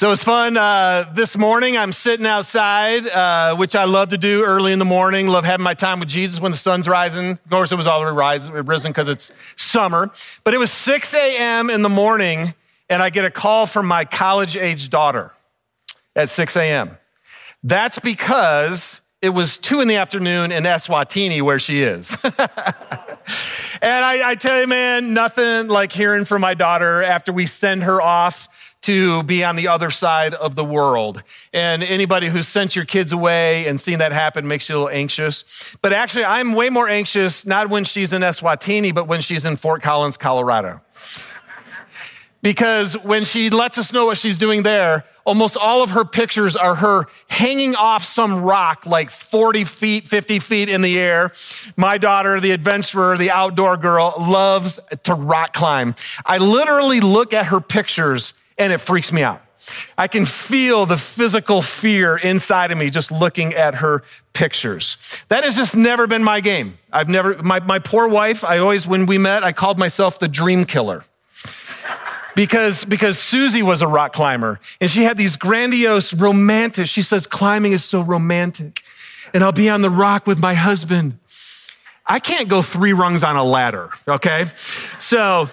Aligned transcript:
So 0.00 0.12
it's 0.12 0.24
fun. 0.24 0.56
Uh, 0.56 1.12
this 1.12 1.36
morning, 1.36 1.76
I'm 1.76 1.92
sitting 1.92 2.24
outside, 2.24 3.06
uh, 3.06 3.54
which 3.56 3.76
I 3.76 3.84
love 3.84 4.08
to 4.08 4.16
do 4.16 4.42
early 4.42 4.72
in 4.72 4.78
the 4.78 4.86
morning. 4.86 5.26
Love 5.26 5.44
having 5.44 5.62
my 5.62 5.74
time 5.74 6.00
with 6.00 6.08
Jesus 6.08 6.40
when 6.40 6.52
the 6.52 6.56
sun's 6.56 6.88
rising. 6.88 7.32
Of 7.32 7.50
course, 7.50 7.70
it 7.70 7.74
was 7.74 7.86
already 7.86 8.16
rising, 8.16 8.54
risen 8.54 8.92
because 8.92 9.10
it's 9.10 9.30
summer. 9.56 10.10
But 10.42 10.54
it 10.54 10.56
was 10.56 10.72
6 10.72 11.12
a.m. 11.12 11.68
in 11.68 11.82
the 11.82 11.90
morning, 11.90 12.54
and 12.88 13.02
I 13.02 13.10
get 13.10 13.26
a 13.26 13.30
call 13.30 13.66
from 13.66 13.84
my 13.84 14.06
college 14.06 14.56
age 14.56 14.88
daughter 14.88 15.34
at 16.16 16.30
6 16.30 16.56
a.m. 16.56 16.96
That's 17.62 17.98
because 17.98 19.02
it 19.20 19.34
was 19.34 19.58
2 19.58 19.82
in 19.82 19.88
the 19.88 19.96
afternoon 19.96 20.50
in 20.50 20.64
Eswatini, 20.64 21.42
where 21.42 21.58
she 21.58 21.82
is. 21.82 22.16
and 22.24 22.34
I, 23.82 24.30
I 24.30 24.34
tell 24.34 24.62
you, 24.62 24.66
man, 24.66 25.12
nothing 25.12 25.68
like 25.68 25.92
hearing 25.92 26.24
from 26.24 26.40
my 26.40 26.54
daughter 26.54 27.02
after 27.02 27.34
we 27.34 27.44
send 27.44 27.82
her 27.82 28.00
off 28.00 28.69
to 28.82 29.22
be 29.24 29.44
on 29.44 29.56
the 29.56 29.68
other 29.68 29.90
side 29.90 30.34
of 30.34 30.54
the 30.54 30.64
world. 30.64 31.22
And 31.52 31.82
anybody 31.82 32.28
who's 32.28 32.48
sent 32.48 32.74
your 32.74 32.84
kids 32.84 33.12
away 33.12 33.66
and 33.66 33.80
seen 33.80 33.98
that 33.98 34.12
happen 34.12 34.48
makes 34.48 34.68
you 34.68 34.76
a 34.76 34.78
little 34.78 34.90
anxious. 34.90 35.76
But 35.82 35.92
actually, 35.92 36.24
I'm 36.24 36.54
way 36.54 36.70
more 36.70 36.88
anxious 36.88 37.44
not 37.44 37.68
when 37.68 37.84
she's 37.84 38.12
in 38.12 38.22
Eswatini, 38.22 38.94
but 38.94 39.06
when 39.06 39.20
she's 39.20 39.44
in 39.44 39.56
Fort 39.56 39.82
Collins, 39.82 40.16
Colorado. 40.16 40.80
because 42.42 42.94
when 43.04 43.24
she 43.24 43.50
lets 43.50 43.76
us 43.76 43.92
know 43.92 44.06
what 44.06 44.16
she's 44.16 44.38
doing 44.38 44.62
there, 44.62 45.04
almost 45.24 45.58
all 45.58 45.82
of 45.82 45.90
her 45.90 46.04
pictures 46.06 46.56
are 46.56 46.76
her 46.76 47.04
hanging 47.28 47.74
off 47.74 48.02
some 48.04 48.40
rock 48.40 48.86
like 48.86 49.10
40 49.10 49.64
feet, 49.64 50.08
50 50.08 50.38
feet 50.38 50.70
in 50.70 50.80
the 50.80 50.98
air. 50.98 51.32
My 51.76 51.98
daughter, 51.98 52.40
the 52.40 52.52
adventurer, 52.52 53.18
the 53.18 53.30
outdoor 53.30 53.76
girl, 53.76 54.14
loves 54.18 54.80
to 55.02 55.12
rock 55.12 55.52
climb. 55.52 55.94
I 56.24 56.38
literally 56.38 57.00
look 57.00 57.34
at 57.34 57.46
her 57.46 57.60
pictures 57.60 58.39
and 58.60 58.72
it 58.72 58.78
freaks 58.78 59.12
me 59.12 59.22
out. 59.22 59.42
I 59.98 60.08
can 60.08 60.24
feel 60.24 60.86
the 60.86 60.96
physical 60.96 61.60
fear 61.62 62.16
inside 62.16 62.70
of 62.70 62.78
me 62.78 62.88
just 62.88 63.10
looking 63.10 63.54
at 63.54 63.76
her 63.76 64.02
pictures. 64.32 65.22
That 65.28 65.44
has 65.44 65.56
just 65.56 65.76
never 65.76 66.06
been 66.06 66.24
my 66.24 66.40
game. 66.40 66.78
I've 66.92 67.08
never, 67.08 67.42
my, 67.42 67.60
my 67.60 67.78
poor 67.78 68.08
wife, 68.08 68.44
I 68.44 68.58
always, 68.58 68.86
when 68.86 69.06
we 69.06 69.18
met, 69.18 69.42
I 69.42 69.52
called 69.52 69.78
myself 69.78 70.18
the 70.18 70.28
dream 70.28 70.64
killer. 70.64 71.04
because, 72.34 72.84
because 72.84 73.18
Susie 73.18 73.62
was 73.62 73.82
a 73.82 73.88
rock 73.88 74.12
climber 74.12 74.60
and 74.80 74.90
she 74.90 75.02
had 75.02 75.18
these 75.18 75.36
grandiose 75.36 76.14
romantic, 76.14 76.86
she 76.86 77.02
says, 77.02 77.26
climbing 77.26 77.72
is 77.72 77.84
so 77.84 78.00
romantic. 78.00 78.82
And 79.34 79.44
I'll 79.44 79.52
be 79.52 79.68
on 79.68 79.82
the 79.82 79.90
rock 79.90 80.26
with 80.26 80.40
my 80.40 80.54
husband. 80.54 81.18
I 82.06 82.18
can't 82.18 82.48
go 82.48 82.62
three 82.62 82.92
rungs 82.92 83.22
on 83.22 83.36
a 83.36 83.44
ladder, 83.44 83.90
okay? 84.08 84.46
So 84.98 85.48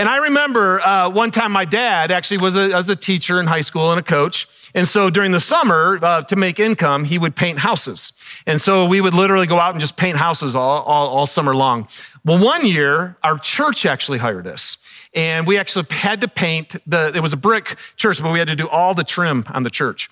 and 0.00 0.08
I 0.08 0.16
remember 0.16 0.80
uh, 0.80 1.10
one 1.10 1.30
time 1.30 1.52
my 1.52 1.66
dad 1.66 2.10
actually 2.10 2.38
was 2.38 2.56
a, 2.56 2.70
a 2.90 2.96
teacher 2.96 3.38
in 3.38 3.46
high 3.46 3.60
school 3.60 3.90
and 3.90 4.00
a 4.00 4.02
coach. 4.02 4.70
And 4.74 4.88
so 4.88 5.10
during 5.10 5.30
the 5.30 5.40
summer, 5.40 5.98
uh, 6.00 6.22
to 6.22 6.36
make 6.36 6.58
income, 6.58 7.04
he 7.04 7.18
would 7.18 7.36
paint 7.36 7.58
houses. 7.58 8.14
And 8.46 8.58
so 8.58 8.86
we 8.86 9.02
would 9.02 9.12
literally 9.12 9.46
go 9.46 9.58
out 9.58 9.72
and 9.72 9.80
just 9.80 9.98
paint 9.98 10.16
houses 10.16 10.56
all, 10.56 10.82
all, 10.84 11.08
all 11.08 11.26
summer 11.26 11.54
long. 11.54 11.86
Well, 12.24 12.42
one 12.42 12.66
year, 12.66 13.18
our 13.22 13.36
church 13.36 13.84
actually 13.84 14.16
hired 14.16 14.46
us. 14.46 14.78
And 15.12 15.46
we 15.46 15.58
actually 15.58 15.84
had 15.90 16.22
to 16.22 16.28
paint 16.28 16.76
the, 16.86 17.12
it 17.14 17.20
was 17.20 17.34
a 17.34 17.36
brick 17.36 17.76
church, 17.96 18.22
but 18.22 18.32
we 18.32 18.38
had 18.38 18.48
to 18.48 18.56
do 18.56 18.70
all 18.70 18.94
the 18.94 19.04
trim 19.04 19.44
on 19.52 19.64
the 19.64 19.70
church. 19.70 20.08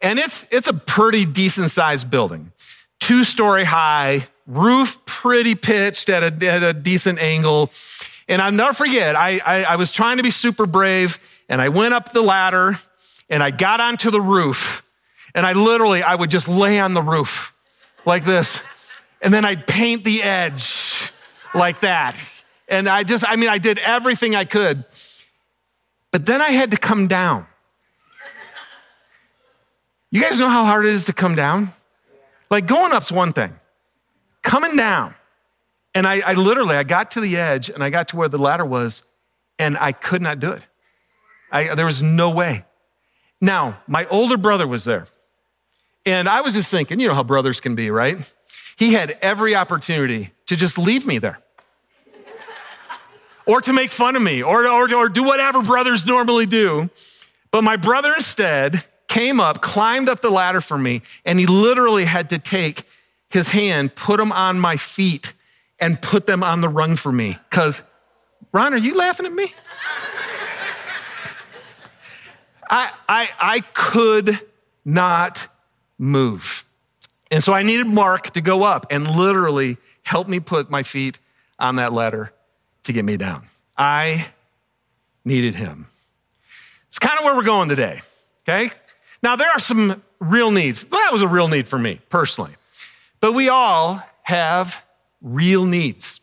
And 0.00 0.20
it's, 0.20 0.46
it's 0.52 0.68
a 0.68 0.74
pretty 0.74 1.24
decent 1.24 1.72
sized 1.72 2.08
building. 2.08 2.52
Two 3.00 3.24
story 3.24 3.64
high, 3.64 4.28
roof 4.46 5.04
pretty 5.04 5.56
pitched 5.56 6.08
at 6.10 6.22
a, 6.22 6.48
at 6.48 6.62
a 6.62 6.72
decent 6.72 7.18
angle. 7.18 7.72
And 8.32 8.40
I'll 8.40 8.50
never 8.50 8.72
forget, 8.72 9.14
I, 9.14 9.40
I, 9.44 9.64
I, 9.64 9.76
was 9.76 9.92
trying 9.92 10.16
to 10.16 10.22
be 10.22 10.30
super 10.30 10.64
brave 10.64 11.18
and 11.50 11.60
I 11.60 11.68
went 11.68 11.92
up 11.92 12.14
the 12.14 12.22
ladder 12.22 12.78
and 13.28 13.42
I 13.42 13.50
got 13.50 13.78
onto 13.78 14.10
the 14.10 14.22
roof 14.22 14.88
and 15.34 15.44
I 15.44 15.52
literally, 15.52 16.02
I 16.02 16.14
would 16.14 16.30
just 16.30 16.48
lay 16.48 16.80
on 16.80 16.94
the 16.94 17.02
roof 17.02 17.54
like 18.06 18.24
this. 18.24 18.62
And 19.20 19.34
then 19.34 19.44
I'd 19.44 19.66
paint 19.66 20.04
the 20.04 20.22
edge 20.22 21.12
like 21.54 21.80
that. 21.80 22.18
And 22.68 22.88
I 22.88 23.02
just, 23.02 23.22
I 23.28 23.36
mean, 23.36 23.50
I 23.50 23.58
did 23.58 23.78
everything 23.78 24.34
I 24.34 24.46
could. 24.46 24.86
But 26.10 26.24
then 26.24 26.40
I 26.40 26.52
had 26.52 26.70
to 26.70 26.78
come 26.78 27.08
down. 27.08 27.46
You 30.10 30.22
guys 30.22 30.38
know 30.38 30.48
how 30.48 30.64
hard 30.64 30.86
it 30.86 30.92
is 30.94 31.04
to 31.04 31.12
come 31.12 31.34
down? 31.34 31.70
Like 32.48 32.66
going 32.66 32.94
up's 32.94 33.12
one 33.12 33.34
thing. 33.34 33.52
Coming 34.40 34.74
down 34.74 35.14
and 35.94 36.06
I, 36.06 36.20
I 36.24 36.34
literally, 36.34 36.76
I 36.76 36.84
got 36.84 37.12
to 37.12 37.20
the 37.20 37.36
edge 37.36 37.68
and 37.68 37.82
I 37.82 37.90
got 37.90 38.08
to 38.08 38.16
where 38.16 38.28
the 38.28 38.38
ladder 38.38 38.64
was 38.64 39.10
and 39.58 39.76
I 39.78 39.92
could 39.92 40.22
not 40.22 40.40
do 40.40 40.52
it. 40.52 40.62
I, 41.50 41.74
there 41.74 41.86
was 41.86 42.02
no 42.02 42.30
way. 42.30 42.64
Now, 43.40 43.80
my 43.86 44.06
older 44.06 44.36
brother 44.36 44.66
was 44.66 44.84
there. 44.84 45.06
And 46.06 46.28
I 46.28 46.40
was 46.40 46.54
just 46.54 46.70
thinking, 46.70 46.98
you 46.98 47.08
know 47.08 47.14
how 47.14 47.22
brothers 47.22 47.60
can 47.60 47.74
be, 47.74 47.90
right? 47.90 48.18
He 48.76 48.94
had 48.94 49.16
every 49.20 49.54
opportunity 49.54 50.30
to 50.46 50.56
just 50.56 50.78
leave 50.78 51.06
me 51.06 51.18
there. 51.18 51.38
or 53.46 53.60
to 53.60 53.72
make 53.72 53.90
fun 53.90 54.16
of 54.16 54.22
me, 54.22 54.42
or, 54.42 54.66
or, 54.66 54.92
or 54.94 55.08
do 55.08 55.24
whatever 55.24 55.62
brothers 55.62 56.06
normally 56.06 56.46
do. 56.46 56.88
But 57.50 57.62
my 57.62 57.76
brother 57.76 58.14
instead 58.14 58.84
came 59.08 59.40
up, 59.40 59.60
climbed 59.60 60.08
up 60.08 60.22
the 60.22 60.30
ladder 60.30 60.60
for 60.60 60.78
me, 60.78 61.02
and 61.24 61.38
he 61.38 61.46
literally 61.46 62.04
had 62.04 62.30
to 62.30 62.38
take 62.38 62.84
his 63.28 63.48
hand, 63.48 63.94
put 63.94 64.18
him 64.18 64.32
on 64.32 64.58
my 64.58 64.76
feet, 64.76 65.32
and 65.82 66.00
put 66.00 66.26
them 66.26 66.44
on 66.44 66.60
the 66.60 66.68
rung 66.68 66.94
for 66.94 67.10
me. 67.10 67.36
Because, 67.50 67.82
Ron, 68.52 68.72
are 68.72 68.78
you 68.78 68.94
laughing 68.94 69.26
at 69.26 69.32
me? 69.32 69.48
I, 72.70 72.90
I, 73.08 73.28
I 73.38 73.60
could 73.74 74.38
not 74.84 75.48
move. 75.98 76.64
And 77.32 77.42
so 77.42 77.52
I 77.52 77.64
needed 77.64 77.88
Mark 77.88 78.30
to 78.30 78.40
go 78.40 78.62
up 78.62 78.86
and 78.90 79.10
literally 79.10 79.76
help 80.04 80.28
me 80.28 80.38
put 80.38 80.70
my 80.70 80.84
feet 80.84 81.18
on 81.58 81.76
that 81.76 81.92
ladder 81.92 82.32
to 82.84 82.92
get 82.92 83.04
me 83.04 83.16
down. 83.16 83.48
I 83.76 84.28
needed 85.24 85.56
him. 85.56 85.88
It's 86.88 86.98
kind 87.00 87.18
of 87.18 87.24
where 87.24 87.34
we're 87.34 87.42
going 87.42 87.68
today, 87.68 88.02
okay? 88.48 88.70
Now, 89.22 89.34
there 89.34 89.50
are 89.50 89.58
some 89.58 90.00
real 90.20 90.50
needs. 90.52 90.86
Well, 90.88 91.00
that 91.00 91.12
was 91.12 91.22
a 91.22 91.28
real 91.28 91.48
need 91.48 91.66
for 91.66 91.78
me 91.78 92.00
personally. 92.08 92.52
But 93.20 93.32
we 93.32 93.48
all 93.48 94.02
have 94.22 94.84
real 95.22 95.64
needs. 95.64 96.20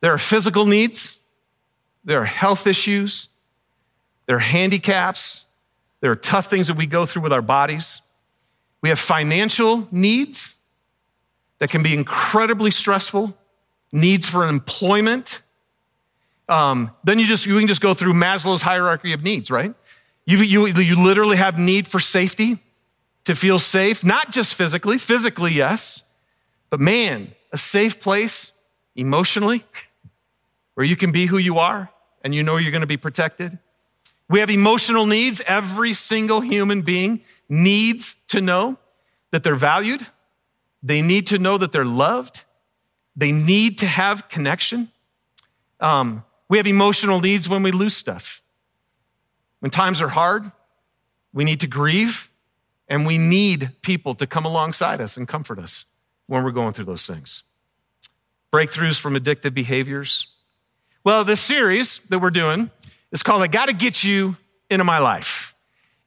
There 0.00 0.12
are 0.12 0.18
physical 0.18 0.66
needs, 0.66 1.22
there 2.04 2.20
are 2.20 2.24
health 2.24 2.66
issues, 2.66 3.28
there 4.26 4.36
are 4.36 4.40
handicaps, 4.40 5.46
there 6.00 6.10
are 6.10 6.16
tough 6.16 6.46
things 6.46 6.68
that 6.68 6.76
we 6.76 6.86
go 6.86 7.06
through 7.06 7.22
with 7.22 7.32
our 7.32 7.42
bodies. 7.42 8.00
We 8.80 8.88
have 8.88 8.98
financial 8.98 9.86
needs 9.92 10.60
that 11.58 11.70
can 11.70 11.82
be 11.82 11.94
incredibly 11.94 12.72
stressful, 12.72 13.36
needs 13.92 14.28
for 14.28 14.48
employment. 14.48 15.42
Um, 16.48 16.90
then 17.04 17.20
you 17.20 17.26
just 17.26 17.46
you 17.46 17.56
can 17.58 17.68
just 17.68 17.80
go 17.80 17.94
through 17.94 18.14
Maslow's 18.14 18.62
hierarchy 18.62 19.12
of 19.12 19.22
needs, 19.22 19.50
right? 19.50 19.74
You, 20.24 20.38
you, 20.38 20.66
you 20.66 21.02
literally 21.02 21.36
have 21.36 21.58
need 21.58 21.86
for 21.86 21.98
safety, 21.98 22.58
to 23.24 23.36
feel 23.36 23.58
safe, 23.58 24.04
not 24.04 24.32
just 24.32 24.54
physically, 24.54 24.98
physically, 24.98 25.52
yes, 25.52 26.10
but 26.70 26.80
man, 26.80 27.32
a 27.52 27.58
safe 27.58 28.00
place 28.00 28.60
emotionally 28.96 29.64
where 30.74 30.86
you 30.86 30.96
can 30.96 31.12
be 31.12 31.26
who 31.26 31.38
you 31.38 31.58
are 31.58 31.90
and 32.22 32.34
you 32.34 32.42
know 32.42 32.56
you're 32.56 32.70
going 32.70 32.82
to 32.82 32.86
be 32.86 32.96
protected. 32.96 33.58
We 34.28 34.40
have 34.40 34.50
emotional 34.50 35.06
needs. 35.06 35.42
Every 35.46 35.94
single 35.94 36.40
human 36.40 36.82
being 36.82 37.22
needs 37.48 38.16
to 38.28 38.40
know 38.40 38.78
that 39.30 39.42
they're 39.42 39.54
valued. 39.54 40.06
They 40.82 41.02
need 41.02 41.26
to 41.28 41.38
know 41.38 41.58
that 41.58 41.72
they're 41.72 41.84
loved. 41.84 42.44
They 43.14 43.32
need 43.32 43.78
to 43.78 43.86
have 43.86 44.28
connection. 44.28 44.90
Um, 45.80 46.24
we 46.48 46.56
have 46.56 46.66
emotional 46.66 47.20
needs 47.20 47.48
when 47.48 47.62
we 47.62 47.72
lose 47.72 47.96
stuff. 47.96 48.42
When 49.60 49.70
times 49.70 50.00
are 50.00 50.08
hard, 50.08 50.50
we 51.32 51.44
need 51.44 51.60
to 51.60 51.66
grieve 51.66 52.30
and 52.88 53.06
we 53.06 53.18
need 53.18 53.70
people 53.82 54.14
to 54.16 54.26
come 54.26 54.44
alongside 54.44 55.00
us 55.00 55.16
and 55.16 55.26
comfort 55.28 55.58
us 55.58 55.84
when 56.26 56.42
we're 56.42 56.50
going 56.50 56.72
through 56.72 56.86
those 56.86 57.06
things. 57.06 57.42
Breakthroughs 58.52 59.00
from 59.00 59.14
addictive 59.14 59.54
behaviors. 59.54 60.28
Well, 61.04 61.24
this 61.24 61.40
series 61.40 62.04
that 62.08 62.18
we're 62.18 62.30
doing 62.30 62.70
is 63.10 63.22
called 63.22 63.42
I 63.42 63.46
Gotta 63.46 63.72
Get 63.72 64.04
You 64.04 64.36
Into 64.68 64.84
My 64.84 64.98
Life. 64.98 65.54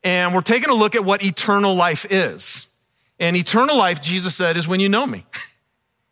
And 0.04 0.34
we're 0.36 0.42
taking 0.42 0.70
a 0.70 0.76
look 0.76 0.94
at 0.94 1.04
what 1.04 1.26
eternal 1.26 1.74
life 1.74 2.06
is. 2.10 2.72
And 3.20 3.36
eternal 3.36 3.76
life, 3.76 4.00
Jesus 4.00 4.36
said, 4.36 4.58
is 4.58 4.68
when 4.68 4.80
you 4.80 4.90
know 4.90 5.06
me. 5.06 5.26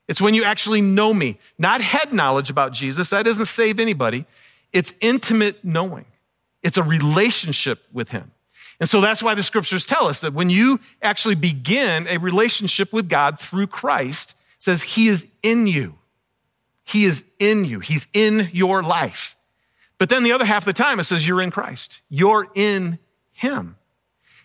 It's 0.06 0.19
when 0.19 0.33
you 0.33 0.44
actually 0.44 0.81
know 0.81 1.13
me, 1.13 1.39
not 1.57 1.80
head 1.80 2.12
knowledge 2.12 2.50
about 2.50 2.74
Jesus. 2.74 3.09
That 3.12 3.24
doesn't 3.24 3.45
save 3.45 3.80
anybody. 3.80 4.25
It's 4.74 4.94
intimate 5.00 5.63
knowing. 5.63 6.06
It's 6.62 6.77
a 6.77 6.83
relationship 6.83 7.80
with 7.94 8.12
him. 8.12 8.33
And 8.81 8.89
so 8.89 9.00
that's 9.00 9.24
why 9.24 9.33
the 9.33 9.44
scriptures 9.44 9.85
tell 9.85 10.07
us 10.07 10.19
that 10.19 10.33
when 10.33 10.50
you 10.50 10.81
actually 11.01 11.35
begin 11.35 12.06
a 12.09 12.18
relationship 12.18 12.91
with 12.91 13.07
God 13.07 13.39
through 13.39 13.68
Christ, 13.68 14.35
says 14.59 14.83
he 14.83 15.07
is 15.07 15.30
in 15.41 15.68
you. 15.68 15.95
He 16.94 17.06
is 17.06 17.25
in 17.40 17.66
you. 17.66 17.80
He's 17.80 18.07
in 18.13 18.50
your 18.54 18.84
life. 18.84 19.36
But 19.98 20.10
then 20.10 20.24
the 20.24 20.31
other 20.31 20.45
half 20.45 20.62
of 20.63 20.66
the 20.66 20.74
time 20.74 21.00
it 21.00 21.04
says 21.04 21.28
you're 21.28 21.42
in 21.42 21.51
Christ. 21.51 22.01
You're 22.07 22.48
in 22.56 23.00
him. 23.31 23.78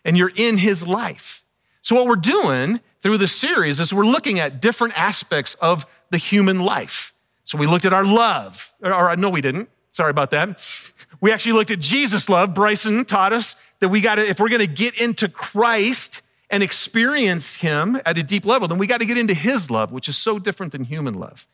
and 0.04 0.16
you're 0.16 0.32
in 0.34 0.56
his 0.56 0.86
life. 0.86 1.42
So, 1.82 1.94
what 1.96 2.06
we're 2.06 2.16
doing 2.16 2.80
through 3.02 3.18
this 3.18 3.32
series 3.32 3.80
is 3.80 3.92
we're 3.92 4.06
looking 4.06 4.38
at 4.38 4.62
different 4.62 4.98
aspects 4.98 5.54
of 5.56 5.84
the 6.10 6.16
human 6.16 6.60
life. 6.60 7.12
So, 7.44 7.58
we 7.58 7.66
looked 7.66 7.84
at 7.84 7.92
our 7.92 8.04
love, 8.04 8.72
or 8.82 9.14
no, 9.16 9.28
we 9.28 9.40
didn't. 9.40 9.68
Sorry 9.90 10.10
about 10.10 10.30
that. 10.30 10.64
We 11.20 11.32
actually 11.32 11.52
looked 11.52 11.70
at 11.70 11.80
Jesus' 11.80 12.28
love. 12.28 12.54
Bryson 12.54 13.04
taught 13.04 13.32
us 13.32 13.56
that 13.80 13.88
we 13.88 14.00
got 14.00 14.14
to, 14.14 14.22
if 14.22 14.38
we're 14.40 14.48
going 14.48 14.66
to 14.66 14.72
get 14.72 15.00
into 15.00 15.28
Christ 15.28 16.22
and 16.48 16.62
experience 16.62 17.56
him 17.56 18.00
at 18.06 18.16
a 18.16 18.22
deep 18.22 18.46
level, 18.46 18.68
then 18.68 18.78
we 18.78 18.86
got 18.86 19.00
to 19.00 19.06
get 19.06 19.18
into 19.18 19.34
his 19.34 19.70
love, 19.70 19.92
which 19.92 20.08
is 20.08 20.16
so 20.16 20.38
different 20.38 20.72
than 20.72 20.84
human 20.84 21.14
love. 21.14 21.46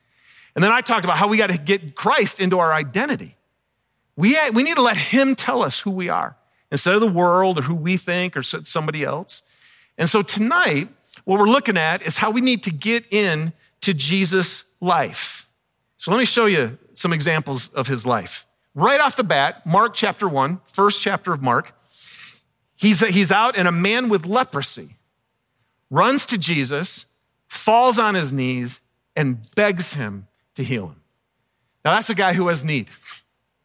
And 0.54 0.62
then 0.62 0.70
I 0.70 0.80
talked 0.80 1.04
about 1.04 1.18
how 1.18 1.28
we 1.28 1.36
got 1.36 1.50
to 1.50 1.58
get 1.58 1.94
Christ 1.94 2.40
into 2.40 2.58
our 2.58 2.72
identity. 2.72 3.36
We, 4.16 4.36
we 4.52 4.62
need 4.62 4.76
to 4.76 4.82
let 4.82 4.96
him 4.96 5.34
tell 5.34 5.62
us 5.62 5.80
who 5.80 5.90
we 5.90 6.08
are 6.08 6.36
instead 6.70 6.94
of 6.94 7.00
the 7.00 7.08
world 7.08 7.58
or 7.58 7.62
who 7.62 7.74
we 7.74 7.96
think 7.96 8.36
or 8.36 8.42
somebody 8.42 9.02
else. 9.02 9.42
And 9.98 10.08
so 10.08 10.22
tonight, 10.22 10.88
what 11.24 11.38
we're 11.38 11.46
looking 11.46 11.76
at 11.76 12.06
is 12.06 12.18
how 12.18 12.30
we 12.30 12.40
need 12.40 12.62
to 12.64 12.70
get 12.70 13.12
in 13.12 13.52
to 13.80 13.94
Jesus' 13.94 14.72
life. 14.80 15.48
So 15.96 16.10
let 16.10 16.18
me 16.18 16.24
show 16.24 16.46
you 16.46 16.78
some 16.94 17.12
examples 17.12 17.68
of 17.74 17.88
his 17.88 18.06
life. 18.06 18.46
Right 18.74 19.00
off 19.00 19.16
the 19.16 19.24
bat, 19.24 19.64
Mark 19.66 19.94
chapter 19.94 20.28
1, 20.28 20.60
first 20.66 21.02
chapter 21.02 21.32
of 21.32 21.42
Mark. 21.42 21.76
He's, 22.76 23.00
he's 23.00 23.32
out 23.32 23.56
and 23.56 23.66
a 23.66 23.72
man 23.72 24.08
with 24.08 24.26
leprosy 24.26 24.90
runs 25.90 26.26
to 26.26 26.36
Jesus, 26.36 27.06
falls 27.46 27.98
on 27.98 28.14
his 28.14 28.32
knees, 28.32 28.80
and 29.14 29.48
begs 29.54 29.94
him 29.94 30.26
to 30.54 30.64
heal 30.64 30.88
him. 30.88 31.00
Now, 31.84 31.94
that's 31.94 32.10
a 32.10 32.14
guy 32.14 32.32
who 32.32 32.48
has 32.48 32.64
need. 32.64 32.88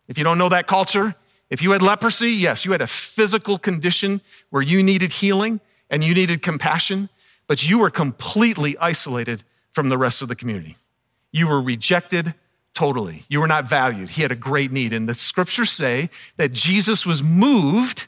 If 0.07 0.17
you 0.17 0.23
don't 0.23 0.37
know 0.37 0.49
that 0.49 0.67
culture, 0.67 1.15
if 1.49 1.61
you 1.61 1.71
had 1.71 1.81
leprosy, 1.81 2.31
yes, 2.31 2.65
you 2.65 2.71
had 2.71 2.81
a 2.81 2.87
physical 2.87 3.57
condition 3.57 4.21
where 4.49 4.61
you 4.61 4.83
needed 4.83 5.11
healing 5.11 5.61
and 5.89 6.03
you 6.03 6.13
needed 6.13 6.41
compassion, 6.41 7.09
but 7.47 7.67
you 7.67 7.79
were 7.79 7.89
completely 7.89 8.77
isolated 8.77 9.43
from 9.71 9.89
the 9.89 9.97
rest 9.97 10.21
of 10.21 10.27
the 10.27 10.35
community. 10.35 10.75
You 11.31 11.47
were 11.47 11.61
rejected 11.61 12.33
totally. 12.73 13.23
You 13.29 13.39
were 13.39 13.47
not 13.47 13.67
valued. 13.67 14.11
He 14.11 14.21
had 14.21 14.31
a 14.31 14.35
great 14.35 14.71
need. 14.71 14.93
And 14.93 15.07
the 15.07 15.15
scriptures 15.15 15.71
say 15.71 16.09
that 16.37 16.53
Jesus 16.53 17.05
was 17.05 17.21
moved 17.23 18.07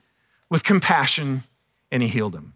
with 0.49 0.63
compassion 0.63 1.43
and 1.91 2.03
he 2.03 2.09
healed 2.09 2.35
him. 2.35 2.53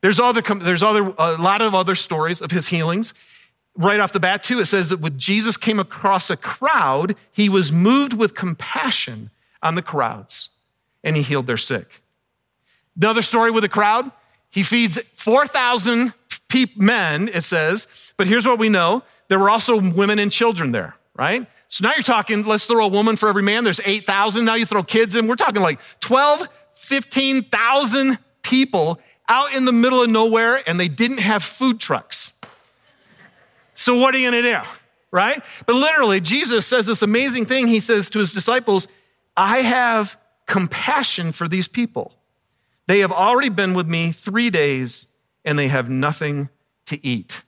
There's, 0.00 0.18
other, 0.18 0.40
there's 0.40 0.82
other, 0.82 1.14
a 1.18 1.36
lot 1.36 1.62
of 1.62 1.74
other 1.74 1.94
stories 1.94 2.40
of 2.40 2.50
his 2.50 2.68
healings. 2.68 3.14
Right 3.76 4.00
off 4.00 4.12
the 4.12 4.20
bat, 4.20 4.44
too, 4.44 4.60
it 4.60 4.66
says 4.66 4.90
that 4.90 5.00
when 5.00 5.18
Jesus 5.18 5.56
came 5.56 5.78
across 5.78 6.28
a 6.28 6.36
crowd, 6.36 7.16
he 7.32 7.48
was 7.48 7.72
moved 7.72 8.12
with 8.12 8.34
compassion 8.34 9.30
on 9.62 9.76
the 9.76 9.82
crowds 9.82 10.56
and 11.02 11.16
he 11.16 11.22
healed 11.22 11.46
their 11.46 11.56
sick. 11.56 12.02
Another 12.96 13.22
story 13.22 13.50
with 13.50 13.64
a 13.64 13.68
crowd, 13.68 14.10
he 14.50 14.62
feeds 14.62 14.98
4,000 15.14 16.12
men, 16.76 17.28
it 17.28 17.42
says, 17.42 18.12
but 18.18 18.26
here's 18.26 18.46
what 18.46 18.58
we 18.58 18.68
know 18.68 19.02
there 19.28 19.38
were 19.38 19.48
also 19.48 19.80
women 19.80 20.18
and 20.18 20.30
children 20.30 20.72
there, 20.72 20.94
right? 21.16 21.46
So 21.68 21.84
now 21.84 21.94
you're 21.94 22.02
talking, 22.02 22.44
let's 22.44 22.66
throw 22.66 22.84
a 22.84 22.88
woman 22.88 23.16
for 23.16 23.30
every 23.30 23.42
man. 23.42 23.64
There's 23.64 23.80
8,000. 23.82 24.44
Now 24.44 24.56
you 24.56 24.66
throw 24.66 24.82
kids 24.82 25.16
in. 25.16 25.26
We're 25.26 25.36
talking 25.36 25.62
like 25.62 25.80
12, 26.00 26.46
15,000 26.74 28.18
people 28.42 29.00
out 29.26 29.54
in 29.54 29.64
the 29.64 29.72
middle 29.72 30.02
of 30.02 30.10
nowhere 30.10 30.60
and 30.66 30.78
they 30.78 30.88
didn't 30.88 31.20
have 31.20 31.42
food 31.42 31.80
trucks. 31.80 32.38
So 33.74 33.96
what 33.96 34.14
are 34.14 34.18
you 34.18 34.30
going 34.30 34.42
to 34.42 34.50
do? 34.50 34.58
Right? 35.10 35.42
But 35.66 35.76
literally, 35.76 36.20
Jesus 36.20 36.66
says 36.66 36.86
this 36.86 37.02
amazing 37.02 37.46
thing. 37.46 37.68
He 37.68 37.80
says 37.80 38.08
to 38.10 38.18
his 38.18 38.32
disciples, 38.32 38.88
I 39.36 39.58
have 39.58 40.18
compassion 40.46 41.32
for 41.32 41.48
these 41.48 41.68
people. 41.68 42.12
They 42.86 43.00
have 43.00 43.12
already 43.12 43.48
been 43.48 43.74
with 43.74 43.88
me 43.88 44.12
three 44.12 44.50
days 44.50 45.08
and 45.44 45.58
they 45.58 45.68
have 45.68 45.88
nothing 45.88 46.48
to 46.86 47.04
eat. 47.06 47.42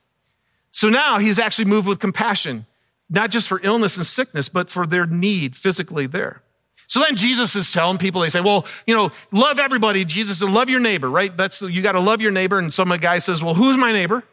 So 0.71 0.89
now 0.89 1.19
he's 1.19 1.39
actually 1.39 1.65
moved 1.65 1.87
with 1.87 1.99
compassion, 1.99 2.65
not 3.09 3.31
just 3.31 3.47
for 3.47 3.59
illness 3.63 3.97
and 3.97 4.05
sickness, 4.05 4.49
but 4.49 4.69
for 4.69 4.85
their 4.85 5.05
need 5.05 5.55
physically 5.55 6.07
there. 6.07 6.41
So 6.87 6.99
then 6.99 7.15
Jesus 7.15 7.55
is 7.55 7.71
telling 7.71 7.97
people, 7.97 8.21
they 8.21 8.29
say, 8.29 8.41
well, 8.41 8.65
you 8.85 8.95
know, 8.95 9.11
love 9.31 9.57
everybody. 9.57 10.05
Jesus 10.05 10.39
said, 10.39 10.49
love 10.49 10.69
your 10.69 10.79
neighbor, 10.79 11.09
right? 11.09 11.35
That's, 11.35 11.61
you 11.61 11.81
got 11.81 11.93
to 11.93 11.99
love 11.99 12.21
your 12.21 12.31
neighbor. 12.31 12.59
And 12.59 12.73
some 12.73 12.89
guy 12.97 13.17
says, 13.17 13.41
well, 13.41 13.55
who's 13.55 13.77
my 13.77 13.91
neighbor? 13.91 14.23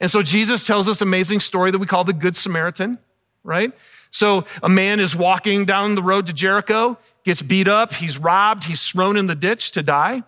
And 0.00 0.10
so 0.10 0.22
Jesus 0.22 0.64
tells 0.64 0.86
this 0.86 1.00
amazing 1.00 1.40
story 1.40 1.70
that 1.70 1.78
we 1.78 1.86
call 1.86 2.04
the 2.04 2.12
Good 2.12 2.36
Samaritan, 2.36 2.98
right? 3.42 3.72
So 4.10 4.44
a 4.62 4.68
man 4.68 5.00
is 5.00 5.16
walking 5.16 5.64
down 5.64 5.94
the 5.94 6.02
road 6.02 6.26
to 6.26 6.32
Jericho, 6.32 6.98
gets 7.24 7.42
beat 7.42 7.66
up, 7.66 7.92
he's 7.92 8.18
robbed, 8.18 8.64
he's 8.64 8.86
thrown 8.86 9.16
in 9.16 9.26
the 9.26 9.34
ditch 9.34 9.72
to 9.72 9.82
die, 9.82 10.22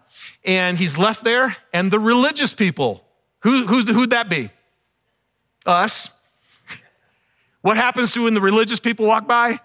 and 0.44 0.76
he's 0.76 0.98
left 0.98 1.24
there. 1.24 1.56
And 1.72 1.90
the 1.90 2.00
religious 2.00 2.52
people, 2.52 3.04
who, 3.40 3.66
who'd 3.66 4.10
that 4.10 4.28
be? 4.28 4.50
Us. 5.64 6.12
What 7.62 7.76
happens 7.76 8.12
to 8.12 8.24
when 8.24 8.34
the 8.34 8.40
religious 8.40 8.78
people 8.78 9.06
walk 9.06 9.26
by? 9.26 9.58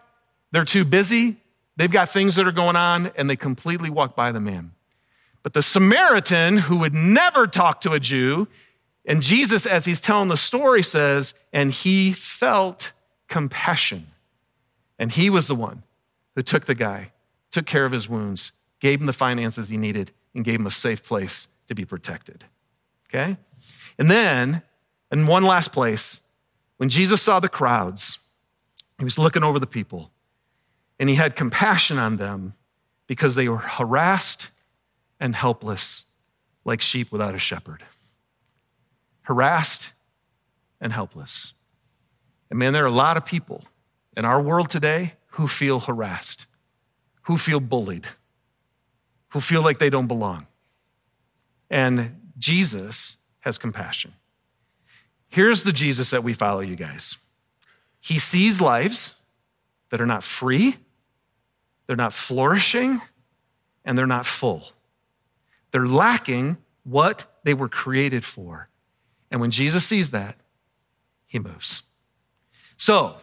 They're 0.51 0.65
too 0.65 0.86
busy, 0.86 1.38
they've 1.77 1.92
got 1.92 2.09
things 2.09 2.36
that 2.36 2.48
are 2.48 2.51
going 2.51 2.75
on, 2.75 3.12
and 3.15 3.30
they 3.30 3.36
completely 3.36 3.92
walk 3.92 4.15
by 4.15 4.31
the 4.31 4.39
man. 4.39 4.71
But 5.44 5.53
the 5.53 5.62
Samaritan, 5.62 6.57
who 6.57 6.80
would 6.80 6.94
never 6.94 7.48
talk 7.48 7.81
to 7.81 7.94
a 7.94 8.00
Jew, 8.00 8.48
and 9.06 9.21
Jesus, 9.24 9.65
as 9.65 9.86
he's 9.86 10.00
telling 10.00 10.30
the 10.30 10.38
story, 10.38 10.83
says, 10.83 11.33
and 11.51 11.71
he 11.71 12.13
felt 12.13 12.92
compassion. 13.27 14.07
And 15.00 15.12
he 15.12 15.30
was 15.30 15.48
the 15.48 15.56
one 15.56 15.83
who 16.36 16.42
took 16.42 16.65
the 16.65 16.75
guy, 16.75 17.12
took 17.50 17.65
care 17.65 17.86
of 17.86 17.92
his 17.92 18.07
wounds, 18.07 18.51
gave 18.80 19.00
him 19.00 19.07
the 19.07 19.13
finances 19.13 19.69
he 19.69 19.77
needed, 19.77 20.12
and 20.36 20.45
gave 20.45 20.59
him 20.59 20.68
a 20.68 20.71
safe 20.71 21.03
place 21.03 21.48
to 21.68 21.75
be 21.75 21.86
protected. 21.86 22.45
Okay? 23.09 23.38
And 23.98 24.09
then, 24.09 24.62
in 25.12 25.27
one 25.27 25.44
last 25.44 25.71
place, 25.71 26.27
when 26.77 26.89
Jesus 26.89 27.21
saw 27.21 27.39
the 27.39 27.50
crowds, 27.50 28.19
he 28.98 29.03
was 29.03 29.18
looking 29.18 29.44
over 29.44 29.59
the 29.59 29.68
people 29.68 30.12
and 31.00 31.09
he 31.09 31.15
had 31.15 31.36
compassion 31.36 31.98
on 31.98 32.18
them 32.18 32.53
because 33.07 33.33
they 33.36 33.50
were 33.50 33.57
harassed 33.57 34.50
and 35.19 35.36
helpless 35.36 36.13
like 36.63 36.81
sheep 36.81 37.12
without 37.12 37.33
a 37.33 37.39
shepherd. 37.39 37.83
Harassed 39.23 39.94
and 40.79 40.91
helpless. 40.91 41.53
And 42.50 42.59
man, 42.59 42.73
there 42.73 42.83
are 42.83 42.88
a 42.88 42.91
lot 42.91 43.18
of 43.18 43.25
people 43.25 43.63
in 44.18 44.25
our 44.25 44.41
world 44.41 44.69
today 44.69 45.13
who 45.31 45.47
feel 45.47 45.79
harassed, 45.79 46.47
who 47.23 47.38
feel 47.38 47.59
bullied, 47.59 48.07
who 49.29 49.39
feel 49.39 49.62
like 49.62 49.79
they 49.79 49.89
don't 49.89 50.07
belong. 50.07 50.47
And 51.69 52.19
Jesus 52.38 53.17
has 53.39 53.57
compassion. 53.57 54.13
Here's 55.29 55.63
the 55.63 55.72
Jesus 55.72 56.10
that 56.10 56.24
we 56.24 56.34
follow, 56.34 56.60
you 56.60 56.75
guys. 56.75 57.17
He 58.01 58.19
sees 58.19 58.60
lives 58.60 59.22
that 59.89 60.01
are 60.01 60.05
not 60.05 60.24
free, 60.24 60.75
they're 61.88 61.95
not 61.95 62.13
flourishing, 62.13 63.01
and 63.86 63.98
they're 63.98 64.07
not 64.07 64.25
full. 64.25 64.63
They're 65.72 65.88
lacking 65.88 66.57
what 66.84 67.25
they 67.43 67.53
were 67.53 67.69
created 67.69 68.25
for. 68.25 68.67
And 69.31 69.41
when 69.41 69.50
Jesus 69.50 69.85
sees 69.85 70.11
that, 70.11 70.35
he 71.25 71.39
moves. 71.39 71.83
So, 72.77 73.15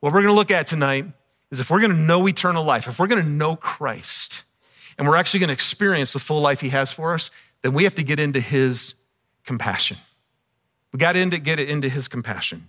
what 0.00 0.12
we're 0.12 0.22
going 0.22 0.34
to 0.34 0.36
look 0.36 0.50
at 0.50 0.66
tonight 0.66 1.06
is 1.52 1.60
if 1.60 1.70
we're 1.70 1.80
going 1.80 1.92
to 1.92 1.98
know 1.98 2.26
eternal 2.26 2.64
life, 2.64 2.88
if 2.88 2.98
we're 2.98 3.06
going 3.06 3.22
to 3.22 3.28
know 3.28 3.54
Christ, 3.54 4.42
and 4.98 5.06
we're 5.06 5.16
actually 5.16 5.40
going 5.40 5.48
to 5.48 5.54
experience 5.54 6.12
the 6.12 6.18
full 6.18 6.40
life 6.40 6.60
he 6.60 6.70
has 6.70 6.92
for 6.92 7.14
us, 7.14 7.30
then 7.62 7.72
we 7.72 7.84
have 7.84 7.94
to 7.94 8.02
get 8.02 8.18
into 8.18 8.40
his 8.40 8.94
compassion. 9.44 9.96
We 10.92 10.98
got 10.98 11.12
to 11.12 11.38
get 11.38 11.60
into 11.60 11.88
his 11.88 12.08
compassion. 12.08 12.68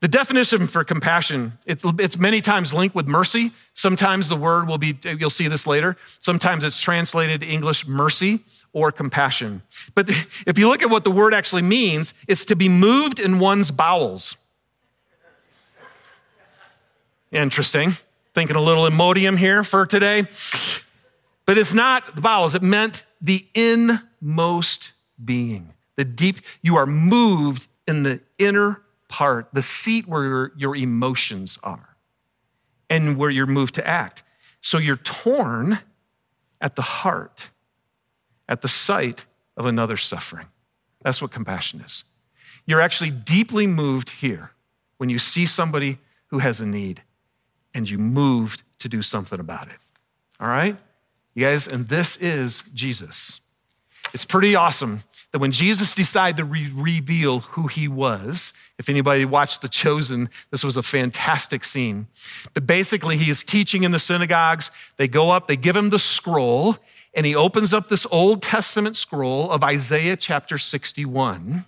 The 0.00 0.08
definition 0.08 0.66
for 0.66 0.82
compassion, 0.82 1.52
it's, 1.66 1.84
it's, 1.98 2.16
many 2.16 2.40
times 2.40 2.72
linked 2.72 2.96
with 2.96 3.06
mercy. 3.06 3.52
Sometimes 3.74 4.30
the 4.30 4.36
word 4.36 4.66
will 4.66 4.78
be, 4.78 4.96
you'll 5.04 5.28
see 5.28 5.46
this 5.46 5.66
later. 5.66 5.94
Sometimes 6.06 6.64
it's 6.64 6.80
translated 6.80 7.42
English 7.42 7.86
mercy 7.86 8.40
or 8.72 8.90
compassion. 8.90 9.60
But 9.94 10.08
if 10.46 10.58
you 10.58 10.68
look 10.68 10.82
at 10.82 10.88
what 10.88 11.04
the 11.04 11.10
word 11.10 11.34
actually 11.34 11.62
means, 11.62 12.14
it's 12.26 12.46
to 12.46 12.56
be 12.56 12.68
moved 12.68 13.20
in 13.20 13.38
one's 13.38 13.70
bowels. 13.70 14.38
Interesting. 17.30 17.92
Thinking 18.32 18.56
a 18.56 18.60
little 18.60 18.84
Imodium 18.84 19.36
here 19.36 19.62
for 19.62 19.84
today. 19.84 20.22
But 21.44 21.58
it's 21.58 21.74
not 21.74 22.14
the 22.16 22.22
bowels, 22.22 22.54
it 22.54 22.62
meant 22.62 23.04
the 23.20 23.44
inmost 23.54 24.92
being, 25.22 25.74
the 25.96 26.04
deep, 26.04 26.36
you 26.62 26.76
are 26.76 26.86
moved 26.86 27.68
in 27.86 28.02
the 28.02 28.22
inner 28.38 28.80
part, 29.10 29.48
the 29.52 29.60
seat 29.60 30.08
where 30.08 30.24
your, 30.24 30.52
your 30.56 30.76
emotions 30.76 31.58
are 31.62 31.96
and 32.88 33.18
where 33.18 33.28
you're 33.28 33.46
moved 33.46 33.74
to 33.74 33.86
act. 33.86 34.22
So 34.62 34.78
you're 34.78 34.96
torn 34.96 35.80
at 36.60 36.76
the 36.76 36.82
heart, 36.82 37.50
at 38.48 38.62
the 38.62 38.68
sight 38.68 39.26
of 39.56 39.66
another 39.66 39.98
suffering. 39.98 40.46
That's 41.02 41.20
what 41.20 41.30
compassion 41.30 41.80
is. 41.80 42.04
You're 42.66 42.80
actually 42.80 43.10
deeply 43.10 43.66
moved 43.66 44.10
here 44.10 44.52
when 44.98 45.10
you 45.10 45.18
see 45.18 45.44
somebody 45.44 45.98
who 46.28 46.38
has 46.38 46.60
a 46.60 46.66
need 46.66 47.02
and 47.74 47.88
you 47.88 47.98
moved 47.98 48.62
to 48.78 48.88
do 48.88 49.02
something 49.02 49.40
about 49.40 49.68
it. 49.68 49.78
All 50.38 50.48
right? 50.48 50.76
You 51.34 51.46
guys, 51.46 51.66
and 51.66 51.88
this 51.88 52.16
is 52.16 52.62
Jesus. 52.74 53.40
it's 54.12 54.24
pretty 54.24 54.54
awesome 54.54 55.02
that 55.32 55.38
when 55.38 55.52
Jesus 55.52 55.94
decided 55.94 56.38
to 56.38 56.44
re- 56.44 56.70
reveal 56.74 57.40
who 57.40 57.68
he 57.68 57.86
was, 57.86 58.52
if 58.78 58.88
anybody 58.88 59.24
watched 59.24 59.62
The 59.62 59.68
Chosen, 59.68 60.28
this 60.50 60.64
was 60.64 60.76
a 60.76 60.82
fantastic 60.82 61.64
scene. 61.64 62.08
But 62.52 62.66
basically, 62.66 63.16
he 63.16 63.30
is 63.30 63.44
teaching 63.44 63.84
in 63.84 63.92
the 63.92 63.98
synagogues. 63.98 64.70
They 64.96 65.06
go 65.06 65.30
up, 65.30 65.46
they 65.46 65.56
give 65.56 65.76
him 65.76 65.90
the 65.90 65.98
scroll, 65.98 66.76
and 67.14 67.26
he 67.26 67.34
opens 67.34 67.72
up 67.72 67.88
this 67.88 68.06
Old 68.10 68.42
Testament 68.42 68.96
scroll 68.96 69.50
of 69.50 69.62
Isaiah 69.62 70.16
chapter 70.16 70.58
61. 70.58 71.64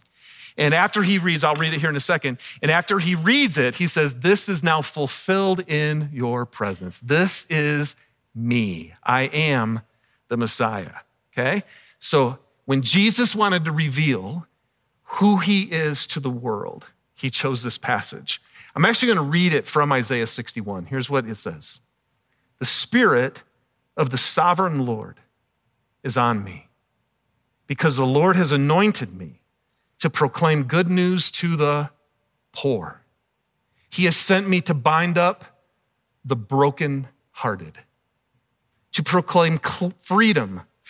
And 0.56 0.74
after 0.74 1.02
he 1.02 1.18
reads, 1.18 1.44
I'll 1.44 1.56
read 1.56 1.72
it 1.72 1.80
here 1.80 1.90
in 1.90 1.96
a 1.96 2.00
second. 2.00 2.38
And 2.60 2.70
after 2.70 2.98
he 2.98 3.14
reads 3.14 3.58
it, 3.58 3.76
he 3.76 3.86
says, 3.86 4.20
This 4.20 4.48
is 4.48 4.62
now 4.62 4.82
fulfilled 4.82 5.64
in 5.66 6.10
your 6.12 6.44
presence. 6.44 7.00
This 7.00 7.46
is 7.48 7.96
me. 8.34 8.94
I 9.02 9.22
am 9.22 9.80
the 10.28 10.36
Messiah. 10.36 11.00
Okay? 11.32 11.62
So 11.98 12.38
when 12.64 12.82
Jesus 12.82 13.34
wanted 13.34 13.64
to 13.64 13.72
reveal 13.72 14.46
who 15.16 15.38
he 15.38 15.62
is 15.62 16.06
to 16.08 16.20
the 16.20 16.30
world, 16.30 16.86
he 17.14 17.30
chose 17.30 17.62
this 17.62 17.78
passage. 17.78 18.40
I'm 18.74 18.84
actually 18.84 19.14
going 19.14 19.24
to 19.24 19.30
read 19.30 19.52
it 19.52 19.66
from 19.66 19.92
Isaiah 19.92 20.26
61. 20.26 20.86
Here's 20.86 21.10
what 21.10 21.26
it 21.26 21.36
says 21.36 21.80
The 22.58 22.64
Spirit 22.64 23.42
of 23.96 24.10
the 24.10 24.18
sovereign 24.18 24.86
Lord 24.86 25.20
is 26.02 26.16
on 26.16 26.42
me 26.42 26.68
because 27.66 27.96
the 27.96 28.06
Lord 28.06 28.36
has 28.36 28.52
anointed 28.52 29.14
me 29.14 29.40
to 29.98 30.10
proclaim 30.10 30.64
good 30.64 30.90
news 30.90 31.30
to 31.30 31.56
the 31.56 31.90
poor. 32.52 33.02
He 33.90 34.04
has 34.06 34.16
sent 34.16 34.48
me 34.48 34.60
to 34.62 34.74
bind 34.74 35.18
up 35.18 35.44
the 36.24 36.36
brokenhearted, 36.36 37.78
to 38.92 39.02
proclaim 39.02 39.58
freedom 39.58 40.62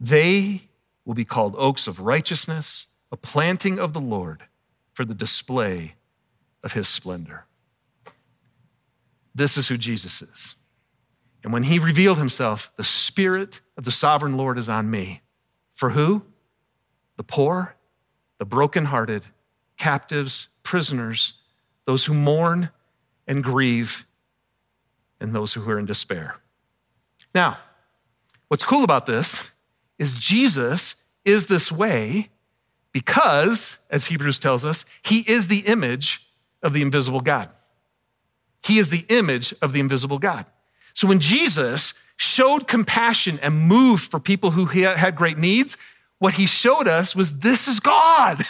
They 0.00 0.62
will 1.04 1.14
be 1.14 1.24
called 1.24 1.54
oaks 1.56 1.86
of 1.86 2.00
righteousness, 2.00 2.94
a 3.12 3.16
planting 3.16 3.78
of 3.78 3.92
the 3.92 4.00
Lord 4.00 4.44
for 4.92 5.04
the 5.04 5.14
display 5.14 5.94
of 6.62 6.72
his 6.72 6.88
splendor. 6.88 7.46
This 9.34 9.56
is 9.56 9.68
who 9.68 9.76
Jesus 9.76 10.22
is. 10.22 10.54
And 11.42 11.52
when 11.52 11.64
he 11.64 11.78
revealed 11.78 12.18
himself, 12.18 12.72
the 12.76 12.84
Spirit 12.84 13.60
of 13.76 13.84
the 13.84 13.90
sovereign 13.90 14.36
Lord 14.36 14.58
is 14.58 14.68
on 14.68 14.90
me. 14.90 15.20
For 15.72 15.90
who? 15.90 16.22
the 17.16 17.24
poor, 17.24 17.76
the 18.38 18.44
brokenhearted, 18.44 19.26
captives, 19.76 20.48
prisoners, 20.62 21.34
those 21.84 22.06
who 22.06 22.14
mourn 22.14 22.70
and 23.26 23.42
grieve, 23.42 24.06
and 25.20 25.32
those 25.32 25.54
who 25.54 25.70
are 25.70 25.78
in 25.78 25.86
despair. 25.86 26.36
Now, 27.34 27.58
what's 28.48 28.64
cool 28.64 28.84
about 28.84 29.06
this 29.06 29.52
is 29.98 30.16
Jesus 30.16 31.04
is 31.24 31.46
this 31.46 31.70
way 31.70 32.28
because, 32.92 33.78
as 33.90 34.06
Hebrews 34.06 34.38
tells 34.38 34.64
us, 34.64 34.84
he 35.02 35.20
is 35.20 35.48
the 35.48 35.60
image 35.60 36.28
of 36.62 36.72
the 36.72 36.82
invisible 36.82 37.20
God. 37.20 37.48
He 38.62 38.78
is 38.78 38.88
the 38.88 39.04
image 39.08 39.54
of 39.60 39.72
the 39.72 39.80
invisible 39.80 40.18
God. 40.18 40.46
So 40.94 41.06
when 41.06 41.18
Jesus 41.18 41.94
showed 42.16 42.68
compassion 42.68 43.38
and 43.42 43.58
moved 43.58 44.10
for 44.10 44.20
people 44.20 44.52
who 44.52 44.66
had 44.66 45.16
great 45.16 45.38
needs, 45.38 45.76
what 46.18 46.34
he 46.34 46.46
showed 46.46 46.88
us 46.88 47.14
was 47.14 47.40
this 47.40 47.68
is 47.68 47.80
God. 47.80 48.38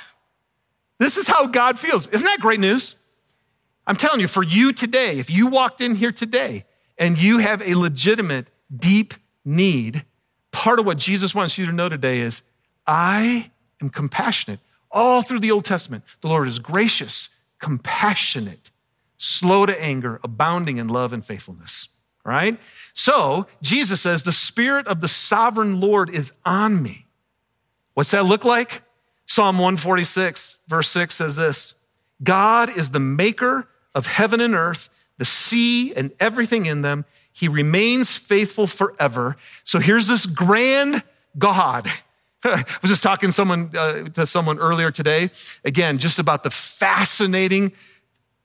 This 1.00 1.16
is 1.16 1.26
how 1.26 1.48
God 1.48 1.76
feels. 1.76 2.06
Isn't 2.06 2.24
that 2.24 2.38
great 2.40 2.60
news? 2.60 2.94
I'm 3.84 3.96
telling 3.96 4.20
you, 4.20 4.28
for 4.28 4.44
you 4.44 4.72
today, 4.72 5.18
if 5.18 5.28
you 5.28 5.48
walked 5.48 5.80
in 5.80 5.96
here 5.96 6.12
today 6.12 6.64
and 6.96 7.18
you 7.18 7.38
have 7.38 7.60
a 7.62 7.74
legitimate, 7.74 8.48
deep 8.74 9.12
need, 9.44 10.04
part 10.54 10.78
of 10.78 10.86
what 10.86 10.98
Jesus 10.98 11.34
wants 11.34 11.58
you 11.58 11.66
to 11.66 11.72
know 11.72 11.88
today 11.88 12.20
is 12.20 12.42
I 12.86 13.50
am 13.82 13.90
compassionate. 13.90 14.60
All 14.90 15.20
through 15.20 15.40
the 15.40 15.50
Old 15.50 15.64
Testament, 15.64 16.04
the 16.20 16.28
Lord 16.28 16.46
is 16.46 16.60
gracious, 16.60 17.28
compassionate, 17.58 18.70
slow 19.18 19.66
to 19.66 19.82
anger, 19.82 20.20
abounding 20.22 20.76
in 20.76 20.86
love 20.86 21.12
and 21.12 21.24
faithfulness. 21.24 21.96
Right? 22.24 22.58
So 22.94 23.46
Jesus 23.60 24.00
says, 24.00 24.22
The 24.22 24.32
Spirit 24.32 24.86
of 24.86 25.00
the 25.00 25.08
sovereign 25.08 25.80
Lord 25.80 26.08
is 26.08 26.32
on 26.46 26.82
me. 26.82 27.06
What's 27.94 28.12
that 28.12 28.24
look 28.24 28.44
like? 28.44 28.82
Psalm 29.26 29.56
146, 29.58 30.58
verse 30.68 30.88
6 30.88 31.14
says 31.14 31.36
this 31.36 31.74
God 32.22 32.70
is 32.76 32.92
the 32.92 33.00
maker 33.00 33.68
of 33.94 34.06
heaven 34.06 34.40
and 34.40 34.54
earth, 34.54 34.88
the 35.18 35.24
sea 35.24 35.92
and 35.94 36.12
everything 36.20 36.66
in 36.66 36.82
them. 36.82 37.04
He 37.34 37.48
remains 37.48 38.16
faithful 38.16 38.66
forever. 38.66 39.36
So 39.62 39.78
here's 39.78 40.06
this 40.06 40.24
grand 40.24 41.02
God. 41.36 41.86
I 42.44 42.64
was 42.80 42.90
just 42.90 43.02
talking 43.02 43.28
to 43.28 43.32
someone, 43.32 43.70
uh, 43.76 44.04
to 44.10 44.24
someone 44.26 44.58
earlier 44.58 44.90
today, 44.90 45.30
again, 45.64 45.98
just 45.98 46.18
about 46.18 46.42
the 46.44 46.50
fascinating 46.50 47.72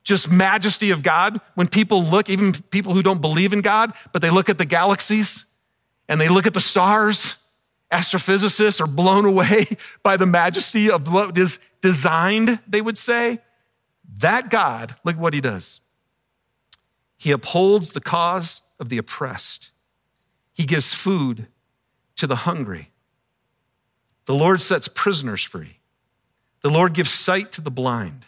just 0.04 0.30
majesty 0.30 0.90
of 0.90 1.02
God. 1.02 1.40
When 1.54 1.68
people 1.68 2.04
look, 2.04 2.28
even 2.28 2.52
people 2.52 2.92
who 2.92 3.02
don't 3.02 3.22
believe 3.22 3.54
in 3.54 3.62
God, 3.62 3.92
but 4.12 4.20
they 4.20 4.30
look 4.30 4.50
at 4.50 4.58
the 4.58 4.66
galaxies 4.66 5.46
and 6.08 6.20
they 6.20 6.28
look 6.28 6.46
at 6.46 6.52
the 6.52 6.60
stars 6.60 7.40
Astrophysicists 7.90 8.80
are 8.80 8.86
blown 8.86 9.24
away 9.24 9.66
by 10.02 10.16
the 10.16 10.26
majesty 10.26 10.90
of 10.90 11.12
what 11.12 11.36
is 11.36 11.58
designed, 11.80 12.60
they 12.68 12.80
would 12.80 12.98
say. 12.98 13.40
That 14.18 14.50
God, 14.50 14.96
look 15.04 15.16
what 15.16 15.34
he 15.34 15.40
does. 15.40 15.80
He 17.16 17.32
upholds 17.32 17.90
the 17.90 18.00
cause 18.00 18.62
of 18.80 18.88
the 18.88 18.98
oppressed. 18.98 19.70
He 20.54 20.64
gives 20.64 20.92
food 20.92 21.46
to 22.16 22.26
the 22.26 22.36
hungry. 22.36 22.90
The 24.24 24.34
Lord 24.34 24.60
sets 24.60 24.88
prisoners 24.88 25.42
free. 25.44 25.78
The 26.62 26.70
Lord 26.70 26.92
gives 26.92 27.10
sight 27.10 27.52
to 27.52 27.60
the 27.60 27.70
blind. 27.70 28.26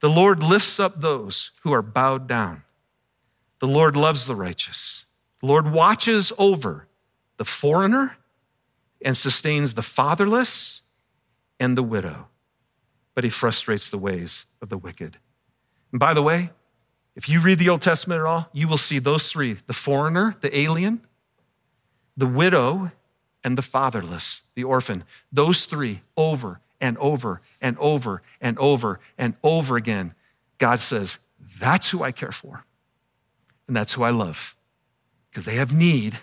The 0.00 0.10
Lord 0.10 0.42
lifts 0.42 0.78
up 0.78 1.00
those 1.00 1.50
who 1.62 1.72
are 1.72 1.82
bowed 1.82 2.26
down. 2.26 2.62
The 3.58 3.68
Lord 3.68 3.96
loves 3.96 4.26
the 4.26 4.34
righteous. 4.34 5.06
The 5.40 5.46
Lord 5.46 5.70
watches 5.70 6.32
over 6.38 6.88
the 7.36 7.44
foreigner 7.44 8.16
and 9.04 9.16
sustains 9.16 9.74
the 9.74 9.82
fatherless 9.82 10.82
and 11.60 11.76
the 11.76 11.82
widow, 11.82 12.28
but 13.14 13.24
he 13.24 13.30
frustrates 13.30 13.90
the 13.90 13.98
ways 13.98 14.46
of 14.60 14.68
the 14.68 14.78
wicked. 14.78 15.18
And 15.92 16.00
by 16.00 16.14
the 16.14 16.22
way, 16.22 16.50
if 17.14 17.28
you 17.28 17.40
read 17.40 17.58
the 17.58 17.68
Old 17.68 17.82
Testament 17.82 18.20
at 18.20 18.26
all, 18.26 18.48
you 18.52 18.66
will 18.66 18.78
see 18.78 18.98
those 18.98 19.30
three 19.30 19.54
the 19.66 19.72
foreigner, 19.72 20.36
the 20.40 20.56
alien, 20.56 21.00
the 22.16 22.26
widow, 22.26 22.90
and 23.44 23.58
the 23.58 23.62
fatherless, 23.62 24.42
the 24.54 24.64
orphan. 24.64 25.04
Those 25.32 25.64
three 25.64 26.02
over 26.16 26.60
and 26.80 26.96
over 26.98 27.40
and 27.60 27.76
over 27.78 28.22
and 28.40 28.58
over 28.58 29.00
and 29.18 29.34
over 29.42 29.76
again. 29.76 30.14
God 30.58 30.80
says, 30.80 31.18
That's 31.58 31.90
who 31.90 32.02
I 32.02 32.12
care 32.12 32.32
for. 32.32 32.64
And 33.66 33.76
that's 33.76 33.92
who 33.94 34.02
I 34.02 34.10
love 34.10 34.56
because 35.30 35.44
they 35.44 35.54
have 35.54 35.72
need 35.72 36.18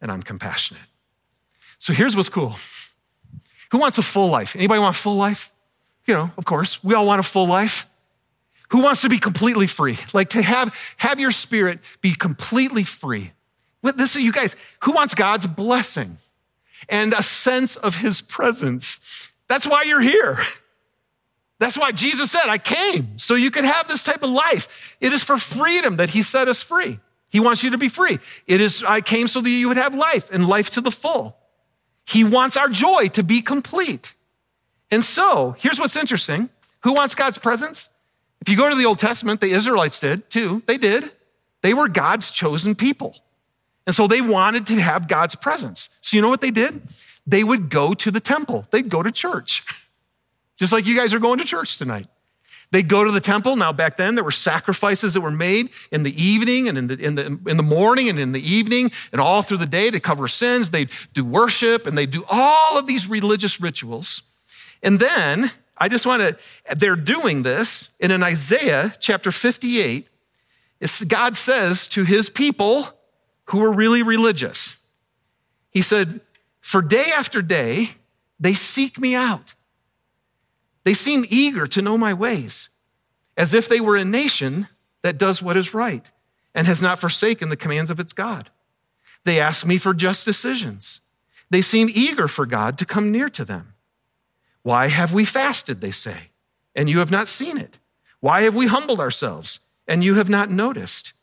and 0.00 0.10
I'm 0.10 0.22
compassionate. 0.22 0.82
So 1.78 1.92
here's 1.92 2.16
what's 2.16 2.28
cool. 2.28 2.56
Who 3.70 3.78
wants 3.78 3.98
a 3.98 4.02
full 4.02 4.28
life? 4.28 4.56
Anybody 4.56 4.80
want 4.80 4.96
a 4.96 4.98
full 4.98 5.16
life? 5.16 5.52
You 6.06 6.14
know, 6.14 6.30
of 6.36 6.44
course, 6.44 6.82
we 6.82 6.94
all 6.94 7.06
want 7.06 7.20
a 7.20 7.22
full 7.22 7.46
life. 7.46 7.89
Who 8.70 8.82
wants 8.82 9.02
to 9.02 9.08
be 9.08 9.18
completely 9.18 9.66
free? 9.66 9.98
Like 10.12 10.30
to 10.30 10.42
have, 10.42 10.74
have 10.96 11.18
your 11.18 11.32
spirit 11.32 11.80
be 12.00 12.14
completely 12.14 12.84
free. 12.84 13.32
This 13.82 14.16
is 14.16 14.22
you 14.22 14.32
guys, 14.32 14.56
who 14.82 14.92
wants 14.92 15.14
God's 15.14 15.46
blessing 15.46 16.18
and 16.88 17.12
a 17.12 17.22
sense 17.22 17.76
of 17.76 17.96
his 17.96 18.20
presence? 18.20 19.30
That's 19.48 19.66
why 19.66 19.82
you're 19.82 20.00
here. 20.00 20.38
That's 21.58 21.76
why 21.76 21.92
Jesus 21.92 22.30
said, 22.30 22.46
I 22.46 22.58
came 22.58 23.18
so 23.18 23.34
you 23.34 23.50
could 23.50 23.64
have 23.64 23.88
this 23.88 24.02
type 24.02 24.22
of 24.22 24.30
life. 24.30 24.96
It 25.00 25.12
is 25.12 25.22
for 25.22 25.36
freedom 25.36 25.96
that 25.96 26.10
he 26.10 26.22
set 26.22 26.48
us 26.48 26.62
free. 26.62 26.98
He 27.30 27.40
wants 27.40 27.62
you 27.62 27.70
to 27.70 27.78
be 27.78 27.88
free. 27.88 28.18
It 28.46 28.60
is, 28.60 28.82
I 28.82 29.00
came 29.00 29.28
so 29.28 29.40
that 29.40 29.50
you 29.50 29.68
would 29.68 29.76
have 29.76 29.94
life 29.94 30.30
and 30.32 30.48
life 30.48 30.70
to 30.70 30.80
the 30.80 30.90
full. 30.90 31.36
He 32.06 32.24
wants 32.24 32.56
our 32.56 32.68
joy 32.68 33.08
to 33.08 33.22
be 33.22 33.40
complete. 33.40 34.14
And 34.90 35.04
so, 35.04 35.54
here's 35.58 35.78
what's 35.78 35.96
interesting. 35.96 36.50
Who 36.82 36.94
wants 36.94 37.14
God's 37.14 37.38
presence? 37.38 37.90
If 38.40 38.48
you 38.48 38.56
go 38.56 38.68
to 38.68 38.76
the 38.76 38.86
Old 38.86 38.98
Testament, 38.98 39.40
the 39.40 39.52
Israelites 39.52 40.00
did 40.00 40.30
too. 40.30 40.62
They 40.66 40.78
did. 40.78 41.12
They 41.62 41.74
were 41.74 41.88
God's 41.88 42.30
chosen 42.30 42.74
people. 42.74 43.16
And 43.86 43.94
so 43.94 44.06
they 44.06 44.20
wanted 44.20 44.66
to 44.68 44.80
have 44.80 45.08
God's 45.08 45.34
presence. 45.34 45.88
So 46.00 46.16
you 46.16 46.22
know 46.22 46.28
what 46.28 46.40
they 46.40 46.50
did? 46.50 46.82
they 47.26 47.44
would 47.44 47.70
go 47.70 47.94
to 47.94 48.10
the 48.10 48.20
temple, 48.20 48.66
they'd 48.70 48.88
go 48.88 49.02
to 49.02 49.10
church, 49.10 49.62
just 50.58 50.72
like 50.72 50.86
you 50.86 50.96
guys 50.96 51.14
are 51.14 51.20
going 51.20 51.38
to 51.38 51.44
church 51.44 51.78
tonight. 51.78 52.06
They'd 52.72 52.88
go 52.88 53.02
to 53.02 53.10
the 53.10 53.20
temple. 53.20 53.56
Now, 53.56 53.72
back 53.72 53.96
then, 53.96 54.14
there 54.14 54.22
were 54.22 54.30
sacrifices 54.30 55.14
that 55.14 55.22
were 55.22 55.32
made 55.32 55.70
in 55.90 56.04
the 56.04 56.22
evening 56.22 56.68
and 56.68 56.78
in 56.78 56.86
the, 56.86 56.94
in, 56.94 57.14
the, 57.16 57.26
in 57.48 57.56
the 57.56 57.64
morning 57.64 58.08
and 58.08 58.16
in 58.16 58.30
the 58.30 58.48
evening 58.48 58.92
and 59.10 59.20
all 59.20 59.42
through 59.42 59.56
the 59.56 59.66
day 59.66 59.90
to 59.90 59.98
cover 59.98 60.28
sins. 60.28 60.70
They'd 60.70 60.90
do 61.12 61.24
worship 61.24 61.88
and 61.88 61.98
they'd 61.98 62.12
do 62.12 62.24
all 62.28 62.78
of 62.78 62.86
these 62.86 63.08
religious 63.08 63.60
rituals. 63.60 64.22
And 64.84 65.00
then, 65.00 65.50
I 65.80 65.88
just 65.88 66.04
want 66.04 66.22
to, 66.22 66.76
they're 66.76 66.94
doing 66.94 67.42
this. 67.42 67.96
And 68.00 68.12
in 68.12 68.22
Isaiah 68.22 68.92
chapter 69.00 69.32
58, 69.32 70.06
God 71.08 71.36
says 71.36 71.88
to 71.88 72.04
his 72.04 72.28
people 72.28 72.86
who 73.46 73.64
are 73.64 73.72
really 73.72 74.02
religious, 74.02 74.86
He 75.70 75.80
said, 75.80 76.20
For 76.60 76.82
day 76.82 77.06
after 77.16 77.40
day, 77.40 77.92
they 78.38 78.54
seek 78.54 78.98
me 78.98 79.14
out. 79.14 79.54
They 80.84 80.94
seem 80.94 81.24
eager 81.28 81.66
to 81.66 81.82
know 81.82 81.98
my 81.98 82.14
ways, 82.14 82.68
as 83.36 83.54
if 83.54 83.68
they 83.68 83.80
were 83.80 83.96
a 83.96 84.04
nation 84.04 84.68
that 85.02 85.18
does 85.18 85.42
what 85.42 85.56
is 85.56 85.74
right 85.74 86.10
and 86.54 86.66
has 86.66 86.82
not 86.82 86.98
forsaken 86.98 87.48
the 87.48 87.56
commands 87.56 87.90
of 87.90 88.00
its 88.00 88.12
God. 88.12 88.50
They 89.24 89.40
ask 89.40 89.66
me 89.66 89.78
for 89.78 89.94
just 89.94 90.24
decisions. 90.24 91.00
They 91.50 91.60
seem 91.62 91.88
eager 91.92 92.28
for 92.28 92.46
God 92.46 92.78
to 92.78 92.86
come 92.86 93.10
near 93.10 93.28
to 93.30 93.44
them. 93.44 93.74
Why 94.62 94.88
have 94.88 95.12
we 95.12 95.24
fasted, 95.24 95.80
they 95.80 95.90
say, 95.90 96.30
and 96.74 96.88
you 96.88 96.98
have 96.98 97.10
not 97.10 97.28
seen 97.28 97.56
it? 97.56 97.78
Why 98.20 98.42
have 98.42 98.54
we 98.54 98.66
humbled 98.66 99.00
ourselves, 99.00 99.60
and 99.88 100.04
you 100.04 100.14
have 100.16 100.28
not 100.28 100.50
noticed? 100.50 101.14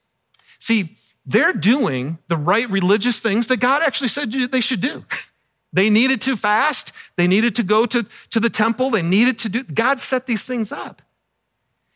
See, 0.59 0.95
they're 1.25 1.53
doing 1.53 2.17
the 2.27 2.37
right 2.37 2.69
religious 2.69 3.19
things 3.19 3.47
that 3.47 3.59
God 3.59 3.83
actually 3.83 4.07
said 4.07 4.31
they 4.31 4.61
should 4.61 4.81
do. 4.81 5.05
They 5.73 5.89
needed 5.89 6.21
to 6.21 6.37
fast. 6.37 6.93
They 7.17 7.27
needed 7.27 7.55
to 7.57 7.63
go 7.63 7.85
to, 7.85 8.05
to 8.31 8.39
the 8.39 8.49
temple. 8.49 8.89
They 8.89 9.01
needed 9.01 9.37
to 9.39 9.49
do, 9.49 9.63
God 9.63 9.99
set 9.99 10.25
these 10.25 10.43
things 10.43 10.71
up. 10.71 11.01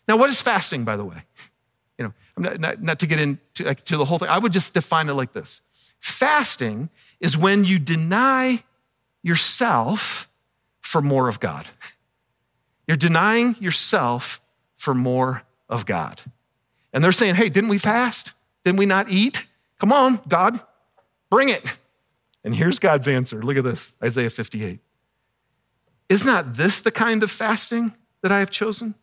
Now, 0.10 0.18
what 0.18 0.30
is 0.30 0.42
fasting, 0.42 0.84
by 0.84 0.98
the 0.98 1.06
way? 1.06 1.24
You 1.98 2.06
know, 2.08 2.14
not, 2.38 2.60
not, 2.60 2.82
not, 2.82 3.00
to 3.00 3.06
get 3.06 3.20
into 3.20 3.64
like, 3.64 3.84
to 3.84 3.96
the 3.96 4.06
whole 4.06 4.18
thing. 4.18 4.30
I 4.30 4.40
would 4.40 4.52
just 4.52 4.74
define 4.74 5.08
it 5.08 5.14
like 5.14 5.34
this. 5.34 5.62
Fasting 6.00 6.90
is 7.20 7.38
when 7.38 7.64
you 7.64 7.78
deny 7.78 8.64
yourself 9.22 10.28
for 10.92 11.02
more 11.02 11.30
of 11.30 11.40
God. 11.40 11.66
You're 12.86 12.98
denying 12.98 13.56
yourself 13.62 14.42
for 14.76 14.94
more 14.94 15.44
of 15.70 15.86
God. 15.86 16.20
And 16.92 17.02
they're 17.02 17.14
saying, 17.14 17.36
hey, 17.36 17.48
didn't 17.48 17.70
we 17.70 17.78
fast? 17.78 18.34
Didn't 18.66 18.78
we 18.78 18.86
not 18.86 19.10
eat? 19.10 19.48
Come 19.80 19.94
on, 19.94 20.20
God, 20.28 20.60
bring 21.30 21.48
it. 21.48 21.78
And 22.44 22.54
here's 22.54 22.78
God's 22.78 23.08
answer. 23.08 23.42
Look 23.42 23.56
at 23.56 23.64
this 23.64 23.96
Isaiah 24.04 24.30
58. 24.30 24.82
Is 26.10 26.26
not 26.26 26.56
this 26.56 26.82
the 26.82 26.92
kind 26.92 27.24
of 27.24 27.32
fasting 27.32 27.94
that 28.22 28.34
I 28.34 28.40
have 28.40 28.52
chosen? 28.52 28.96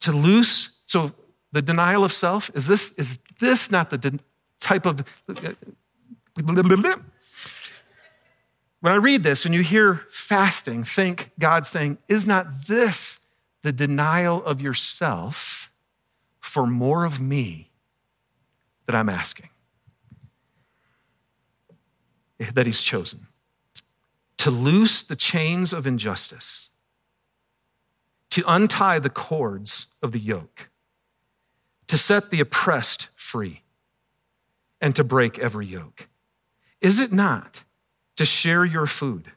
To 0.00 0.10
loose, 0.10 0.80
so 0.84 1.12
the 1.52 1.62
denial 1.62 2.02
of 2.02 2.12
self, 2.12 2.50
is 2.54 2.66
this, 2.66 2.92
is 2.94 3.22
this 3.38 3.70
not 3.70 3.90
the 3.90 3.98
de- 3.98 4.18
type 4.58 4.84
of. 4.84 5.04
When 8.80 8.92
I 8.92 8.96
read 8.96 9.22
this 9.22 9.44
and 9.44 9.54
you 9.54 9.62
hear 9.62 10.06
fasting, 10.08 10.84
think 10.84 11.32
God 11.38 11.66
saying, 11.66 11.98
Is 12.08 12.26
not 12.26 12.66
this 12.66 13.26
the 13.62 13.72
denial 13.72 14.42
of 14.44 14.60
yourself 14.60 15.70
for 16.40 16.66
more 16.66 17.04
of 17.04 17.20
me 17.20 17.70
that 18.86 18.94
I'm 18.94 19.08
asking? 19.08 19.50
that 22.54 22.66
he's 22.66 22.82
chosen 22.82 23.26
to 24.38 24.50
loose 24.50 25.02
the 25.02 25.16
chains 25.16 25.72
of 25.72 25.86
injustice, 25.86 26.70
to 28.30 28.42
untie 28.46 28.98
the 28.98 29.10
cords 29.10 29.94
of 30.02 30.12
the 30.12 30.18
yoke, 30.18 30.70
to 31.86 31.98
set 31.98 32.30
the 32.30 32.40
oppressed 32.40 33.08
free, 33.14 33.62
and 34.80 34.96
to 34.96 35.04
break 35.04 35.38
every 35.38 35.66
yoke? 35.66 36.08
Is 36.80 36.98
it 36.98 37.12
not 37.12 37.64
to 38.20 38.26
share 38.26 38.66
your 38.66 38.86
food 38.86 39.32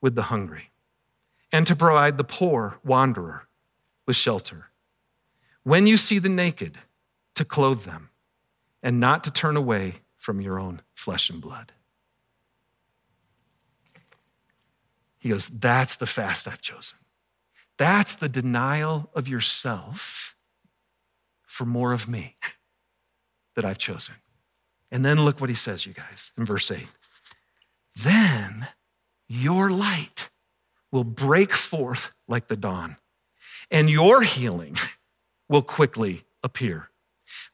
with 0.00 0.14
the 0.14 0.22
hungry 0.22 0.70
and 1.52 1.66
to 1.66 1.74
provide 1.74 2.16
the 2.16 2.22
poor 2.22 2.78
wanderer 2.84 3.48
with 4.06 4.14
shelter? 4.14 4.70
When 5.64 5.88
you 5.88 5.96
see 5.96 6.20
the 6.20 6.28
naked, 6.28 6.78
to 7.34 7.44
clothe 7.44 7.82
them 7.82 8.10
and 8.80 9.00
not 9.00 9.24
to 9.24 9.32
turn 9.32 9.56
away 9.56 9.96
from 10.16 10.40
your 10.40 10.60
own 10.60 10.82
flesh 10.94 11.28
and 11.28 11.40
blood. 11.40 11.72
He 15.18 15.28
goes, 15.30 15.48
That's 15.48 15.96
the 15.96 16.06
fast 16.06 16.46
I've 16.46 16.62
chosen. 16.62 16.98
That's 17.76 18.14
the 18.14 18.28
denial 18.28 19.10
of 19.14 19.26
yourself 19.26 20.36
for 21.42 21.64
more 21.64 21.92
of 21.92 22.08
me 22.08 22.36
that 23.56 23.64
I've 23.64 23.78
chosen. 23.78 24.14
And 24.92 25.04
then 25.04 25.24
look 25.24 25.40
what 25.40 25.50
he 25.50 25.56
says, 25.56 25.86
you 25.86 25.92
guys, 25.92 26.30
in 26.38 26.44
verse 26.44 26.70
8. 26.70 26.86
Then 27.94 28.68
your 29.28 29.70
light 29.70 30.30
will 30.90 31.04
break 31.04 31.52
forth 31.54 32.12
like 32.28 32.48
the 32.48 32.56
dawn, 32.56 32.96
and 33.70 33.90
your 33.90 34.22
healing 34.22 34.76
will 35.48 35.62
quickly 35.62 36.22
appear. 36.42 36.90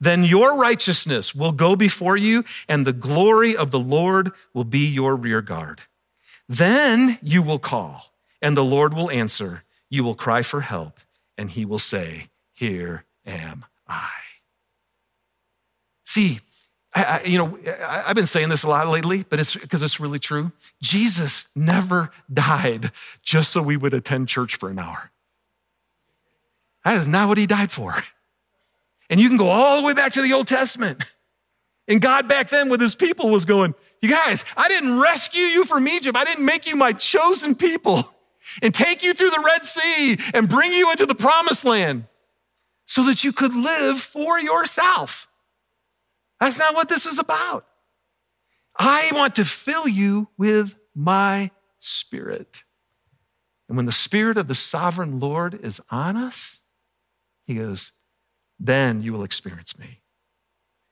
Then 0.00 0.24
your 0.24 0.57
righteousness 0.57 1.35
will 1.35 1.53
go 1.53 1.76
before 1.76 2.16
you, 2.16 2.44
and 2.68 2.87
the 2.87 2.92
glory 2.92 3.55
of 3.55 3.70
the 3.70 3.79
Lord 3.79 4.33
will 4.55 4.64
be 4.64 4.87
your 4.87 5.14
rear 5.14 5.42
guard. 5.42 5.83
Then 6.48 7.18
you 7.22 7.42
will 7.42 7.59
call, 7.59 8.12
and 8.40 8.57
the 8.57 8.64
Lord 8.64 8.94
will 8.94 9.11
answer. 9.11 9.62
You 9.90 10.05
will 10.05 10.14
cry 10.14 10.42
for 10.42 10.62
help, 10.62 11.00
and 11.37 11.50
he 11.50 11.64
will 11.64 11.79
say, 11.79 12.29
Here 12.55 13.05
am 13.26 13.66
I. 13.87 14.11
See, 16.05 16.40
I, 16.92 17.05
I, 17.05 17.22
you 17.24 17.38
know, 17.38 17.59
I, 17.87 18.03
have 18.09 18.16
been 18.16 18.26
saying 18.26 18.48
this 18.48 18.64
a 18.64 18.68
lot 18.68 18.88
lately, 18.88 19.24
but 19.29 19.38
it's 19.38 19.55
because 19.55 19.83
it's 19.83 20.00
really 20.00 20.18
true. 20.18 20.50
Jesus 20.83 21.48
never 21.55 22.11
died 22.33 22.90
just 23.22 23.50
so 23.50 23.62
we 23.62 23.76
would 23.76 23.94
attend 23.94 24.29
church 24.29 24.57
for 24.57 24.68
an 24.68 24.79
hour. 24.79 25.11
That 26.85 26.98
is 26.98 27.07
not 27.07 27.29
what 27.29 27.38
he 27.38 27.46
died 27.46 27.70
for. 27.70 27.94
And 29.09 29.20
you 29.20 29.29
can 29.29 29.37
go 29.37 29.48
all 29.48 29.81
the 29.81 29.87
way 29.87 29.92
back 29.92 30.12
to 30.12 30.22
the 30.22 30.33
Old 30.33 30.48
Testament. 30.48 31.03
And 31.88 32.00
God 32.00 32.29
back 32.29 32.48
then 32.48 32.68
with 32.68 32.81
his 32.81 32.94
people 32.94 33.31
was 33.31 33.44
going, 33.44 33.74
You 34.00 34.09
guys, 34.09 34.44
I 34.57 34.68
didn't 34.68 34.98
rescue 34.98 35.42
you 35.42 35.64
from 35.64 35.88
Egypt. 35.88 36.16
I 36.16 36.24
didn't 36.24 36.44
make 36.44 36.68
you 36.68 36.76
my 36.76 36.92
chosen 36.92 37.57
people 37.57 38.09
and 38.62 38.72
take 38.72 39.03
you 39.03 39.12
through 39.12 39.31
the 39.31 39.42
Red 39.44 39.66
Sea 39.66 40.16
and 40.33 40.48
bring 40.48 40.72
you 40.72 40.90
into 40.90 41.07
the 41.07 41.14
promised 41.14 41.64
land 41.64 42.05
so 42.87 43.05
that 43.05 43.24
you 43.24 43.33
could 43.33 43.55
live 43.55 43.98
for 43.98 44.38
yourself. 44.38 45.29
That's 46.40 46.59
not 46.59 46.74
what 46.74 46.88
this 46.88 47.07
is 47.07 47.18
about. 47.18 47.66
I 48.79 49.11
want 49.12 49.37
to 49.37 49.44
fill 49.44 49.87
you 49.87 50.29
with 50.38 50.79
my 50.94 51.50
spirit. 51.81 52.64
And 53.68 53.76
when 53.76 53.87
the 53.87 53.92
spirit 53.92 54.37
of 54.38 54.48
the 54.48 54.55
sovereign 54.55 55.20
Lord 55.20 55.55
is 55.62 55.81
on 55.90 56.16
us, 56.16 56.62
he 57.46 57.57
goes, 57.57 57.92
then 58.59 59.03
you 59.03 59.12
will 59.12 59.24
experience 59.24 59.79
me. 59.79 60.00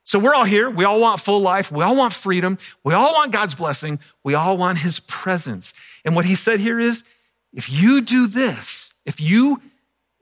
So 0.04 0.18
we're 0.18 0.34
all 0.34 0.44
here. 0.44 0.70
We 0.70 0.84
all 0.84 1.00
want 1.00 1.20
full 1.20 1.40
life. 1.40 1.70
We 1.70 1.84
all 1.84 1.96
want 1.96 2.14
freedom. 2.14 2.56
We 2.82 2.94
all 2.94 3.12
want 3.12 3.30
God's 3.30 3.54
blessing. 3.54 4.00
We 4.24 4.34
all 4.34 4.56
want 4.56 4.78
his 4.78 5.00
presence. 5.00 5.74
And 6.04 6.16
what 6.16 6.24
he 6.24 6.34
said 6.34 6.60
here 6.60 6.80
is 6.80 7.04
if 7.52 7.68
you 7.70 8.00
do 8.00 8.26
this, 8.26 8.98
if 9.04 9.20
you, 9.20 9.60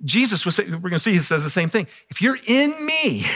Jesus 0.05 0.45
was, 0.45 0.59
we're 0.59 0.79
going 0.79 0.93
to 0.93 0.99
see, 0.99 1.13
he 1.13 1.19
says 1.19 1.45
the 1.45 1.51
same 1.51 1.69
thing. 1.69 1.87
If 2.09 2.21
you're 2.21 2.39
in 2.47 2.85
me, 2.85 3.27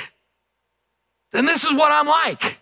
then 1.32 1.46
this 1.46 1.64
is 1.64 1.76
what 1.76 1.92
I'm 1.92 2.06
like. 2.06 2.60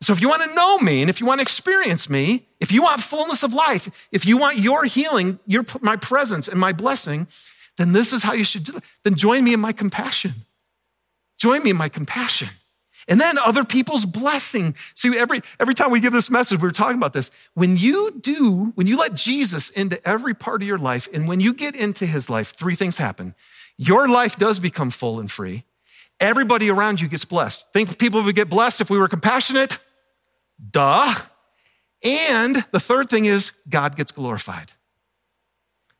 So 0.00 0.12
if 0.12 0.20
you 0.20 0.28
want 0.28 0.48
to 0.48 0.54
know 0.54 0.78
me 0.78 1.00
and 1.00 1.10
if 1.10 1.20
you 1.20 1.26
want 1.26 1.40
to 1.40 1.42
experience 1.42 2.08
me, 2.08 2.46
if 2.60 2.70
you 2.70 2.82
want 2.82 3.00
fullness 3.00 3.42
of 3.42 3.52
life, 3.52 3.90
if 4.12 4.24
you 4.26 4.38
want 4.38 4.58
your 4.58 4.84
healing, 4.84 5.38
your, 5.46 5.64
my 5.80 5.96
presence 5.96 6.48
and 6.48 6.58
my 6.58 6.72
blessing, 6.72 7.26
then 7.76 7.92
this 7.92 8.12
is 8.12 8.22
how 8.22 8.32
you 8.32 8.44
should 8.44 8.64
do 8.64 8.76
it. 8.76 8.84
Then 9.02 9.14
join 9.14 9.42
me 9.44 9.54
in 9.54 9.60
my 9.60 9.72
compassion. 9.72 10.32
Join 11.36 11.62
me 11.62 11.70
in 11.70 11.76
my 11.76 11.88
compassion. 11.88 12.48
And 13.08 13.20
then 13.20 13.38
other 13.38 13.64
people's 13.64 14.04
blessing. 14.04 14.74
See, 14.94 15.16
every, 15.16 15.40
every 15.58 15.74
time 15.74 15.90
we 15.90 16.00
give 16.00 16.12
this 16.12 16.30
message, 16.30 16.60
we 16.60 16.68
are 16.68 16.72
talking 16.72 16.98
about 16.98 17.14
this. 17.14 17.30
When 17.54 17.76
you 17.76 18.20
do, 18.20 18.72
when 18.74 18.86
you 18.86 18.98
let 18.98 19.14
Jesus 19.14 19.70
into 19.70 20.06
every 20.06 20.34
part 20.34 20.62
of 20.62 20.68
your 20.68 20.78
life, 20.78 21.08
and 21.14 21.26
when 21.26 21.40
you 21.40 21.54
get 21.54 21.74
into 21.74 22.04
his 22.04 22.28
life, 22.28 22.54
three 22.54 22.74
things 22.74 22.98
happen. 22.98 23.34
Your 23.78 24.08
life 24.08 24.36
does 24.36 24.58
become 24.60 24.90
full 24.90 25.18
and 25.18 25.30
free. 25.30 25.64
Everybody 26.20 26.70
around 26.70 27.00
you 27.00 27.08
gets 27.08 27.24
blessed. 27.24 27.72
Think 27.72 27.98
people 27.98 28.22
would 28.22 28.34
get 28.34 28.48
blessed 28.48 28.80
if 28.80 28.90
we 28.90 28.98
were 28.98 29.08
compassionate? 29.08 29.78
Duh. 30.70 31.14
And 32.04 32.64
the 32.70 32.80
third 32.80 33.08
thing 33.08 33.24
is 33.24 33.52
God 33.68 33.96
gets 33.96 34.12
glorified. 34.12 34.72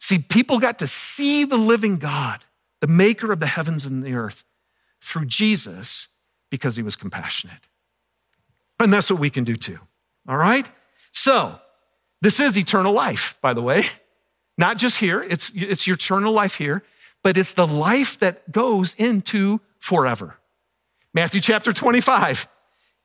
See, 0.01 0.19
people 0.19 0.59
got 0.59 0.79
to 0.81 0.87
see 0.87 1.45
the 1.45 1.57
living 1.57 1.97
God, 1.97 2.41
the 2.81 2.87
maker 2.87 3.33
of 3.33 3.41
the 3.41 3.47
heavens 3.47 3.87
and 3.87 4.03
the 4.03 4.15
earth, 4.15 4.45
through 5.01 5.27
Jesus 5.27 6.09
because 6.51 6.77
he 6.77 6.83
was 6.83 6.97
compassionate. 6.97 7.69
And 8.81 8.93
that's 8.93 9.11
what 9.11 9.21
we 9.21 9.31
can 9.31 9.45
do 9.45 9.57
too. 9.57 9.79
All 10.29 10.37
right? 10.37 10.71
So, 11.13 11.61
This 12.21 12.41
is 12.41 12.59
eternal 12.59 12.93
life, 12.93 13.37
by 13.41 13.55
the 13.55 13.63
way. 13.63 13.87
Not 14.57 14.77
just 14.77 14.99
here, 14.99 15.23
it's, 15.23 15.53
it's 15.55 15.87
your 15.87 15.95
eternal 15.95 16.33
life 16.33 16.57
here, 16.57 16.83
but 17.23 17.37
it's 17.37 17.55
the 17.55 17.67
life 17.67 18.19
that 18.19 18.51
goes 18.51 18.95
into 18.95 19.61
forever. 19.89 20.37
Matthew 21.15 21.41
chapter 21.41 21.73
25. 21.73 22.47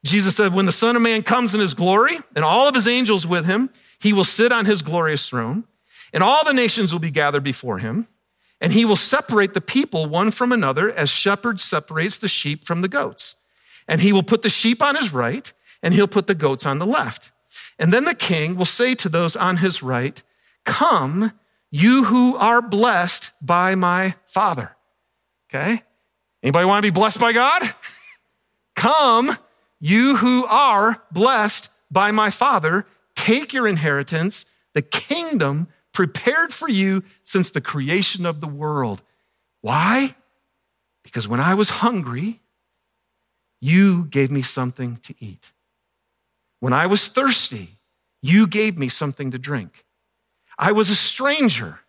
Jesus 0.04 0.36
said, 0.36 0.54
When 0.54 0.66
the 0.66 0.74
Son 0.74 0.98
of 0.98 1.02
Man 1.02 1.24
comes 1.24 1.54
in 1.54 1.62
his 1.62 1.74
glory 1.74 2.18
and 2.36 2.44
all 2.44 2.68
of 2.68 2.76
his 2.76 2.90
angels 2.90 3.26
with 3.26 3.46
him, 3.46 3.70
he 4.02 4.12
will 4.12 4.26
sit 4.26 4.52
on 4.52 4.66
his 4.66 4.82
glorious 4.82 5.30
throne, 5.30 5.64
and 6.12 6.22
all 6.22 6.44
the 6.44 6.54
nations 6.54 6.92
will 6.92 7.00
be 7.00 7.10
gathered 7.10 7.44
before 7.44 7.78
him, 7.78 8.08
and 8.60 8.74
he 8.74 8.84
will 8.84 8.98
separate 8.98 9.54
the 9.54 9.62
people 9.62 10.08
one 10.08 10.30
from 10.30 10.52
another 10.52 10.92
as 10.92 11.10
shepherd 11.10 11.62
separates 11.62 12.20
the 12.20 12.28
sheep 12.28 12.66
from 12.66 12.82
the 12.82 12.90
goats. 12.90 13.42
And 13.88 14.02
he 14.02 14.12
will 14.12 14.22
put 14.22 14.42
the 14.42 14.50
sheep 14.50 14.82
on 14.82 14.98
his 14.98 15.14
right, 15.14 15.54
and 15.82 15.94
he'll 15.94 16.06
put 16.06 16.28
the 16.28 16.36
goats 16.36 16.66
on 16.66 16.80
the 16.80 16.86
left. 16.86 17.32
And 17.80 17.94
then 17.94 18.04
the 18.04 18.14
king 18.14 18.58
will 18.58 18.66
say 18.66 18.94
to 18.96 19.08
those 19.08 19.38
on 19.38 19.58
his 19.58 19.82
right, 19.82 20.22
Come, 20.66 21.32
you 21.72 22.04
who 22.04 22.36
are 22.36 22.62
blessed 22.62 23.32
by 23.42 23.74
my 23.74 24.16
Father. 24.26 24.76
Okay? 25.48 25.84
Anybody 26.44 26.66
want 26.66 26.84
to 26.84 26.92
be 26.92 26.94
blessed 26.94 27.22
by 27.22 27.32
God? 27.32 27.74
Come, 28.76 29.38
you 29.80 30.18
who 30.18 30.46
are 30.46 31.02
blessed 31.10 31.70
by 31.90 32.12
my 32.12 32.30
Father, 32.30 32.86
take 33.16 33.54
your 33.54 33.68
inheritance, 33.68 34.54
the 34.74 34.82
kingdom 34.82 35.70
prepared 35.94 36.52
for 36.52 36.68
you 36.68 37.04
since 37.24 37.50
the 37.50 37.62
creation 37.62 38.26
of 38.26 38.42
the 38.42 38.48
world. 38.48 39.02
Why? 39.62 40.16
Because 41.04 41.28
when 41.28 41.40
I 41.40 41.54
was 41.54 41.70
hungry, 41.70 42.42
you 43.62 44.06
gave 44.06 44.30
me 44.30 44.42
something 44.42 44.98
to 44.98 45.16
eat. 45.20 45.54
When 46.60 46.74
I 46.74 46.88
was 46.88 47.08
thirsty, 47.08 47.78
you 48.22 48.48
gave 48.48 48.78
me 48.78 48.90
something 48.90 49.32
to 49.32 49.38
drink. 49.38 49.86
I 50.58 50.74
was 50.74 50.90
a 50.90 50.96
stranger 50.96 51.80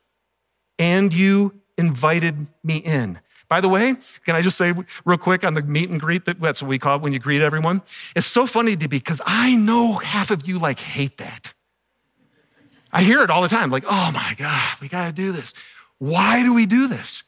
and 0.79 1.12
you 1.12 1.61
invited 1.77 2.47
me 2.62 2.77
in. 2.77 3.19
By 3.55 3.61
the 3.61 3.69
way, 3.69 3.95
can 4.27 4.35
I 4.35 4.43
just 4.43 4.59
say 4.59 4.75
real 5.05 5.17
quick 5.17 5.45
on 5.45 5.55
the 5.55 5.62
meet 5.62 5.88
and 5.88 6.01
greet 6.01 6.25
that 6.25 6.40
that's 6.40 6.61
what 6.61 6.69
we 6.69 6.77
call 6.77 6.97
it 6.97 7.03
when 7.03 7.12
you 7.12 7.21
greet 7.21 7.40
everyone? 7.40 7.83
It's 8.17 8.27
so 8.27 8.47
funny 8.47 8.75
to 8.75 8.88
be 8.88 8.97
because 8.97 9.23
I 9.25 9.55
know 9.55 9.93
half 9.93 10.33
of 10.33 10.49
you 10.49 10.59
like 10.59 10.81
hate 10.81 11.19
that. 11.19 11.55
I 12.93 13.05
hear 13.05 13.23
it 13.23 13.31
all 13.31 13.43
the 13.43 13.49
time, 13.49 13.71
like, 13.71 13.85
oh 13.87 14.11
my 14.12 14.35
God, 14.37 14.81
we 14.81 14.88
got 14.88 15.07
to 15.07 15.12
do 15.12 15.31
this. 15.31 15.55
Why 15.99 16.43
do 16.43 16.53
we 16.53 16.67
do 16.67 16.88
this? 16.88 17.23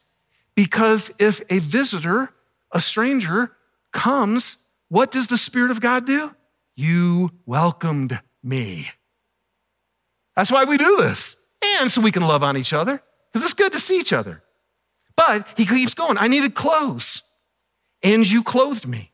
Because 0.56 1.14
if 1.20 1.42
a 1.48 1.60
visitor, 1.60 2.30
a 2.72 2.80
stranger, 2.80 3.52
comes, 3.92 4.64
what 4.88 5.12
does 5.12 5.28
the 5.28 5.38
Spirit 5.38 5.70
of 5.70 5.80
God 5.80 6.08
do? 6.08 6.34
You 6.74 7.30
welcomed 7.46 8.20
me. 8.42 8.90
That's 10.34 10.50
why 10.50 10.64
we 10.64 10.76
do 10.76 10.96
this. 10.96 11.40
And 11.78 11.88
so 11.88 12.00
we 12.00 12.10
can 12.10 12.26
love 12.26 12.42
on 12.42 12.56
each 12.56 12.72
other, 12.72 13.00
because 13.32 13.44
it's 13.44 13.54
good 13.54 13.70
to 13.74 13.78
see 13.78 14.00
each 14.00 14.12
other. 14.12 14.42
But 15.16 15.48
he 15.56 15.64
keeps 15.64 15.94
going. 15.94 16.18
I 16.18 16.28
needed 16.28 16.54
clothes, 16.54 17.22
and 18.02 18.30
you 18.30 18.42
clothed 18.42 18.86
me. 18.86 19.12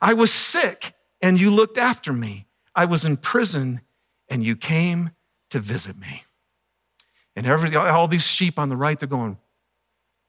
I 0.00 0.14
was 0.14 0.32
sick, 0.32 0.94
and 1.20 1.40
you 1.40 1.50
looked 1.50 1.78
after 1.78 2.12
me. 2.12 2.46
I 2.74 2.86
was 2.86 3.04
in 3.04 3.18
prison, 3.18 3.82
and 4.28 4.42
you 4.42 4.56
came 4.56 5.10
to 5.50 5.58
visit 5.58 5.98
me. 5.98 6.24
And 7.36 7.46
every, 7.46 7.74
all 7.76 8.08
these 8.08 8.26
sheep 8.26 8.58
on 8.58 8.68
the 8.68 8.76
right, 8.76 8.98
they're 8.98 9.08
going, 9.08 9.38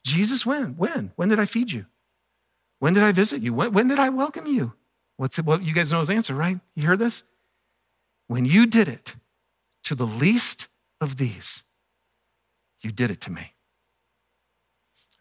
Jesus, 0.06 0.46
when? 0.46 0.76
When? 0.76 1.12
When 1.16 1.30
did 1.30 1.40
I 1.40 1.46
feed 1.46 1.72
you? 1.72 1.86
When 2.80 2.94
did 2.94 3.04
I 3.04 3.14
visit 3.14 3.42
you? 3.42 3.54
When, 3.54 3.72
when 3.72 3.88
did 3.88 4.00
I 4.00 4.10
welcome 4.10 4.46
you? 4.46 4.74
What's 5.16 5.40
it? 5.40 5.46
Well, 5.46 5.62
you 5.62 5.74
guys 5.74 5.92
know 5.92 6.00
his 6.00 6.10
answer, 6.10 6.34
right? 6.34 6.60
You 6.76 6.88
heard 6.88 7.00
this? 7.00 7.32
When 8.28 8.46
you 8.46 8.66
did 8.66 8.88
it 8.88 9.16
to 9.84 9.96
the 9.96 10.06
least 10.06 10.68
of 11.00 11.18
these, 11.18 11.64
you 12.82 12.92
did 12.92 13.10
it 13.12 13.22
to 13.22 13.32
me. 13.32 13.53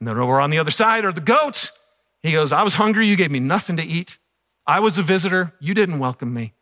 And 0.03 0.09
then 0.09 0.19
over 0.19 0.41
on 0.41 0.51
the 0.51 0.59
other 0.59 0.73
side 0.73 1.05
are 1.05 1.13
the 1.13 1.21
goats. 1.21 1.79
He 2.23 2.33
goes, 2.33 2.51
I 2.51 2.65
was 2.65 2.75
hungry, 2.75 3.07
you 3.07 3.15
gave 3.15 3.31
me 3.31 3.39
nothing 3.39 3.77
to 3.77 3.85
eat. 3.85 4.19
I 4.67 4.81
was 4.81 4.99
a 4.99 5.03
visitor, 5.03 5.53
you 5.61 5.75
didn't 5.75 6.01
welcome 6.01 6.35
me. 6.35 6.55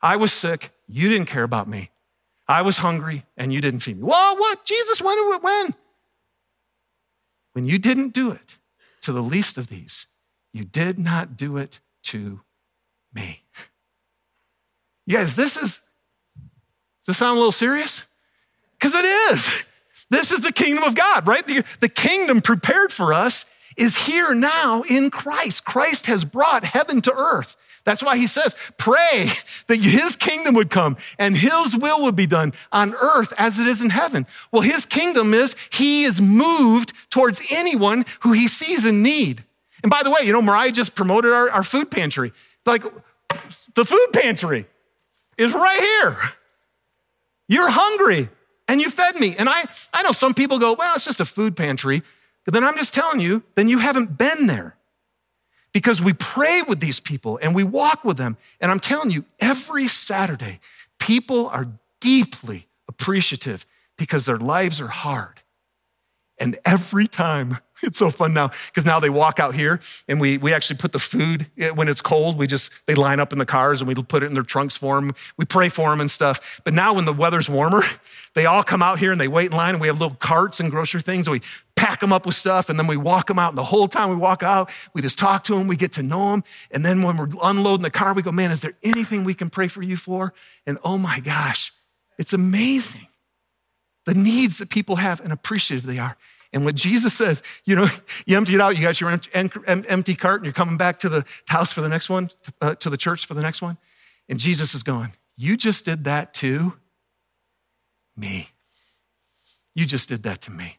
I 0.00 0.14
was 0.14 0.32
sick, 0.32 0.70
you 0.86 1.08
didn't 1.08 1.26
care 1.26 1.42
about 1.42 1.66
me. 1.66 1.90
I 2.46 2.62
was 2.62 2.78
hungry 2.78 3.24
and 3.36 3.52
you 3.52 3.60
didn't 3.60 3.80
feed 3.80 3.96
me. 3.96 4.04
Well, 4.04 4.36
what? 4.36 4.64
Jesus, 4.64 5.02
when? 5.02 5.18
When? 5.40 5.74
When 7.54 7.66
you 7.66 7.80
didn't 7.80 8.14
do 8.14 8.30
it 8.30 8.58
to 9.00 9.10
the 9.10 9.24
least 9.24 9.58
of 9.58 9.66
these, 9.66 10.06
you 10.52 10.64
did 10.64 10.96
not 10.96 11.36
do 11.36 11.56
it 11.56 11.80
to 12.04 12.42
me. 13.12 13.42
You 15.04 15.16
guys, 15.16 15.34
this 15.34 15.56
is, 15.56 15.80
does 17.00 17.06
this 17.08 17.16
sound 17.16 17.38
a 17.38 17.40
little 17.40 17.50
serious? 17.50 18.06
Because 18.78 18.94
it 18.94 19.04
is. 19.04 19.64
This 20.10 20.30
is 20.30 20.40
the 20.40 20.52
kingdom 20.52 20.84
of 20.84 20.94
God, 20.94 21.26
right? 21.26 21.46
The, 21.46 21.64
the 21.80 21.88
kingdom 21.88 22.40
prepared 22.40 22.92
for 22.92 23.12
us 23.12 23.52
is 23.76 24.06
here 24.06 24.34
now 24.34 24.82
in 24.82 25.10
Christ. 25.10 25.64
Christ 25.64 26.06
has 26.06 26.24
brought 26.24 26.64
heaven 26.64 27.00
to 27.02 27.12
earth. 27.12 27.56
That's 27.84 28.02
why 28.02 28.16
he 28.16 28.26
says, 28.26 28.56
pray 28.78 29.30
that 29.66 29.76
his 29.76 30.16
kingdom 30.16 30.54
would 30.54 30.70
come 30.70 30.96
and 31.18 31.36
his 31.36 31.76
will 31.76 32.02
would 32.02 32.16
be 32.16 32.26
done 32.26 32.54
on 32.72 32.94
earth 32.94 33.34
as 33.36 33.58
it 33.58 33.66
is 33.66 33.82
in 33.82 33.90
heaven. 33.90 34.26
Well, 34.50 34.62
his 34.62 34.86
kingdom 34.86 35.34
is 35.34 35.54
he 35.70 36.04
is 36.04 36.20
moved 36.20 36.92
towards 37.10 37.44
anyone 37.50 38.06
who 38.20 38.32
he 38.32 38.48
sees 38.48 38.86
in 38.86 39.02
need. 39.02 39.44
And 39.82 39.90
by 39.90 40.02
the 40.02 40.10
way, 40.10 40.20
you 40.22 40.32
know, 40.32 40.40
Mariah 40.40 40.72
just 40.72 40.94
promoted 40.94 41.32
our, 41.32 41.50
our 41.50 41.62
food 41.62 41.90
pantry. 41.90 42.32
Like, 42.64 42.84
the 43.74 43.84
food 43.84 44.08
pantry 44.14 44.66
is 45.36 45.52
right 45.52 45.80
here. 45.80 46.16
You're 47.48 47.68
hungry 47.68 48.30
and 48.68 48.80
you 48.80 48.90
fed 48.90 49.16
me. 49.16 49.36
And 49.36 49.48
I, 49.48 49.64
I 49.92 50.02
know 50.02 50.12
some 50.12 50.34
people 50.34 50.58
go, 50.58 50.74
well, 50.74 50.94
it's 50.94 51.04
just 51.04 51.20
a 51.20 51.24
food 51.24 51.56
pantry. 51.56 52.02
But 52.44 52.54
then 52.54 52.64
I'm 52.64 52.76
just 52.76 52.94
telling 52.94 53.20
you, 53.20 53.42
then 53.54 53.68
you 53.68 53.78
haven't 53.78 54.18
been 54.18 54.46
there 54.46 54.76
because 55.72 56.00
we 56.00 56.12
pray 56.12 56.62
with 56.62 56.80
these 56.80 57.00
people 57.00 57.38
and 57.42 57.54
we 57.54 57.64
walk 57.64 58.04
with 58.04 58.16
them. 58.16 58.36
And 58.60 58.70
I'm 58.70 58.80
telling 58.80 59.10
you, 59.10 59.24
every 59.40 59.88
Saturday, 59.88 60.60
people 60.98 61.48
are 61.48 61.68
deeply 62.00 62.66
appreciative 62.88 63.66
because 63.96 64.26
their 64.26 64.38
lives 64.38 64.80
are 64.80 64.88
hard. 64.88 65.42
And 66.38 66.58
every 66.64 67.06
time, 67.06 67.58
it's 67.86 67.98
so 67.98 68.10
fun 68.10 68.32
now, 68.32 68.50
because 68.66 68.84
now 68.84 68.98
they 68.98 69.10
walk 69.10 69.38
out 69.38 69.54
here 69.54 69.78
and 70.08 70.20
we, 70.20 70.38
we 70.38 70.52
actually 70.52 70.76
put 70.76 70.92
the 70.92 70.98
food, 70.98 71.46
eh, 71.58 71.70
when 71.70 71.88
it's 71.88 72.00
cold, 72.00 72.38
we 72.38 72.46
just, 72.46 72.86
they 72.86 72.94
line 72.94 73.20
up 73.20 73.32
in 73.32 73.38
the 73.38 73.46
cars 73.46 73.80
and 73.80 73.88
we 73.88 73.94
put 73.94 74.22
it 74.22 74.26
in 74.26 74.34
their 74.34 74.42
trunks 74.42 74.76
for 74.76 75.00
them. 75.00 75.12
We 75.36 75.44
pray 75.44 75.68
for 75.68 75.90
them 75.90 76.00
and 76.00 76.10
stuff. 76.10 76.60
But 76.64 76.74
now 76.74 76.94
when 76.94 77.04
the 77.04 77.12
weather's 77.12 77.48
warmer, 77.48 77.82
they 78.34 78.46
all 78.46 78.62
come 78.62 78.82
out 78.82 78.98
here 78.98 79.12
and 79.12 79.20
they 79.20 79.28
wait 79.28 79.50
in 79.50 79.56
line 79.56 79.74
and 79.74 79.80
we 79.80 79.86
have 79.86 80.00
little 80.00 80.16
carts 80.16 80.60
and 80.60 80.70
grocery 80.70 81.02
things. 81.02 81.26
And 81.26 81.32
we 81.32 81.42
pack 81.76 82.00
them 82.00 82.12
up 82.12 82.26
with 82.26 82.34
stuff 82.34 82.70
and 82.70 82.78
then 82.78 82.86
we 82.86 82.96
walk 82.96 83.26
them 83.26 83.38
out. 83.38 83.50
And 83.50 83.58
the 83.58 83.64
whole 83.64 83.88
time 83.88 84.10
we 84.10 84.16
walk 84.16 84.42
out, 84.42 84.70
we 84.94 85.02
just 85.02 85.18
talk 85.18 85.44
to 85.44 85.56
them, 85.56 85.68
we 85.68 85.76
get 85.76 85.92
to 85.92 86.02
know 86.02 86.32
them. 86.32 86.44
And 86.70 86.84
then 86.84 87.02
when 87.02 87.16
we're 87.16 87.28
unloading 87.42 87.82
the 87.82 87.90
car, 87.90 88.14
we 88.14 88.22
go, 88.22 88.32
man, 88.32 88.50
is 88.50 88.62
there 88.62 88.74
anything 88.82 89.24
we 89.24 89.34
can 89.34 89.50
pray 89.50 89.68
for 89.68 89.82
you 89.82 89.96
for? 89.96 90.32
And 90.66 90.78
oh 90.84 90.98
my 90.98 91.20
gosh, 91.20 91.72
it's 92.18 92.32
amazing 92.32 93.08
the 94.06 94.14
needs 94.14 94.58
that 94.58 94.68
people 94.68 94.96
have 94.96 95.20
and 95.20 95.32
appreciative 95.32 95.86
they 95.86 95.98
are. 95.98 96.16
And 96.54 96.64
what 96.64 96.76
Jesus 96.76 97.12
says, 97.12 97.42
you 97.64 97.74
know, 97.74 97.88
you 98.26 98.36
empty 98.36 98.54
it 98.54 98.60
out, 98.60 98.76
you 98.76 98.82
got 98.82 99.00
your 99.00 99.10
empty 99.10 100.14
cart, 100.14 100.40
and 100.40 100.46
you're 100.46 100.54
coming 100.54 100.78
back 100.78 101.00
to 101.00 101.08
the 101.10 101.26
house 101.48 101.72
for 101.72 101.82
the 101.82 101.88
next 101.88 102.08
one, 102.08 102.30
uh, 102.62 102.76
to 102.76 102.88
the 102.88 102.96
church 102.96 103.26
for 103.26 103.34
the 103.34 103.42
next 103.42 103.60
one. 103.60 103.76
And 104.28 104.38
Jesus 104.38 104.74
is 104.74 104.82
going, 104.82 105.12
You 105.36 105.56
just 105.56 105.84
did 105.84 106.04
that 106.04 106.32
to 106.34 106.74
me. 108.16 108.48
You 109.74 109.84
just 109.84 110.08
did 110.08 110.22
that 110.22 110.40
to 110.42 110.52
me. 110.52 110.78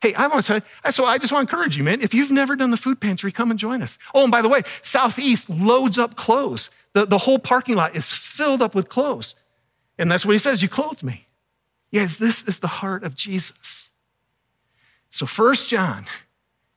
Hey, 0.00 0.14
I 0.14 0.28
want 0.28 0.44
to 0.44 0.60
say, 0.60 0.90
so 0.92 1.04
I 1.04 1.18
just 1.18 1.30
want 1.30 1.46
to 1.46 1.54
encourage 1.54 1.76
you, 1.76 1.84
man. 1.84 2.00
If 2.00 2.14
you've 2.14 2.30
never 2.30 2.56
done 2.56 2.70
the 2.70 2.78
food 2.78 3.00
pantry, 3.00 3.32
come 3.32 3.50
and 3.50 3.58
join 3.60 3.82
us. 3.82 3.98
Oh, 4.14 4.22
and 4.22 4.32
by 4.32 4.40
the 4.40 4.48
way, 4.48 4.62
Southeast 4.80 5.50
loads 5.50 5.98
up 5.98 6.14
clothes. 6.14 6.70
The, 6.94 7.04
the 7.04 7.18
whole 7.18 7.38
parking 7.38 7.76
lot 7.76 7.94
is 7.94 8.10
filled 8.10 8.62
up 8.62 8.74
with 8.74 8.88
clothes. 8.88 9.34
And 9.98 10.10
that's 10.10 10.24
what 10.24 10.32
he 10.32 10.38
says, 10.38 10.62
you 10.62 10.68
clothed 10.68 11.02
me. 11.02 11.26
Yes, 11.92 12.16
this 12.16 12.48
is 12.48 12.60
the 12.60 12.68
heart 12.68 13.02
of 13.04 13.14
Jesus. 13.14 13.89
So, 15.10 15.26
First 15.26 15.68
John, 15.68 16.06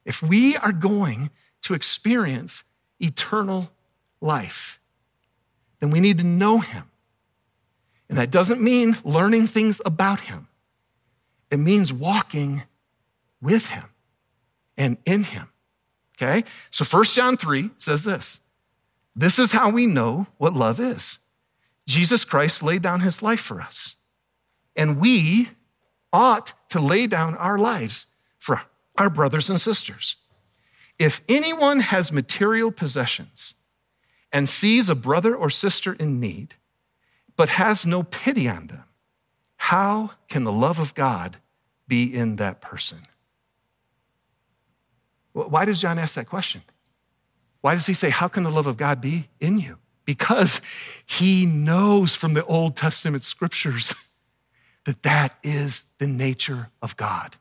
if 0.05 0.21
we 0.21 0.57
are 0.57 0.71
going 0.71 1.29
to 1.61 1.73
experience 1.73 2.63
eternal 2.99 3.71
life, 4.19 4.79
then 5.79 5.91
we 5.91 5.99
need 5.99 6.17
to 6.17 6.23
know 6.23 6.59
him. 6.59 6.89
And 8.09 8.17
that 8.17 8.31
doesn't 8.31 8.61
mean 8.61 8.97
learning 9.03 9.47
things 9.47 9.81
about 9.85 10.21
him, 10.21 10.47
it 11.51 11.57
means 11.57 11.93
walking 11.93 12.63
with 13.41 13.69
him 13.69 13.85
and 14.77 14.97
in 15.05 15.23
him. 15.23 15.49
Okay? 16.17 16.43
So 16.69 16.85
First 16.85 17.15
John 17.15 17.37
3 17.37 17.69
says 17.77 18.03
this 18.03 18.39
This 19.15 19.37
is 19.37 19.51
how 19.51 19.69
we 19.69 19.85
know 19.85 20.27
what 20.37 20.53
love 20.53 20.79
is. 20.79 21.19
Jesus 21.87 22.23
Christ 22.23 22.63
laid 22.63 22.81
down 22.81 23.01
his 23.01 23.21
life 23.21 23.41
for 23.41 23.61
us, 23.61 23.97
and 24.75 24.99
we 24.99 25.49
ought 26.11 26.53
to 26.69 26.79
lay 26.79 27.07
down 27.07 27.35
our 27.35 27.57
lives 27.57 28.07
our 28.97 29.09
brothers 29.09 29.49
and 29.49 29.59
sisters. 29.59 30.15
If 30.99 31.21
anyone 31.27 31.79
has 31.79 32.11
material 32.11 32.71
possessions 32.71 33.55
and 34.31 34.47
sees 34.47 34.89
a 34.89 34.95
brother 34.95 35.35
or 35.35 35.49
sister 35.49 35.93
in 35.93 36.19
need, 36.19 36.55
but 37.35 37.49
has 37.49 37.85
no 37.85 38.03
pity 38.03 38.47
on 38.47 38.67
them, 38.67 38.83
how 39.57 40.11
can 40.27 40.43
the 40.43 40.51
love 40.51 40.79
of 40.79 40.93
God 40.93 41.37
be 41.87 42.13
in 42.13 42.35
that 42.35 42.61
person? 42.61 42.99
Why 45.33 45.65
does 45.65 45.81
John 45.81 45.97
ask 45.97 46.15
that 46.15 46.27
question? 46.27 46.61
Why 47.61 47.73
does 47.73 47.87
he 47.87 47.93
say, 47.93 48.09
How 48.09 48.27
can 48.27 48.43
the 48.43 48.51
love 48.51 48.67
of 48.67 48.77
God 48.77 49.01
be 49.01 49.29
in 49.39 49.57
you? 49.57 49.77
Because 50.05 50.61
he 51.05 51.45
knows 51.45 52.13
from 52.13 52.33
the 52.33 52.45
Old 52.45 52.75
Testament 52.75 53.23
scriptures 53.23 53.93
that 54.85 55.01
that 55.03 55.37
is 55.43 55.91
the 55.97 56.07
nature 56.07 56.69
of 56.81 56.97
God. 56.97 57.37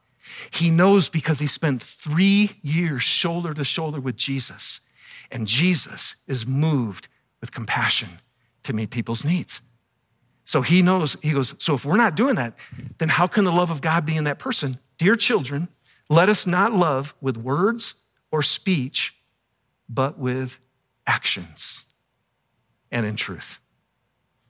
He 0.51 0.71
knows 0.71 1.09
because 1.09 1.41
he 1.41 1.47
spent 1.47 1.83
three 1.83 2.53
years 2.63 3.03
shoulder 3.03 3.55
to 3.55 3.65
shoulder 3.65 4.01
with 4.01 4.17
Jesus, 4.17 4.81
and 5.31 5.47
Jesus 5.47 6.17
is 6.27 6.47
moved 6.47 7.09
with 7.41 7.53
compassion 7.53 8.21
to 8.63 8.73
meet 8.73 8.91
people's 8.91 9.25
needs. 9.25 9.61
So 10.45 10.63
he 10.63 10.83
knows, 10.83 11.17
he 11.23 11.33
goes, 11.33 11.55
So 11.63 11.75
if 11.75 11.85
we're 11.85 11.97
not 11.97 12.15
doing 12.15 12.37
that, 12.37 12.55
then 12.99 13.09
how 13.09 13.27
can 13.27 13.45
the 13.45 13.53
love 13.53 13.71
of 13.71 13.81
God 13.81 14.05
be 14.05 14.17
in 14.17 14.25
that 14.25 14.39
person? 14.39 14.79
Dear 14.99 15.17
children, 15.17 15.69
let 16.09 16.29
us 16.29 16.47
not 16.47 16.73
love 16.73 17.15
with 17.21 17.37
words 17.37 18.03
or 18.31 18.43
speech, 18.43 19.15
but 19.89 20.19
with 20.19 20.59
actions 21.07 21.95
and 22.91 23.07
in 23.07 23.17
truth. 23.17 23.61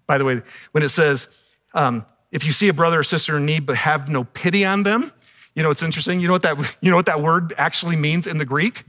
By 0.06 0.18
the 0.18 0.24
way, 0.24 0.42
when 0.72 0.82
it 0.82 0.88
says, 0.88 1.54
um, 1.74 2.04
if 2.30 2.44
you 2.44 2.52
see 2.52 2.68
a 2.68 2.72
brother 2.72 3.00
or 3.00 3.04
sister 3.04 3.37
in 3.37 3.46
need 3.46 3.66
but 3.66 3.76
have 3.76 4.08
no 4.08 4.24
pity 4.24 4.64
on 4.64 4.82
them, 4.82 5.12
you 5.54 5.62
know 5.62 5.70
it's 5.70 5.82
interesting. 5.82 6.20
You 6.20 6.28
know 6.28 6.34
what 6.34 6.42
that 6.42 6.76
you 6.80 6.90
know 6.90 6.96
what 6.96 7.06
that 7.06 7.20
word 7.20 7.52
actually 7.58 7.96
means 7.96 8.26
in 8.26 8.38
the 8.38 8.44
Greek? 8.44 8.84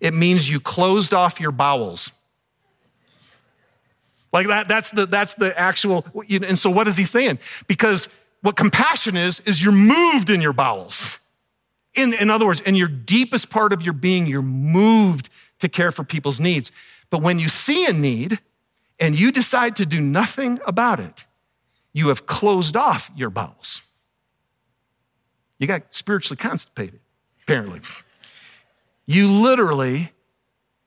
It 0.00 0.14
means 0.14 0.48
you 0.48 0.60
closed 0.60 1.12
off 1.12 1.40
your 1.40 1.52
bowels. 1.52 2.12
Like 4.32 4.46
that, 4.46 4.68
that's 4.68 4.90
the 4.90 5.06
that's 5.06 5.34
the 5.34 5.58
actual. 5.58 6.06
And 6.30 6.58
so, 6.58 6.70
what 6.70 6.88
is 6.88 6.96
he 6.96 7.04
saying? 7.04 7.38
Because 7.66 8.08
what 8.42 8.56
compassion 8.56 9.16
is 9.16 9.40
is 9.40 9.62
you're 9.62 9.72
moved 9.72 10.30
in 10.30 10.40
your 10.40 10.52
bowels. 10.52 11.18
In, 11.94 12.14
in 12.14 12.30
other 12.30 12.46
words, 12.46 12.60
in 12.60 12.76
your 12.76 12.88
deepest 12.88 13.50
part 13.50 13.72
of 13.72 13.82
your 13.82 13.92
being, 13.92 14.26
you're 14.26 14.42
moved 14.42 15.28
to 15.58 15.68
care 15.68 15.90
for 15.90 16.04
people's 16.04 16.40
needs. 16.40 16.70
But 17.10 17.20
when 17.20 17.38
you 17.40 17.48
see 17.48 17.84
a 17.86 17.92
need 17.92 18.38
and 19.00 19.18
you 19.18 19.32
decide 19.32 19.76
to 19.76 19.86
do 19.86 20.00
nothing 20.00 20.60
about 20.64 21.00
it, 21.00 21.24
you 21.92 22.08
have 22.08 22.26
closed 22.26 22.76
off 22.76 23.10
your 23.16 23.30
bowels. 23.30 23.82
You 25.60 25.66
got 25.66 25.94
spiritually 25.94 26.38
constipated, 26.38 27.00
apparently. 27.42 27.82
You 29.06 29.30
literally 29.30 30.12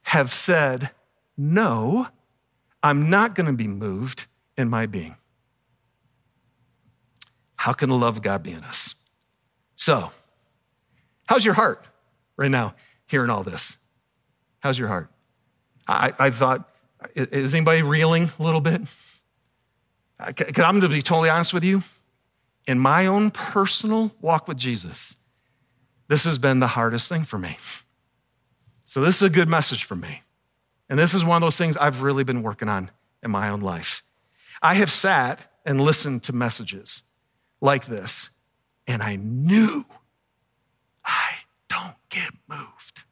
have 0.02 0.30
said, 0.30 0.90
No, 1.38 2.08
I'm 2.82 3.08
not 3.08 3.34
going 3.34 3.46
to 3.46 3.52
be 3.52 3.68
moved 3.68 4.26
in 4.58 4.68
my 4.68 4.86
being. 4.86 5.16
How 7.56 7.72
can 7.72 7.88
the 7.88 7.94
love 7.94 8.16
of 8.16 8.22
God 8.22 8.42
be 8.42 8.50
in 8.50 8.64
us? 8.64 9.08
So, 9.76 10.10
how's 11.26 11.44
your 11.44 11.54
heart 11.54 11.84
right 12.36 12.50
now 12.50 12.74
hearing 13.06 13.30
all 13.30 13.44
this? 13.44 13.78
How's 14.58 14.78
your 14.78 14.88
heart? 14.88 15.08
I, 15.86 16.12
I 16.18 16.30
thought, 16.30 16.68
is 17.14 17.54
anybody 17.54 17.82
reeling 17.82 18.30
a 18.38 18.42
little 18.42 18.60
bit? 18.60 18.82
Because 20.26 20.64
I'm 20.64 20.80
going 20.80 20.82
to 20.82 20.88
be 20.88 21.02
totally 21.02 21.30
honest 21.30 21.54
with 21.54 21.64
you. 21.64 21.82
In 22.66 22.78
my 22.78 23.06
own 23.06 23.30
personal 23.30 24.12
walk 24.20 24.48
with 24.48 24.56
Jesus, 24.56 25.16
this 26.08 26.24
has 26.24 26.38
been 26.38 26.60
the 26.60 26.68
hardest 26.68 27.08
thing 27.08 27.24
for 27.24 27.38
me. 27.38 27.58
So, 28.84 29.00
this 29.00 29.16
is 29.16 29.22
a 29.22 29.30
good 29.30 29.48
message 29.48 29.84
for 29.84 29.96
me. 29.96 30.22
And 30.88 30.98
this 30.98 31.14
is 31.14 31.24
one 31.24 31.36
of 31.36 31.42
those 31.42 31.56
things 31.56 31.76
I've 31.76 32.02
really 32.02 32.24
been 32.24 32.42
working 32.42 32.68
on 32.68 32.90
in 33.22 33.30
my 33.30 33.48
own 33.48 33.60
life. 33.60 34.02
I 34.62 34.74
have 34.74 34.90
sat 34.90 35.50
and 35.64 35.80
listened 35.80 36.22
to 36.24 36.32
messages 36.32 37.02
like 37.60 37.86
this, 37.86 38.36
and 38.86 39.02
I 39.02 39.16
knew 39.16 39.84
I 41.04 41.38
don't 41.68 41.96
get 42.10 42.30
moved 42.46 43.02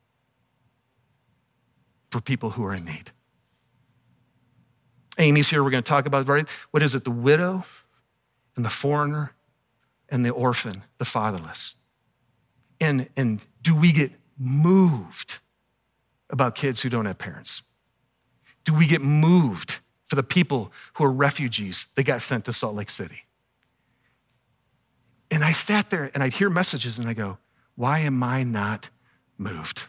for 2.10 2.20
people 2.20 2.50
who 2.50 2.64
are 2.64 2.74
in 2.74 2.84
need. 2.84 3.10
Amy's 5.18 5.48
here. 5.50 5.62
We're 5.62 5.70
going 5.70 5.82
to 5.82 5.88
talk 5.88 6.06
about 6.06 6.28
right? 6.28 6.48
What 6.70 6.82
is 6.82 6.94
it? 6.94 7.04
The 7.04 7.10
widow 7.10 7.64
and 8.56 8.64
the 8.64 8.70
foreigner 8.70 9.32
and 10.12 10.24
the 10.24 10.30
orphan, 10.30 10.84
the 10.98 11.04
fatherless. 11.06 11.76
And, 12.80 13.08
and 13.16 13.44
do 13.62 13.74
we 13.74 13.92
get 13.92 14.12
moved 14.38 15.38
about 16.28 16.54
kids 16.54 16.82
who 16.82 16.90
don't 16.90 17.06
have 17.06 17.16
parents? 17.16 17.62
Do 18.64 18.74
we 18.74 18.86
get 18.86 19.00
moved 19.00 19.78
for 20.06 20.14
the 20.14 20.22
people 20.22 20.70
who 20.94 21.04
are 21.04 21.10
refugees 21.10 21.86
that 21.96 22.04
got 22.04 22.20
sent 22.20 22.44
to 22.44 22.52
Salt 22.52 22.76
Lake 22.76 22.90
City? 22.90 23.22
And 25.30 25.42
I 25.42 25.52
sat 25.52 25.88
there 25.88 26.10
and 26.12 26.22
I'd 26.22 26.34
hear 26.34 26.50
messages 26.50 26.98
and 26.98 27.08
I 27.08 27.14
go, 27.14 27.38
why 27.74 28.00
am 28.00 28.22
I 28.22 28.42
not 28.42 28.90
moved? 29.38 29.84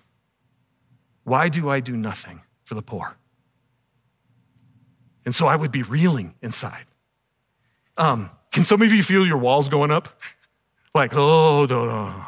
Why 1.25 1.49
do 1.49 1.69
I 1.69 1.81
do 1.81 1.97
nothing 1.97 2.41
for 2.63 2.75
the 2.75 2.81
poor? 2.81 3.17
And 5.25 5.35
so 5.35 5.47
I 5.47 5.57
would 5.57 5.71
be 5.71 5.83
reeling 5.83 6.35
inside. 6.41 6.85
Um, 7.97 8.29
can 8.53 8.63
some 8.63 8.81
of 8.81 8.93
you 8.93 9.03
feel 9.03 9.25
your 9.25 9.37
walls 9.37 9.67
going 9.67 9.91
up? 9.91 10.09
like, 10.95 11.11
oh, 11.15 11.65
no, 11.65 11.85
no, 11.85 12.23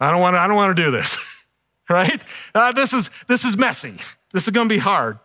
I 0.00 0.10
don't 0.10 0.20
want 0.20 0.34
to, 0.34 0.38
I 0.38 0.46
don't 0.46 0.56
want 0.56 0.76
to 0.76 0.82
do 0.82 0.90
this, 0.90 1.46
right? 1.88 2.22
Uh, 2.54 2.72
this 2.72 2.92
is, 2.92 3.10
this 3.26 3.44
is 3.44 3.56
messy. 3.56 3.96
This 4.32 4.44
is 4.44 4.50
going 4.50 4.68
to 4.68 4.74
be 4.74 4.78
hard. 4.78 5.18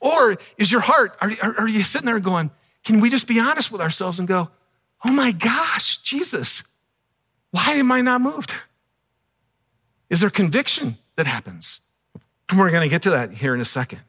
Or 0.00 0.36
is 0.58 0.70
your 0.70 0.80
heart, 0.80 1.16
are, 1.20 1.30
are, 1.42 1.60
are 1.60 1.68
you 1.68 1.84
sitting 1.84 2.06
there 2.06 2.20
going, 2.20 2.50
can 2.84 3.00
we 3.00 3.10
just 3.10 3.26
be 3.26 3.40
honest 3.40 3.72
with 3.72 3.80
ourselves 3.80 4.18
and 4.18 4.28
go, 4.28 4.50
oh 5.04 5.12
my 5.12 5.32
gosh, 5.32 5.98
Jesus, 5.98 6.62
why 7.50 7.74
am 7.74 7.90
I 7.92 8.00
not 8.00 8.20
moved? 8.20 8.54
Is 10.10 10.20
there 10.20 10.30
conviction 10.30 10.96
that 11.16 11.26
happens? 11.26 11.80
And 12.50 12.58
we're 12.58 12.70
going 12.70 12.82
to 12.82 12.88
get 12.88 13.02
to 13.02 13.10
that 13.10 13.32
here 13.32 13.54
in 13.54 13.60
a 13.60 13.64
second. 13.64 14.00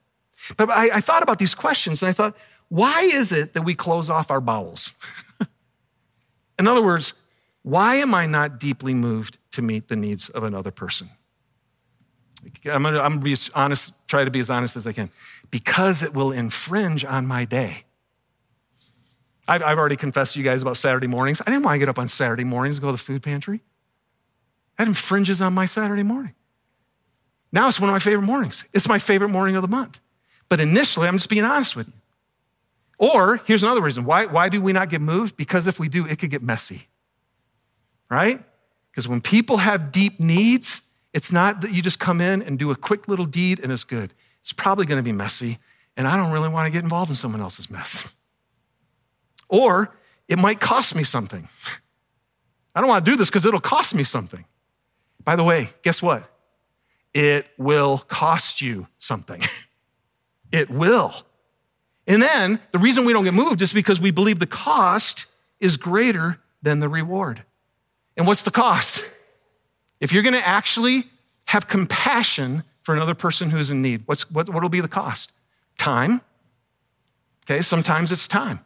But 0.58 0.70
I, 0.70 0.98
I 0.98 1.02
thought 1.02 1.24
about 1.24 1.40
these 1.40 1.56
questions 1.56 2.04
and 2.04 2.10
I 2.10 2.14
thought, 2.14 2.36
why 2.68 3.02
is 3.02 3.32
it 3.32 3.54
that 3.54 3.62
we 3.62 3.76
close 3.76 4.10
off 4.10 4.30
our 4.30 4.42
bowels? 4.42 4.94
In 6.58 6.68
other 6.68 6.82
words, 6.82 7.14
why 7.64 7.96
am 7.96 8.14
I 8.14 8.26
not 8.26 8.60
deeply 8.60 8.94
moved 8.94 9.38
to 9.52 9.62
meet 9.62 9.88
the 9.88 9.96
needs 9.96 10.30
of 10.30 10.44
another 10.44 10.72
person? 10.72 11.10
I'm 12.66 12.84
gonna, 12.84 13.00
I'm 13.00 13.14
gonna 13.14 13.22
be 13.22 13.36
honest, 13.56 14.08
try 14.08 14.24
to 14.24 14.32
be 14.32 14.40
as 14.40 14.50
honest 14.50 14.78
as 14.78 14.86
I 14.86 14.94
can. 14.94 15.10
Because 15.50 16.04
it 16.04 16.14
will 16.14 16.32
infringe 16.32 17.04
on 17.04 17.26
my 17.26 17.46
day. 17.46 17.84
I've, 19.48 19.64
I've 19.64 19.78
already 19.78 19.96
confessed 19.96 20.34
to 20.34 20.40
you 20.40 20.46
guys 20.46 20.62
about 20.62 20.78
Saturday 20.78 21.08
mornings. 21.08 21.42
I 21.42 21.46
didn't 21.46 21.64
want 21.64 21.76
to 21.76 21.80
get 21.80 21.90
up 21.90 22.00
on 22.00 22.08
Saturday 22.08 22.44
mornings 22.44 22.78
and 22.78 22.84
go 22.84 22.88
to 22.88 22.94
the 22.94 22.98
food 22.98 23.24
pantry. 23.24 23.62
That 24.78 24.88
infringes 24.88 25.42
on 25.42 25.54
my 25.54 25.66
Saturday 25.66 26.04
morning. 26.04 26.34
Now 27.52 27.68
it's 27.68 27.80
one 27.80 27.90
of 27.90 27.94
my 27.94 28.00
favorite 28.00 28.26
mornings. 28.26 28.66
It's 28.74 28.88
my 28.88 29.00
favorite 29.00 29.30
morning 29.30 29.56
of 29.56 29.62
the 29.62 29.68
month. 29.68 30.00
But 30.50 30.60
initially, 30.60 31.08
I'm 31.08 31.16
just 31.16 31.30
being 31.30 31.44
honest 31.44 31.76
with 31.76 31.88
you. 31.88 31.94
Or 32.98 33.38
here's 33.46 33.64
another 33.64 33.82
reason 33.82 34.06
why, 34.06 34.26
why 34.26 34.50
do 34.50 34.62
we 34.62 34.74
not 34.74 34.90
get 34.90 35.02
moved? 35.02 35.36
Because 35.38 35.68
if 35.68 35.80
we 35.80 35.90
do, 35.90 36.06
it 36.06 36.20
could 36.20 36.30
get 36.30 36.42
messy, 36.42 36.88
right? 38.10 38.44
Because 38.92 39.08
when 39.08 39.22
people 39.22 39.58
have 39.58 39.92
deep 39.92 40.20
needs, 40.20 40.90
it's 41.14 41.32
not 41.32 41.62
that 41.62 41.72
you 41.72 41.82
just 41.82 42.00
come 42.00 42.22
in 42.22 42.42
and 42.42 42.58
do 42.58 42.72
a 42.72 42.76
quick 42.76 43.08
little 43.08 43.26
deed 43.26 43.60
and 43.60 43.72
it's 43.72 43.84
good. 43.84 44.14
It's 44.42 44.54
probably 44.54 44.86
going 44.86 45.00
to 45.00 45.04
be 45.04 45.12
messy, 45.12 45.58
and 45.98 46.08
I 46.08 46.18
don't 46.18 46.32
really 46.32 46.50
want 46.50 46.68
to 46.68 46.72
get 46.72 46.84
involved 46.84 47.10
in 47.10 47.16
someone 47.16 47.42
else's 47.42 47.70
mess. 47.70 48.16
Or 49.48 49.96
it 50.28 50.40
might 50.40 50.60
cost 50.60 50.96
me 50.96 51.04
something. 51.04 51.48
I 52.76 52.82
don't 52.82 52.90
want 52.90 53.06
to 53.06 53.12
do 53.12 53.16
this 53.16 53.30
because 53.30 53.46
it'll 53.46 53.60
cost 53.60 53.94
me 53.94 54.04
something. 54.04 54.44
By 55.24 55.36
the 55.36 55.44
way, 55.44 55.70
guess 55.84 56.02
what? 56.02 56.30
It 57.14 57.48
will 57.58 58.00
cost 58.00 58.62
you 58.62 58.88
something. 58.98 59.42
it 60.52 60.70
will. 60.70 61.14
And 62.08 62.22
then 62.22 62.60
the 62.72 62.78
reason 62.78 63.06
we 63.06 63.14
don't 63.14 63.24
get 63.24 63.34
moved 63.34 63.62
is 63.62 63.74
because 63.74 64.00
we 64.00 64.12
believe 64.12 64.40
the 64.40 64.46
cost 64.46 65.26
is 65.60 65.78
greater 65.78 66.40
than 66.62 66.80
the 66.80 66.90
reward. 66.90 67.44
And 68.18 68.28
what's 68.28 68.44
the 68.44 68.52
cost? 68.52 69.06
If 70.00 70.14
you're 70.14 70.24
going 70.24 70.36
to 70.36 70.48
actually 70.48 71.06
have 71.46 71.68
compassion 71.68 72.64
for 72.82 72.96
another 72.96 73.16
person 73.16 73.50
who's 73.50 73.72
in 73.72 73.82
need, 73.82 74.04
what's, 74.06 74.30
what 74.30 74.50
will 74.50 74.70
be 74.70 74.82
the 74.82 74.88
cost? 74.88 75.32
Time. 75.78 76.22
Okay, 77.44 77.62
sometimes 77.62 78.12
it's 78.12 78.28
time. 78.28 78.60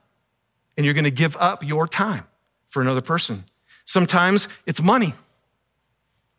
And 0.77 0.85
you're 0.85 0.93
going 0.93 1.05
to 1.05 1.11
give 1.11 1.35
up 1.37 1.63
your 1.63 1.87
time 1.87 2.25
for 2.67 2.81
another 2.81 3.01
person. 3.01 3.45
Sometimes 3.85 4.47
it's 4.65 4.81
money. 4.81 5.13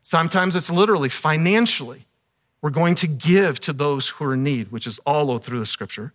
Sometimes 0.02 0.56
it's 0.56 0.70
literally 0.70 1.08
financially. 1.08 2.06
We're 2.62 2.70
going 2.70 2.94
to 2.96 3.06
give 3.06 3.60
to 3.60 3.72
those 3.72 4.08
who 4.08 4.24
are 4.26 4.34
in 4.34 4.42
need, 4.42 4.70
which 4.70 4.86
is 4.86 4.98
all 5.00 5.38
through 5.38 5.60
the 5.60 5.66
scripture. 5.66 6.12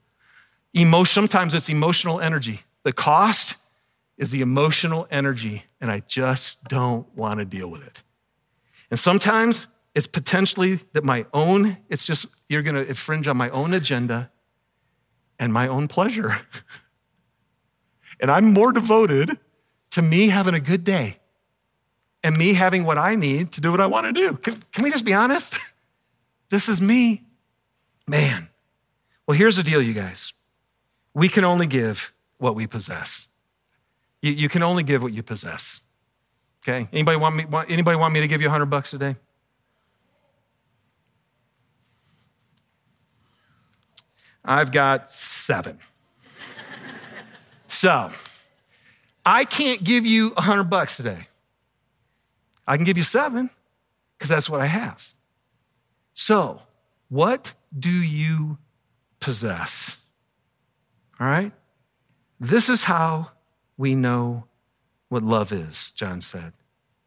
Emotion, 0.76 1.14
sometimes 1.14 1.56
it's 1.56 1.70
emotional 1.70 2.20
energy. 2.20 2.60
The 2.84 2.92
cost 2.92 3.58
is 4.18 4.32
the 4.32 4.42
emotional 4.42 5.08
energy, 5.10 5.64
and 5.80 5.90
I 5.90 6.02
just 6.02 6.66
don't 6.66 7.08
want 7.16 7.40
to 7.40 7.46
deal 7.46 7.70
with 7.70 7.86
it. 7.88 8.04
And 8.92 9.00
sometimes 9.00 9.68
it's 9.96 10.06
potentially 10.06 10.82
that 10.92 11.06
my 11.06 11.26
own, 11.34 11.78
it's 11.90 12.06
just, 12.06 12.26
you're 12.50 12.62
going 12.62 12.76
to 12.76 12.86
infringe 12.86 13.26
on 13.28 13.38
my 13.38 13.50
own 13.52 13.74
agenda 13.74 14.30
and 15.40 15.54
my 15.54 15.68
own 15.68 15.88
pleasure. 15.88 16.40
and 18.20 18.30
I'm 18.30 18.54
more 18.54 18.74
devoted 18.74 19.40
to 19.92 20.02
me 20.02 20.28
having 20.28 20.54
a 20.54 20.60
good 20.60 20.84
day 20.84 21.20
and 22.22 22.38
me 22.38 22.54
having 22.54 22.84
what 22.84 22.98
I 22.98 23.16
need 23.16 23.54
to 23.54 23.62
do 23.62 23.72
what 23.72 23.80
I 23.80 23.86
want 23.86 24.08
to 24.08 24.14
do. 24.14 24.36
Can, 24.38 24.62
can 24.74 24.84
we 24.84 24.92
just 24.92 25.06
be 25.06 25.14
honest? 25.14 25.58
this 26.50 26.68
is 26.68 26.82
me. 26.82 27.24
Man. 28.08 28.50
Well, 29.26 29.38
here's 29.38 29.56
the 29.56 29.64
deal, 29.64 29.82
you 29.82 29.94
guys. 29.94 30.34
We 31.16 31.30
can 31.30 31.46
only 31.46 31.66
give 31.66 32.14
what 32.38 32.56
we 32.56 32.68
possess. 32.68 33.30
You, 34.22 34.34
you 34.34 34.50
can 34.50 34.62
only 34.62 34.84
give 34.84 35.02
what 35.02 35.14
you 35.14 35.24
possess. 35.24 35.82
Okay? 36.62 36.88
Anybody 36.92 37.18
want 37.18 37.36
me, 37.36 37.46
want, 37.46 37.72
anybody 37.72 37.98
want 37.98 38.14
me 38.14 38.20
to 38.20 38.28
give 38.28 38.42
you 38.42 38.48
100 38.50 38.66
bucks 38.66 38.92
today? 38.92 39.16
I've 44.44 44.72
got 44.72 45.10
seven. 45.10 45.80
so, 47.68 48.12
I 49.26 49.46
can't 49.46 49.84
give 49.84 50.06
you 50.06 50.32
100 50.32 50.66
bucks 50.66 50.98
today. 50.98 51.28
I 52.68 52.76
can 52.76 52.86
give 52.86 52.98
you 52.98 53.04
seven 53.04 53.50
because 54.18 54.30
that's 54.30 54.50
what 54.50 54.60
I 54.60 54.66
have. 54.66 55.14
So, 56.14 56.62
what 57.10 57.54
do 57.78 57.90
you 57.90 58.58
possess? 59.20 60.05
All 61.20 61.28
right? 61.28 61.52
This 62.40 62.70
is 62.70 62.84
how 62.84 63.32
we 63.78 63.96
know 63.96 64.46
what 65.10 65.24
love 65.24 65.52
is, 65.52 65.92
John 65.92 66.22
said. 66.22 66.54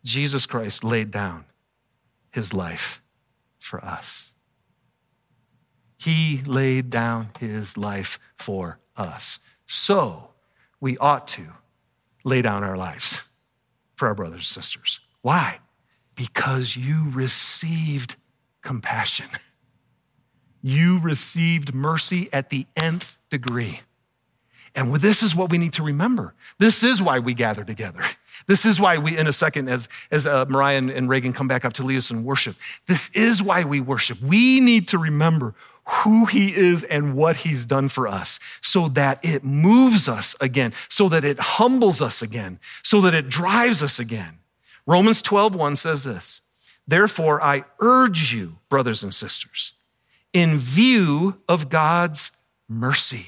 Jesus 0.04 0.46
Christ 0.46 0.84
laid 0.84 1.10
down 1.10 1.44
his 2.30 2.54
life 2.54 3.02
for 3.58 3.84
us. 3.84 4.32
He 5.98 6.42
laid 6.46 6.90
down 6.90 7.30
his 7.38 7.76
life 7.76 8.18
for 8.36 8.78
us. 8.96 9.40
So 9.66 10.30
we 10.80 10.96
ought 10.98 11.28
to 11.28 11.42
lay 12.24 12.40
down 12.40 12.62
our 12.62 12.76
lives 12.76 13.28
for 13.96 14.08
our 14.08 14.14
brothers 14.14 14.40
and 14.40 14.44
sisters. 14.44 15.00
Why? 15.22 15.58
Because 16.14 16.76
you 16.76 17.10
received 17.10 18.16
compassion. 18.62 19.26
You 20.62 21.00
received 21.00 21.74
mercy 21.74 22.28
at 22.32 22.50
the 22.50 22.66
nth 22.76 23.18
degree. 23.30 23.80
And 24.74 24.94
this 24.96 25.22
is 25.22 25.34
what 25.34 25.50
we 25.50 25.58
need 25.58 25.72
to 25.74 25.82
remember. 25.82 26.34
This 26.58 26.82
is 26.82 27.00
why 27.00 27.18
we 27.18 27.34
gather 27.34 27.64
together. 27.64 28.00
This 28.46 28.64
is 28.64 28.80
why 28.80 28.96
we, 28.96 29.16
in 29.16 29.26
a 29.26 29.32
second, 29.32 29.68
as, 29.68 29.88
as 30.10 30.26
uh, 30.26 30.46
Mariah 30.46 30.78
and 30.78 31.08
Reagan 31.08 31.32
come 31.32 31.48
back 31.48 31.64
up 31.64 31.74
to 31.74 31.82
lead 31.82 31.98
us 31.98 32.10
in 32.10 32.24
worship, 32.24 32.56
this 32.86 33.10
is 33.10 33.42
why 33.42 33.64
we 33.64 33.80
worship. 33.80 34.22
We 34.22 34.60
need 34.60 34.88
to 34.88 34.98
remember 34.98 35.54
who 35.88 36.26
he 36.26 36.54
is 36.54 36.84
and 36.84 37.14
what 37.14 37.38
he's 37.38 37.64
done 37.64 37.88
for 37.88 38.06
us 38.06 38.38
so 38.60 38.88
that 38.88 39.24
it 39.24 39.42
moves 39.42 40.08
us 40.08 40.36
again, 40.40 40.72
so 40.88 41.08
that 41.08 41.24
it 41.24 41.38
humbles 41.40 42.00
us 42.02 42.22
again, 42.22 42.60
so 42.82 43.00
that 43.00 43.14
it 43.14 43.28
drives 43.28 43.82
us 43.82 43.98
again. 43.98 44.38
Romans 44.86 45.20
12, 45.22 45.54
1 45.54 45.76
says 45.76 46.04
this 46.04 46.40
Therefore, 46.86 47.42
I 47.42 47.64
urge 47.80 48.32
you, 48.32 48.58
brothers 48.68 49.02
and 49.02 49.12
sisters, 49.12 49.74
in 50.32 50.58
view 50.58 51.38
of 51.48 51.68
God's 51.68 52.30
mercy, 52.68 53.26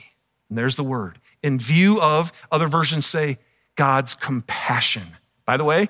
and 0.49 0.57
there's 0.57 0.77
the 0.77 0.85
word, 0.85 1.19
in 1.43 1.59
view 1.59 2.01
of, 2.01 2.33
other 2.51 2.67
versions 2.67 3.07
say, 3.07 3.39
God's 3.77 4.15
compassion. 4.15 5.17
By 5.45 5.57
the 5.57 5.65
way, 5.65 5.89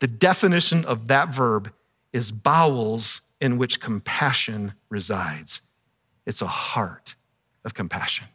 the 0.00 0.06
definition 0.06 0.84
of 0.84 1.08
that 1.08 1.32
verb 1.32 1.72
is 2.12 2.30
bowels 2.30 3.20
in 3.40 3.58
which 3.58 3.80
compassion 3.80 4.72
resides. 4.88 5.62
It's 6.26 6.42
a 6.42 6.46
heart 6.46 7.14
of 7.64 7.74
compassion. 7.74 8.26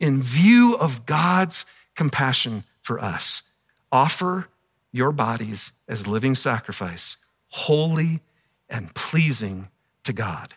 In 0.00 0.22
view 0.22 0.76
of 0.76 1.06
God's 1.06 1.64
compassion 1.94 2.64
for 2.82 2.98
us, 2.98 3.42
offer 3.90 4.48
your 4.92 5.12
bodies 5.12 5.72
as 5.88 6.06
living 6.06 6.34
sacrifice, 6.34 7.16
holy 7.48 8.20
and 8.68 8.94
pleasing 8.94 9.68
to 10.04 10.12
God. 10.12 10.54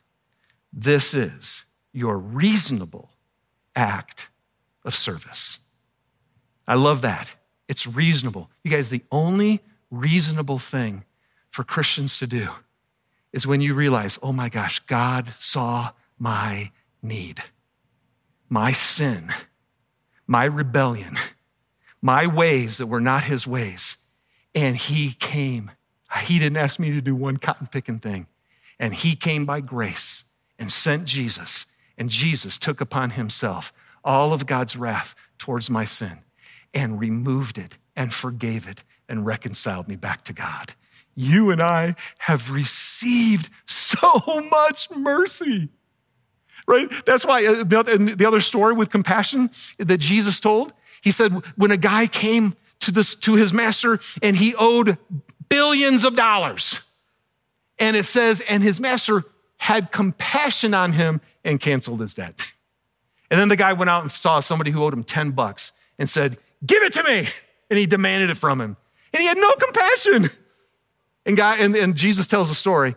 This 0.71 1.13
is 1.13 1.65
your 1.91 2.17
reasonable 2.17 3.09
act 3.75 4.29
of 4.83 4.95
service. 4.95 5.59
I 6.67 6.75
love 6.75 7.01
that. 7.01 7.35
It's 7.67 7.87
reasonable. 7.87 8.49
You 8.63 8.71
guys, 8.71 8.89
the 8.89 9.03
only 9.11 9.61
reasonable 9.91 10.59
thing 10.59 11.05
for 11.49 11.63
Christians 11.63 12.19
to 12.19 12.27
do 12.27 12.49
is 13.33 13.45
when 13.45 13.61
you 13.61 13.73
realize, 13.73 14.17
oh 14.21 14.33
my 14.33 14.49
gosh, 14.49 14.79
God 14.79 15.27
saw 15.37 15.91
my 16.17 16.71
need, 17.01 17.43
my 18.49 18.71
sin, 18.71 19.31
my 20.27 20.45
rebellion, 20.45 21.15
my 22.01 22.25
ways 22.27 22.77
that 22.77 22.87
were 22.87 23.01
not 23.01 23.23
his 23.23 23.45
ways. 23.45 23.97
And 24.55 24.75
he 24.75 25.11
came. 25.11 25.71
He 26.23 26.39
didn't 26.39 26.57
ask 26.57 26.79
me 26.79 26.91
to 26.91 27.01
do 27.01 27.15
one 27.15 27.37
cotton 27.37 27.67
picking 27.67 27.99
thing. 27.99 28.27
And 28.79 28.93
he 28.93 29.15
came 29.15 29.45
by 29.45 29.61
grace 29.61 30.33
and 30.57 30.71
sent 30.71 31.05
Jesus. 31.05 31.65
And 31.97 32.09
Jesus 32.09 32.57
took 32.57 32.81
upon 32.81 33.11
himself 33.11 33.71
all 34.09 34.33
of 34.33 34.47
God's 34.47 34.75
wrath 34.75 35.13
towards 35.37 35.69
my 35.69 35.85
sin 35.85 36.23
and 36.73 36.99
removed 36.99 37.59
it 37.59 37.77
and 37.95 38.11
forgave 38.11 38.67
it 38.67 38.83
and 39.07 39.23
reconciled 39.23 39.87
me 39.87 39.95
back 39.95 40.23
to 40.23 40.33
God. 40.33 40.73
You 41.15 41.51
and 41.51 41.61
I 41.61 41.93
have 42.17 42.49
received 42.49 43.51
so 43.67 44.47
much 44.49 44.89
mercy. 44.89 45.69
Right? 46.65 46.89
That's 47.05 47.23
why 47.23 47.45
uh, 47.45 47.63
the 47.63 48.25
other 48.27 48.41
story 48.41 48.73
with 48.73 48.89
compassion 48.89 49.51
that 49.77 49.99
Jesus 49.99 50.39
told, 50.39 50.73
he 51.01 51.11
said, 51.11 51.31
when 51.55 51.69
a 51.69 51.77
guy 51.77 52.07
came 52.07 52.55
to, 52.79 52.91
this, 52.91 53.13
to 53.13 53.35
his 53.35 53.53
master 53.53 53.99
and 54.23 54.35
he 54.35 54.55
owed 54.55 54.97
billions 55.49 56.03
of 56.03 56.15
dollars, 56.15 56.81
and 57.77 57.95
it 57.95 58.05
says, 58.05 58.41
and 58.41 58.63
his 58.63 58.79
master 58.79 59.23
had 59.57 59.91
compassion 59.91 60.73
on 60.73 60.93
him 60.93 61.21
and 61.43 61.59
canceled 61.59 62.01
his 62.01 62.15
debt. 62.15 62.41
And 63.31 63.39
then 63.39 63.47
the 63.47 63.55
guy 63.55 63.73
went 63.73 63.89
out 63.89 64.03
and 64.03 64.11
saw 64.11 64.39
somebody 64.39 64.71
who 64.71 64.83
owed 64.83 64.93
him 64.93 65.03
10 65.03 65.31
bucks 65.31 65.73
and 65.97 66.09
said, 66.09 66.37
Give 66.65 66.83
it 66.83 66.93
to 66.93 67.03
me. 67.03 67.27
And 67.69 67.77
he 67.77 67.85
demanded 67.85 68.29
it 68.29 68.37
from 68.37 68.59
him. 68.59 68.75
And 69.13 69.21
he 69.21 69.27
had 69.27 69.37
no 69.37 69.53
compassion. 69.53 70.25
And, 71.25 71.37
God, 71.37 71.59
and, 71.59 71.75
and 71.75 71.95
Jesus 71.95 72.25
tells 72.25 72.49
a 72.49 72.55
story. 72.55 72.95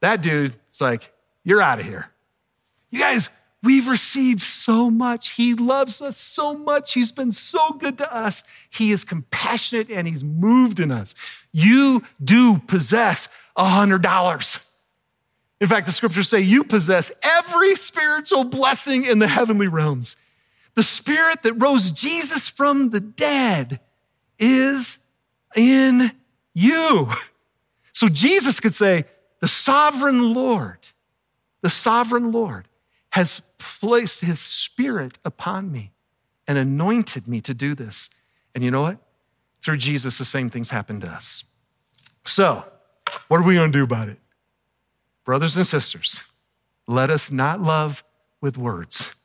That 0.00 0.22
dude, 0.22 0.54
it's 0.68 0.80
like, 0.80 1.12
You're 1.42 1.60
out 1.60 1.80
of 1.80 1.84
here. 1.84 2.10
You 2.90 3.00
guys, 3.00 3.28
we've 3.62 3.88
received 3.88 4.40
so 4.40 4.90
much. 4.90 5.32
He 5.32 5.54
loves 5.54 6.00
us 6.00 6.16
so 6.16 6.56
much. 6.56 6.94
He's 6.94 7.12
been 7.12 7.32
so 7.32 7.72
good 7.72 7.98
to 7.98 8.14
us. 8.14 8.44
He 8.70 8.92
is 8.92 9.04
compassionate 9.04 9.90
and 9.90 10.06
he's 10.06 10.22
moved 10.22 10.78
in 10.78 10.92
us. 10.92 11.14
You 11.52 12.04
do 12.22 12.58
possess 12.58 13.28
a 13.56 13.64
hundred 13.64 14.02
dollars. 14.02 14.70
In 15.64 15.68
fact, 15.68 15.86
the 15.86 15.92
scriptures 15.92 16.28
say 16.28 16.42
you 16.42 16.62
possess 16.62 17.10
every 17.22 17.74
spiritual 17.74 18.44
blessing 18.44 19.06
in 19.06 19.18
the 19.18 19.26
heavenly 19.26 19.66
realms. 19.66 20.14
The 20.74 20.82
spirit 20.82 21.42
that 21.42 21.54
rose 21.54 21.90
Jesus 21.90 22.50
from 22.50 22.90
the 22.90 23.00
dead 23.00 23.80
is 24.38 24.98
in 25.56 26.10
you. 26.52 27.08
So 27.92 28.10
Jesus 28.10 28.60
could 28.60 28.74
say, 28.74 29.06
the 29.40 29.48
sovereign 29.48 30.34
Lord, 30.34 30.80
the 31.62 31.70
sovereign 31.70 32.30
Lord 32.30 32.68
has 33.12 33.40
placed 33.56 34.20
his 34.20 34.40
spirit 34.40 35.18
upon 35.24 35.72
me 35.72 35.92
and 36.46 36.58
anointed 36.58 37.26
me 37.26 37.40
to 37.40 37.54
do 37.54 37.74
this. 37.74 38.10
And 38.54 38.62
you 38.62 38.70
know 38.70 38.82
what? 38.82 38.98
Through 39.62 39.78
Jesus, 39.78 40.18
the 40.18 40.26
same 40.26 40.50
things 40.50 40.68
happened 40.68 41.00
to 41.00 41.08
us. 41.08 41.44
So, 42.26 42.66
what 43.28 43.40
are 43.40 43.44
we 43.44 43.54
going 43.54 43.72
to 43.72 43.78
do 43.78 43.84
about 43.84 44.10
it? 44.10 44.18
Brothers 45.24 45.56
and 45.56 45.66
sisters, 45.66 46.24
let 46.86 47.10
us 47.10 47.30
not 47.32 47.60
love 47.60 48.04
with 48.40 48.58
words, 48.58 49.16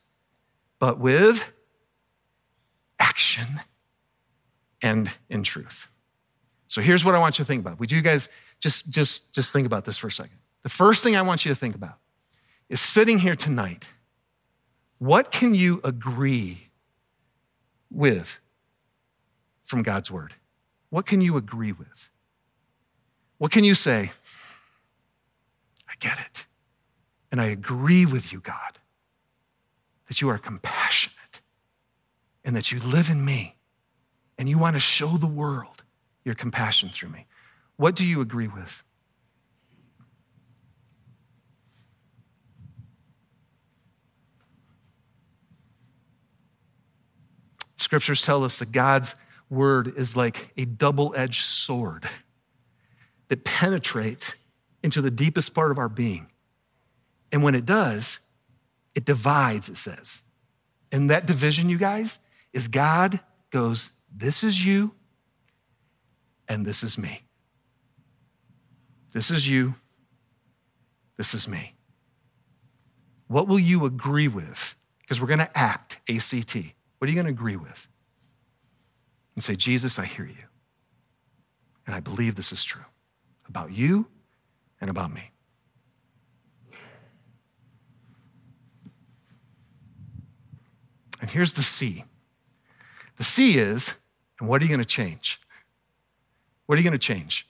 but 0.78 0.98
with 0.98 1.52
action 2.98 3.60
and 4.82 5.10
in 5.28 5.42
truth. 5.42 5.88
So 6.66 6.80
here's 6.80 7.04
what 7.04 7.14
I 7.14 7.18
want 7.18 7.38
you 7.38 7.44
to 7.44 7.46
think 7.46 7.60
about. 7.60 7.80
Would 7.80 7.92
you 7.92 8.00
guys 8.00 8.28
just, 8.60 8.90
just, 8.90 9.34
just 9.34 9.52
think 9.52 9.66
about 9.66 9.84
this 9.84 9.98
for 9.98 10.06
a 10.06 10.12
second? 10.12 10.38
The 10.62 10.68
first 10.68 11.02
thing 11.02 11.16
I 11.16 11.22
want 11.22 11.44
you 11.44 11.50
to 11.50 11.54
think 11.54 11.74
about 11.74 11.98
is 12.68 12.80
sitting 12.80 13.18
here 13.18 13.34
tonight, 13.34 13.84
what 14.98 15.32
can 15.32 15.54
you 15.54 15.80
agree 15.82 16.68
with 17.90 18.38
from 19.64 19.82
God's 19.82 20.10
word? 20.10 20.34
What 20.90 21.06
can 21.06 21.20
you 21.20 21.36
agree 21.36 21.72
with? 21.72 22.08
What 23.38 23.50
can 23.50 23.64
you 23.64 23.74
say? 23.74 24.12
Get 26.00 26.18
it. 26.18 26.46
And 27.30 27.40
I 27.40 27.46
agree 27.46 28.06
with 28.06 28.32
you, 28.32 28.40
God, 28.40 28.78
that 30.08 30.20
you 30.20 30.28
are 30.28 30.38
compassionate 30.38 31.40
and 32.44 32.56
that 32.56 32.72
you 32.72 32.80
live 32.80 33.10
in 33.10 33.24
me 33.24 33.56
and 34.38 34.48
you 34.48 34.58
want 34.58 34.74
to 34.74 34.80
show 34.80 35.16
the 35.16 35.26
world 35.26 35.82
your 36.24 36.34
compassion 36.34 36.88
through 36.88 37.10
me. 37.10 37.26
What 37.76 37.94
do 37.94 38.04
you 38.04 38.20
agree 38.20 38.48
with? 38.48 38.82
Scriptures 47.76 48.22
tell 48.22 48.44
us 48.44 48.58
that 48.58 48.72
God's 48.72 49.16
word 49.48 49.94
is 49.96 50.16
like 50.16 50.52
a 50.56 50.64
double 50.64 51.12
edged 51.16 51.42
sword 51.42 52.08
that 53.28 53.44
penetrates 53.44 54.38
into 54.82 55.00
the 55.00 55.10
deepest 55.10 55.54
part 55.54 55.70
of 55.70 55.78
our 55.78 55.88
being. 55.88 56.28
And 57.32 57.42
when 57.42 57.54
it 57.54 57.66
does, 57.66 58.26
it 58.94 59.04
divides, 59.04 59.68
it 59.68 59.76
says. 59.76 60.22
And 60.92 61.10
that 61.10 61.26
division, 61.26 61.68
you 61.68 61.78
guys, 61.78 62.20
is 62.52 62.68
God 62.68 63.20
goes, 63.50 64.00
This 64.14 64.42
is 64.42 64.64
you, 64.64 64.92
and 66.48 66.66
this 66.66 66.82
is 66.82 66.98
me. 66.98 67.22
This 69.12 69.30
is 69.30 69.48
you, 69.48 69.74
this 71.16 71.34
is 71.34 71.48
me. 71.48 71.74
What 73.28 73.46
will 73.46 73.58
you 73.58 73.84
agree 73.84 74.28
with? 74.28 74.74
Because 75.00 75.20
we're 75.20 75.28
going 75.28 75.38
to 75.40 75.58
act, 75.58 76.00
ACT. 76.08 76.56
What 76.98 77.06
are 77.06 77.10
you 77.10 77.14
going 77.14 77.26
to 77.26 77.30
agree 77.30 77.56
with? 77.56 77.88
And 79.34 79.42
say, 79.42 79.54
Jesus, 79.54 79.98
I 79.98 80.04
hear 80.04 80.26
you. 80.26 80.44
And 81.86 81.94
I 81.94 82.00
believe 82.00 82.34
this 82.34 82.52
is 82.52 82.62
true 82.62 82.84
about 83.48 83.72
you 83.72 84.06
and 84.80 84.90
about 84.90 85.12
me. 85.12 85.30
And 91.20 91.30
here's 91.30 91.52
the 91.52 91.62
C. 91.62 92.04
The 93.16 93.24
C 93.24 93.58
is, 93.58 93.94
and 94.38 94.48
what 94.48 94.62
are 94.62 94.64
you 94.64 94.70
going 94.70 94.78
to 94.78 94.84
change? 94.84 95.38
What 96.66 96.76
are 96.76 96.80
you 96.80 96.88
going 96.88 96.98
to 96.98 96.98
change? 96.98 97.46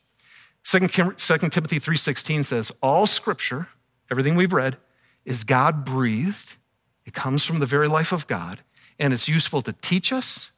2 0.64 0.88
Timothy 0.88 1.78
3:16 1.78 2.44
says, 2.44 2.72
"All 2.82 3.06
scripture, 3.06 3.68
everything 4.10 4.34
we've 4.34 4.52
read, 4.52 4.78
is 5.24 5.44
God 5.44 5.84
breathed. 5.84 6.56
It 7.04 7.14
comes 7.14 7.44
from 7.44 7.60
the 7.60 7.66
very 7.66 7.88
life 7.88 8.12
of 8.12 8.26
God, 8.26 8.60
and 8.98 9.12
it's 9.12 9.28
useful 9.28 9.62
to 9.62 9.72
teach 9.72 10.12
us, 10.12 10.52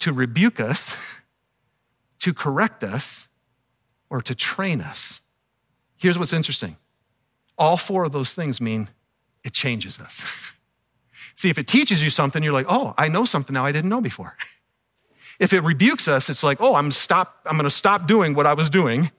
to 0.00 0.12
rebuke 0.12 0.60
us, 0.60 0.98
to 2.18 2.34
correct 2.34 2.82
us, 2.82 3.28
or 4.08 4.20
to 4.22 4.34
train 4.34 4.80
us. 4.80 5.20
Here's 6.00 6.18
what's 6.18 6.32
interesting 6.32 6.76
all 7.58 7.76
four 7.76 8.04
of 8.04 8.12
those 8.12 8.32
things 8.34 8.60
mean 8.60 8.88
it 9.44 9.52
changes 9.52 10.00
us. 10.00 10.24
See, 11.34 11.50
if 11.50 11.58
it 11.58 11.66
teaches 11.66 12.02
you 12.02 12.10
something, 12.10 12.42
you're 12.42 12.54
like, 12.54 12.66
oh, 12.68 12.94
I 12.96 13.08
know 13.08 13.24
something 13.24 13.54
now 13.54 13.64
I 13.64 13.72
didn't 13.72 13.90
know 13.90 14.00
before. 14.00 14.36
If 15.38 15.54
it 15.54 15.60
rebukes 15.60 16.06
us, 16.06 16.28
it's 16.28 16.42
like, 16.42 16.60
oh, 16.60 16.74
I'm 16.74 16.92
stop, 16.92 17.40
I'm 17.46 17.56
gonna 17.56 17.70
stop 17.70 18.06
doing 18.06 18.34
what 18.34 18.44
I 18.44 18.52
was 18.52 18.68
doing 18.68 19.10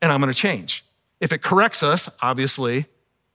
and 0.00 0.12
I'm 0.12 0.20
gonna 0.20 0.32
change. 0.32 0.84
If 1.18 1.32
it 1.32 1.42
corrects 1.42 1.82
us, 1.82 2.08
obviously, 2.22 2.86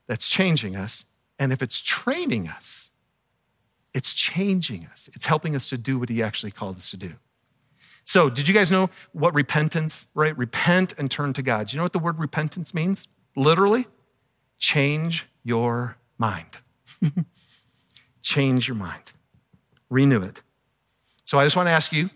that's 0.07 0.25
changing 0.25 0.77
us. 0.77 1.03
And 1.37 1.51
if 1.51 1.61
it's 1.61 1.81
training 1.81 2.47
us, 2.47 2.95
it's 3.93 4.13
changing 4.13 4.85
us. 4.85 5.09
It's 5.13 5.25
helping 5.25 5.53
us 5.53 5.67
to 5.67 5.77
do 5.77 5.99
what 5.99 6.07
he 6.07 6.23
actually 6.23 6.51
called 6.51 6.77
us 6.77 6.91
to 6.91 6.97
do. 6.97 7.15
So, 8.09 8.27
did 8.27 8.47
you 8.47 8.55
guys 8.55 8.71
know 8.71 8.89
what 9.11 9.35
repentance, 9.35 10.07
right? 10.15 10.35
Repent 10.35 10.95
and 10.97 11.11
turn 11.11 11.31
to 11.33 11.43
God. 11.43 11.67
Do 11.67 11.75
you 11.75 11.77
know 11.77 11.83
what 11.83 11.93
the 11.93 11.99
word 11.99 12.17
repentance 12.17 12.73
means? 12.73 13.07
Literally, 13.35 13.85
change 14.57 15.27
your 15.43 15.95
mind. 16.17 16.57
change 18.23 18.67
your 18.67 18.77
mind, 18.77 19.13
renew 19.91 20.23
it. 20.23 20.41
So, 21.23 21.37
I 21.37 21.45
just 21.45 21.55
want 21.55 21.67
to 21.67 21.71
ask 21.71 21.93
you 21.93 22.09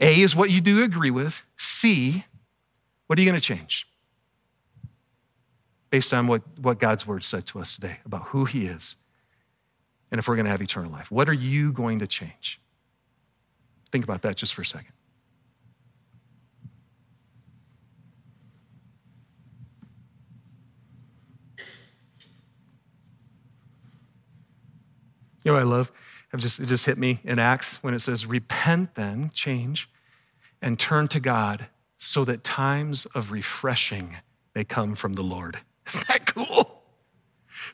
A 0.00 0.22
is 0.22 0.34
what 0.34 0.48
you 0.48 0.62
do 0.62 0.82
agree 0.82 1.10
with, 1.10 1.42
C, 1.58 2.24
what 3.08 3.18
are 3.18 3.20
you 3.20 3.28
going 3.28 3.38
to 3.38 3.46
change? 3.46 3.86
Based 5.90 6.14
on 6.14 6.28
what, 6.28 6.40
what 6.58 6.78
God's 6.78 7.06
word 7.06 7.22
said 7.24 7.44
to 7.48 7.60
us 7.60 7.74
today 7.74 7.98
about 8.06 8.28
who 8.28 8.46
he 8.46 8.64
is 8.64 8.96
and 10.10 10.18
if 10.18 10.28
we're 10.28 10.36
going 10.36 10.46
to 10.46 10.50
have 10.50 10.62
eternal 10.62 10.90
life. 10.90 11.10
What 11.10 11.28
are 11.28 11.34
you 11.34 11.74
going 11.74 11.98
to 11.98 12.06
change? 12.06 12.58
Think 13.90 14.04
about 14.04 14.22
that 14.22 14.36
just 14.36 14.54
for 14.54 14.62
a 14.62 14.66
second. 14.66 14.92
You 25.44 25.52
know 25.52 25.58
I 25.58 25.62
love? 25.62 25.92
I've 26.32 26.40
just, 26.40 26.60
it 26.60 26.66
just 26.66 26.84
hit 26.84 26.98
me 26.98 27.20
in 27.24 27.38
Acts 27.38 27.82
when 27.82 27.94
it 27.94 28.00
says, 28.00 28.26
Repent 28.26 28.96
then, 28.96 29.30
change, 29.32 29.88
and 30.60 30.78
turn 30.78 31.08
to 31.08 31.20
God 31.20 31.68
so 31.96 32.24
that 32.26 32.44
times 32.44 33.06
of 33.06 33.32
refreshing 33.32 34.16
may 34.54 34.64
come 34.64 34.94
from 34.94 35.14
the 35.14 35.22
Lord. 35.22 35.60
Isn't 35.86 36.06
that 36.08 36.26
cool? 36.26 36.67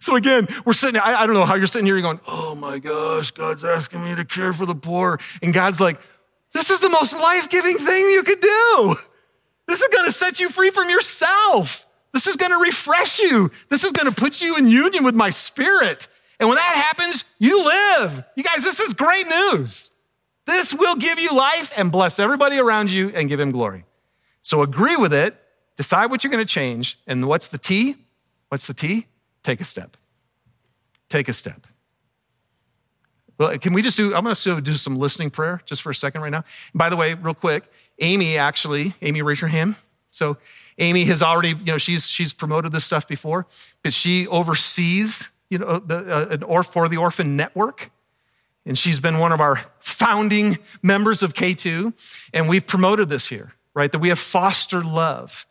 So 0.04 0.16
again, 0.16 0.48
we're 0.66 0.74
sitting, 0.74 1.00
I, 1.00 1.22
I 1.22 1.26
don't 1.26 1.34
know 1.34 1.46
how 1.46 1.54
you're 1.54 1.66
sitting 1.66 1.86
here, 1.86 1.94
you're 1.94 2.02
going, 2.02 2.20
oh 2.28 2.54
my 2.54 2.78
gosh, 2.78 3.30
God's 3.30 3.64
asking 3.64 4.04
me 4.04 4.14
to 4.14 4.24
care 4.26 4.52
for 4.52 4.66
the 4.66 4.74
poor. 4.74 5.18
And 5.42 5.54
God's 5.54 5.80
like, 5.80 5.98
this 6.52 6.68
is 6.68 6.80
the 6.80 6.90
most 6.90 7.14
life 7.14 7.48
giving 7.48 7.78
thing 7.78 8.10
you 8.10 8.22
could 8.22 8.42
do. 8.42 8.96
This 9.66 9.80
is 9.80 9.88
going 9.88 10.04
to 10.04 10.12
set 10.12 10.40
you 10.40 10.50
free 10.50 10.70
from 10.70 10.90
yourself. 10.90 11.86
This 12.12 12.26
is 12.26 12.36
going 12.36 12.52
to 12.52 12.58
refresh 12.58 13.18
you. 13.18 13.50
This 13.70 13.82
is 13.82 13.92
going 13.92 14.06
to 14.06 14.14
put 14.14 14.42
you 14.42 14.58
in 14.58 14.68
union 14.68 15.04
with 15.04 15.14
my 15.14 15.30
spirit. 15.30 16.06
And 16.38 16.50
when 16.50 16.56
that 16.56 16.74
happens, 16.92 17.24
you 17.38 17.64
live. 17.64 18.22
You 18.36 18.44
guys, 18.44 18.62
this 18.62 18.80
is 18.80 18.92
great 18.92 19.26
news. 19.26 19.88
This 20.44 20.74
will 20.74 20.96
give 20.96 21.18
you 21.18 21.34
life 21.34 21.72
and 21.78 21.90
bless 21.90 22.18
everybody 22.18 22.58
around 22.58 22.90
you 22.90 23.08
and 23.08 23.26
give 23.26 23.40
him 23.40 23.52
glory. 23.52 23.86
So 24.42 24.60
agree 24.60 24.96
with 24.96 25.14
it, 25.14 25.34
decide 25.76 26.10
what 26.10 26.22
you're 26.22 26.30
going 26.30 26.44
to 26.44 26.52
change. 26.52 26.98
And 27.06 27.26
what's 27.26 27.48
the 27.48 27.56
T? 27.56 27.96
What's 28.50 28.66
the 28.66 28.74
T? 28.74 29.06
Take 29.44 29.60
a 29.60 29.64
step. 29.64 29.96
Take 31.08 31.28
a 31.28 31.32
step. 31.32 31.66
Well, 33.38 33.56
can 33.58 33.72
we 33.72 33.82
just 33.82 33.96
do, 33.96 34.14
I'm 34.14 34.24
going 34.24 34.34
to 34.34 34.60
do 34.60 34.74
some 34.74 34.96
listening 34.96 35.30
prayer 35.30 35.60
just 35.66 35.82
for 35.82 35.90
a 35.90 35.94
second 35.94 36.22
right 36.22 36.32
now. 36.32 36.44
by 36.74 36.88
the 36.88 36.96
way, 36.96 37.14
real 37.14 37.34
quick, 37.34 37.70
Amy 38.00 38.36
actually, 38.36 38.94
Amy, 39.02 39.22
raise 39.22 39.40
your 39.40 39.48
hand. 39.48 39.76
So 40.10 40.38
Amy 40.78 41.04
has 41.04 41.22
already, 41.22 41.50
you 41.50 41.64
know, 41.64 41.78
she's, 41.78 42.08
she's 42.08 42.32
promoted 42.32 42.72
this 42.72 42.84
stuff 42.84 43.06
before, 43.06 43.46
but 43.82 43.92
she 43.92 44.26
oversees, 44.28 45.30
you 45.50 45.58
know, 45.58 45.78
the, 45.78 45.96
uh, 45.96 46.26
an 46.30 46.42
or 46.44 46.62
for 46.62 46.88
the 46.88 46.96
orphan 46.96 47.36
network. 47.36 47.90
And 48.66 48.78
she's 48.78 48.98
been 48.98 49.18
one 49.18 49.32
of 49.32 49.40
our 49.40 49.60
founding 49.80 50.58
members 50.82 51.22
of 51.22 51.34
K2. 51.34 51.92
And 52.32 52.48
we've 52.48 52.66
promoted 52.66 53.08
this 53.08 53.26
here, 53.26 53.52
right? 53.74 53.92
That 53.92 53.98
we 53.98 54.08
have 54.08 54.18
foster 54.18 54.82
love 54.82 55.46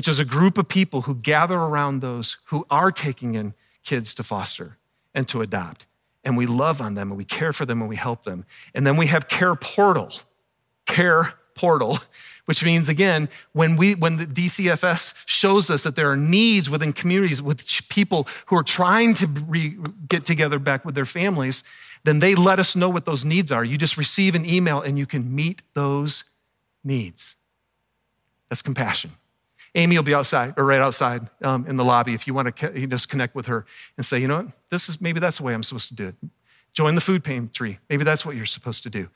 which 0.00 0.08
is 0.08 0.18
a 0.18 0.24
group 0.24 0.56
of 0.56 0.66
people 0.66 1.02
who 1.02 1.14
gather 1.14 1.58
around 1.58 2.00
those 2.00 2.38
who 2.46 2.66
are 2.70 2.90
taking 2.90 3.34
in 3.34 3.52
kids 3.84 4.14
to 4.14 4.22
foster 4.22 4.78
and 5.12 5.28
to 5.28 5.42
adopt. 5.42 5.84
And 6.24 6.38
we 6.38 6.46
love 6.46 6.80
on 6.80 6.94
them 6.94 7.10
and 7.10 7.18
we 7.18 7.26
care 7.26 7.52
for 7.52 7.66
them 7.66 7.82
and 7.82 7.88
we 7.90 7.96
help 7.96 8.22
them. 8.22 8.46
And 8.74 8.86
then 8.86 8.96
we 8.96 9.08
have 9.08 9.28
Care 9.28 9.54
Portal, 9.54 10.10
Care 10.86 11.34
Portal, 11.54 11.98
which 12.46 12.64
means 12.64 12.88
again, 12.88 13.28
when 13.52 13.76
we 13.76 13.94
when 13.94 14.16
the 14.16 14.24
DCFS 14.24 15.22
shows 15.26 15.68
us 15.68 15.82
that 15.82 15.96
there 15.96 16.10
are 16.10 16.16
needs 16.16 16.70
within 16.70 16.94
communities 16.94 17.42
with 17.42 17.62
people 17.90 18.26
who 18.46 18.56
are 18.56 18.62
trying 18.62 19.12
to 19.12 19.26
re- 19.26 19.76
get 20.08 20.24
together 20.24 20.58
back 20.58 20.82
with 20.82 20.94
their 20.94 21.04
families, 21.04 21.62
then 22.04 22.20
they 22.20 22.34
let 22.34 22.58
us 22.58 22.74
know 22.74 22.88
what 22.88 23.04
those 23.04 23.22
needs 23.22 23.52
are. 23.52 23.62
You 23.62 23.76
just 23.76 23.98
receive 23.98 24.34
an 24.34 24.46
email 24.46 24.80
and 24.80 24.98
you 24.98 25.04
can 25.04 25.34
meet 25.34 25.60
those 25.74 26.24
needs. 26.82 27.36
That's 28.48 28.62
compassion. 28.62 29.10
Amy 29.74 29.96
will 29.96 30.02
be 30.02 30.14
outside 30.14 30.54
or 30.56 30.64
right 30.64 30.80
outside 30.80 31.28
um, 31.42 31.66
in 31.66 31.76
the 31.76 31.84
lobby 31.84 32.14
if 32.14 32.26
you 32.26 32.34
want 32.34 32.56
to 32.56 32.86
just 32.86 33.08
connect 33.08 33.34
with 33.34 33.46
her 33.46 33.64
and 33.96 34.04
say, 34.04 34.18
you 34.18 34.26
know 34.26 34.38
what, 34.38 34.46
this 34.70 34.88
is 34.88 35.00
maybe 35.00 35.20
that's 35.20 35.38
the 35.38 35.44
way 35.44 35.54
I'm 35.54 35.62
supposed 35.62 35.88
to 35.88 35.94
do 35.94 36.08
it. 36.08 36.14
Join 36.72 36.94
the 36.94 37.00
food 37.00 37.22
pantry. 37.22 37.78
Maybe 37.88 38.04
that's 38.04 38.24
what 38.24 38.36
you're 38.36 38.46
supposed 38.46 38.82
to 38.84 38.90
do. 38.90 39.08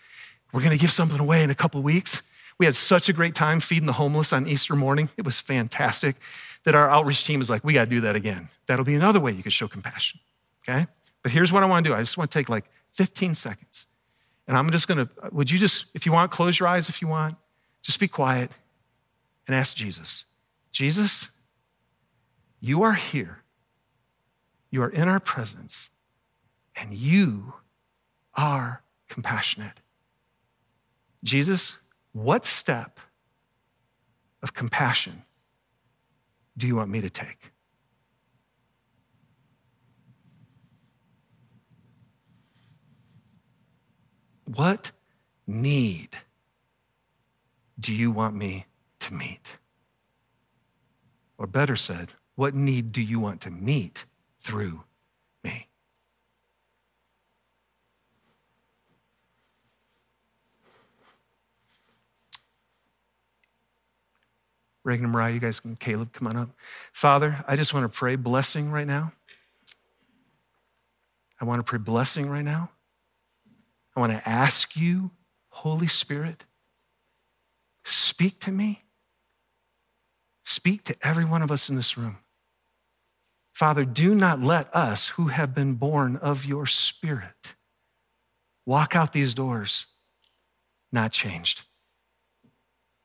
We're 0.53 0.61
going 0.61 0.73
to 0.73 0.79
give 0.79 0.93
something 0.93 1.19
away 1.19 1.43
in 1.43 1.51
a 1.51 1.55
couple 1.55 1.83
weeks. 1.83 2.31
We 2.59 2.67
had 2.67 2.77
such 2.77 3.09
a 3.09 3.13
great 3.13 3.35
time 3.35 3.59
feeding 3.61 3.87
the 3.87 3.95
homeless 3.95 4.33
on 4.33 4.47
Easter 4.47 4.77
morning. 4.77 5.09
It 5.17 5.25
was 5.25 5.41
fantastic 5.41 6.17
that 6.65 6.75
our 6.75 6.89
outreach 6.89 7.25
team 7.25 7.41
is 7.41 7.51
like, 7.51 7.65
we 7.65 7.73
got 7.73 7.85
to 7.85 7.91
do 7.91 8.01
that 8.03 8.17
again. 8.17 8.49
That'll 8.67 8.85
be 8.85 8.95
another 8.95 9.21
way 9.21 9.33
you 9.33 9.43
can 9.43 9.51
show 9.51 9.67
compassion. 9.67 10.21
Okay? 10.63 10.87
But 11.23 11.33
here's 11.33 11.53
what 11.53 11.63
I 11.63 11.67
want 11.67 11.85
to 11.85 11.91
do 11.91 11.95
I 11.95 12.01
just 12.01 12.17
want 12.17 12.31
to 12.31 12.39
take 12.39 12.49
like 12.49 12.65
15 12.93 13.35
seconds. 13.35 13.87
And 14.47 14.57
I'm 14.57 14.71
just 14.71 14.87
going 14.87 15.07
to, 15.07 15.11
would 15.33 15.51
you 15.51 15.59
just, 15.59 15.87
if 15.95 16.07
you 16.07 16.13
want, 16.13 16.31
close 16.31 16.59
your 16.59 16.69
eyes 16.69 16.89
if 16.89 17.03
you 17.03 17.09
want, 17.09 17.37
just 17.83 17.99
be 17.99 18.09
quiet 18.09 18.51
and 19.47 19.57
ask 19.57 19.77
Jesus. 19.77 20.27
Jesus, 20.75 21.31
you 22.59 22.83
are 22.83 22.95
here. 22.95 23.45
You 24.71 24.83
are 24.83 24.91
in 24.91 25.07
our 25.07 25.21
presence, 25.21 25.91
and 26.75 26.93
you 26.93 27.55
are 28.35 28.83
compassionate. 29.09 29.79
Jesus, 31.23 31.79
what 32.11 32.45
step 32.45 32.99
of 34.43 34.53
compassion 34.53 35.23
do 36.59 36.67
you 36.67 36.75
want 36.75 36.91
me 36.91 37.01
to 37.01 37.09
take? 37.09 37.53
What 44.45 44.91
need 45.47 46.17
do 47.79 47.93
you 47.93 48.11
want 48.11 48.35
me 48.35 48.67
to 48.99 49.15
meet? 49.15 49.59
Or 51.37 51.47
better 51.47 51.77
said, 51.77 52.15
what 52.37 52.55
need 52.55 52.93
do 52.93 53.03
you 53.03 53.19
want 53.19 53.41
to 53.43 53.51
meet 53.51 54.05
through 54.41 54.85
me? 55.43 55.69
Reagan 64.85 65.07
and 65.07 65.13
Mariah, 65.13 65.33
you 65.33 65.41
guys 65.41 65.61
can, 65.61 65.77
Caleb, 65.77 66.13
come 66.13 66.29
on 66.29 66.37
up. 66.37 66.51
Father, 66.93 67.45
I 67.49 67.57
just 67.57 67.73
want 67.73 67.91
to 67.91 67.99
pray 67.99 68.17
blessing 68.17 68.71
right 68.71 68.87
now. 68.87 69.13
I 71.41 71.45
want 71.45 71.59
to 71.59 71.65
pray 71.65 71.79
blessing 71.79 72.31
right 72.31 72.45
now. 72.45 72.71
I 73.97 74.01
want 74.01 74.13
to 74.13 74.29
ask 74.29 74.77
you, 74.77 75.11
Holy 75.49 75.87
Spirit, 75.87 76.45
speak 77.83 78.39
to 78.41 78.53
me. 78.53 78.84
Speak 80.45 80.85
to 80.85 80.97
every 81.03 81.25
one 81.25 81.43
of 81.43 81.51
us 81.51 81.69
in 81.69 81.77
this 81.77 81.97
room. 81.97 82.19
Father, 83.53 83.85
do 83.85 84.15
not 84.15 84.41
let 84.41 84.75
us 84.75 85.09
who 85.09 85.29
have 85.29 85.55
been 85.55 85.75
born 85.75 86.17
of 86.17 86.45
your 86.45 86.67
Spirit 86.67 87.55
walk 88.67 88.97
out 88.97 89.13
these 89.13 89.35
doors 89.35 89.87
not 90.93 91.13
changed. 91.13 91.65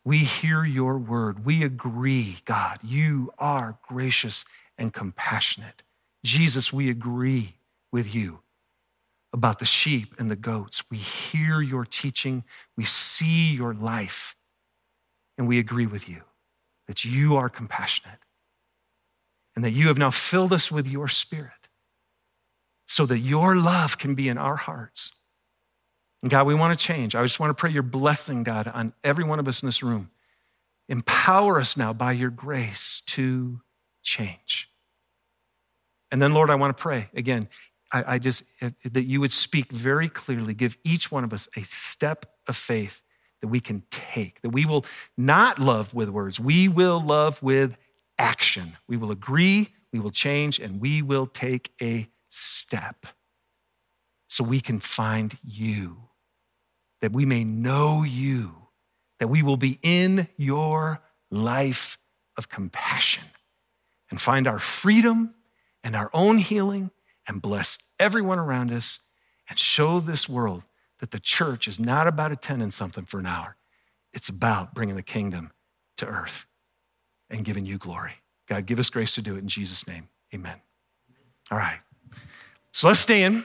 We 0.06 0.20
hear 0.20 0.64
your 0.64 0.98
word. 0.98 1.46
We 1.46 1.64
agree, 1.64 2.38
God, 2.46 2.80
you 2.84 3.32
are 3.38 3.78
gracious 3.88 4.46
and 4.78 4.94
compassionate. 4.94 5.84
Jesus, 6.24 6.74
we 6.74 6.90
agree 6.90 7.56
with 7.92 8.14
you 8.14 8.40
about 9.34 9.60
the 9.60 9.66
sheep 9.66 10.16
and 10.18 10.32
the 10.32 10.36
goats. 10.36 10.84
We 10.90 10.98
hear 10.98 11.62
your 11.62 11.86
teaching, 11.86 12.44
we 12.76 12.86
see 12.86 13.54
your 13.54 13.74
life, 13.74 14.36
and 15.38 15.48
we 15.48 15.60
agree 15.60 15.86
with 15.86 16.10
you 16.10 16.24
that 16.90 17.06
you 17.06 17.36
are 17.36 17.50
compassionate 17.50 18.18
and 19.56 19.64
that 19.64 19.74
you 19.74 19.90
have 19.90 19.98
now 20.00 20.10
filled 20.10 20.52
us 20.52 20.72
with 20.72 20.88
your 20.88 21.08
spirit 21.08 21.70
so 22.88 23.06
that 23.06 23.20
your 23.20 23.56
love 23.56 24.00
can 24.00 24.16
be 24.16 24.28
in 24.28 24.40
our 24.40 24.56
hearts. 24.56 25.22
And 26.24 26.32
God, 26.32 26.48
we 26.48 26.56
want 26.56 26.78
to 26.78 26.84
change. 26.84 27.14
I 27.14 27.22
just 27.22 27.40
want 27.40 27.52
to 27.52 27.54
pray 27.54 27.70
your 27.70 27.84
blessing, 27.84 28.42
God, 28.42 28.68
on 28.68 28.94
every 29.04 29.24
one 29.24 29.38
of 29.38 29.48
us 29.48 29.62
in 29.62 29.68
this 29.68 29.84
room. 29.84 30.10
Empower 30.88 31.60
us 31.60 31.78
now 31.78 31.94
by 31.94 32.12
your 32.12 32.32
grace 32.32 33.02
to 33.02 33.62
change. 34.02 34.68
And 36.10 36.20
then, 36.20 36.34
Lord, 36.34 36.50
I 36.50 36.56
want 36.56 36.76
to 36.76 36.82
pray 36.82 37.12
again. 37.14 37.50
I, 37.94 38.16
I 38.16 38.18
just, 38.18 38.46
that 38.62 39.04
you 39.04 39.20
would 39.20 39.32
speak 39.32 39.72
very 39.72 40.10
clearly, 40.10 40.56
give 40.56 40.76
each 40.84 41.12
one 41.12 41.24
of 41.24 41.34
us 41.34 41.48
a 41.56 41.62
step 41.62 42.26
of 42.48 42.56
faith 42.56 43.04
that 43.42 43.48
we 43.48 43.60
can 43.60 43.84
take, 43.90 44.42
that 44.42 44.50
we 44.50 44.66
will 44.66 44.86
not 45.18 45.60
love 45.60 45.94
with 45.94 46.10
words, 46.10 46.40
we 46.40 46.68
will 46.68 47.02
love 47.02 47.42
with 47.42 47.78
action. 48.18 48.78
We 48.88 48.98
will 48.98 49.12
agree, 49.12 49.70
we 49.92 50.00
will 50.00 50.12
change, 50.12 50.60
and 50.60 50.80
we 50.82 51.02
will 51.02 51.26
take 51.26 51.72
a 51.82 52.08
step 52.28 53.06
so 54.28 54.44
we 54.44 54.62
can 54.62 54.80
find 54.80 55.36
you, 55.44 55.98
that 57.02 57.12
we 57.12 57.26
may 57.26 57.44
know 57.44 58.04
you, 58.04 58.68
that 59.20 59.28
we 59.30 59.42
will 59.42 59.58
be 59.58 59.80
in 59.82 60.28
your 60.38 61.02
life 61.32 61.98
of 62.38 62.50
compassion 62.50 63.24
and 64.12 64.22
find 64.22 64.48
our 64.48 64.60
freedom 64.60 65.34
and 65.84 65.96
our 65.96 66.10
own 66.14 66.38
healing 66.38 66.92
and 67.28 67.42
bless 67.42 67.92
everyone 68.00 68.40
around 68.40 68.72
us 68.72 69.08
and 69.50 69.58
show 69.58 70.00
this 70.00 70.28
world 70.30 70.64
that 71.00 71.12
the 71.12 71.20
church 71.20 71.68
is 71.68 71.80
not 71.80 72.08
about 72.08 72.32
attending 72.32 72.72
something 72.72 73.06
for 73.06 73.20
an 73.20 73.26
hour. 73.26 73.56
It's 74.14 74.30
about 74.30 74.74
bringing 74.74 74.96
the 74.96 75.04
kingdom 75.04 75.52
to 75.98 76.06
earth 76.06 76.46
and 77.30 77.46
giving 77.46 77.66
you 77.66 77.78
glory. 77.78 78.14
God, 78.48 78.66
give 78.66 78.80
us 78.80 78.90
grace 78.90 79.16
to 79.16 79.22
do 79.22 79.36
it 79.36 79.40
in 79.40 79.48
Jesus' 79.48 79.88
name. 79.88 80.10
Amen. 80.34 80.60
All 81.52 81.58
right. 81.58 81.80
So 82.72 82.88
let's 82.88 83.00
stand. 83.00 83.44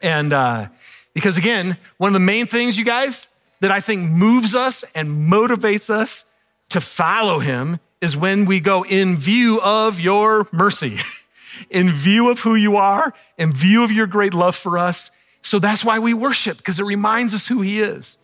And 0.00 0.32
uh, 0.32 0.68
because 1.14 1.36
again, 1.36 1.78
one 1.98 2.08
of 2.08 2.14
the 2.14 2.20
main 2.20 2.46
things, 2.46 2.78
you 2.78 2.84
guys, 2.84 3.28
that 3.60 3.70
I 3.70 3.80
think 3.80 4.10
moves 4.10 4.54
us 4.54 4.84
and 4.94 5.30
motivates 5.30 5.88
us 5.88 6.32
to 6.70 6.80
follow 6.80 7.38
him 7.38 7.78
is 8.00 8.16
when 8.16 8.44
we 8.44 8.58
go 8.58 8.84
in 8.84 9.16
view 9.16 9.60
of 9.62 10.00
your 10.00 10.48
mercy, 10.50 10.98
in 11.70 11.90
view 11.90 12.28
of 12.28 12.40
who 12.40 12.54
you 12.54 12.76
are, 12.76 13.14
in 13.38 13.52
view 13.52 13.84
of 13.84 13.92
your 13.92 14.06
great 14.06 14.34
love 14.34 14.56
for 14.56 14.76
us. 14.76 15.10
So 15.42 15.58
that's 15.58 15.84
why 15.84 15.98
we 15.98 16.14
worship, 16.14 16.56
because 16.56 16.78
it 16.78 16.84
reminds 16.84 17.34
us 17.34 17.46
who 17.46 17.60
he 17.60 17.80
is. 17.80 18.18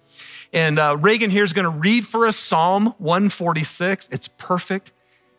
And 0.52 0.78
uh, 0.78 0.96
Reagan 0.96 1.30
here 1.30 1.44
is 1.44 1.52
going 1.52 1.64
to 1.64 1.70
read 1.70 2.06
for 2.06 2.26
us 2.26 2.36
Psalm 2.36 2.94
146. 2.98 4.08
It's 4.10 4.28
perfect. 4.28 4.92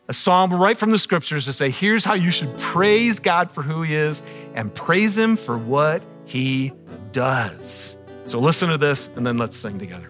A 0.08 0.12
psalm 0.12 0.52
right 0.52 0.76
from 0.76 0.90
the 0.90 0.98
scriptures 0.98 1.44
to 1.44 1.52
say, 1.52 1.70
here's 1.70 2.04
how 2.04 2.14
you 2.14 2.30
should 2.30 2.56
praise 2.58 3.20
God 3.20 3.50
for 3.50 3.62
who 3.62 3.82
he 3.82 3.94
is 3.94 4.22
and 4.54 4.74
praise 4.74 5.16
him 5.16 5.36
for 5.36 5.56
what 5.56 6.04
he 6.26 6.72
does. 7.12 8.04
So 8.24 8.40
listen 8.40 8.68
to 8.70 8.78
this 8.78 9.14
and 9.16 9.26
then 9.26 9.38
let's 9.38 9.56
sing 9.56 9.78
together. 9.78 10.09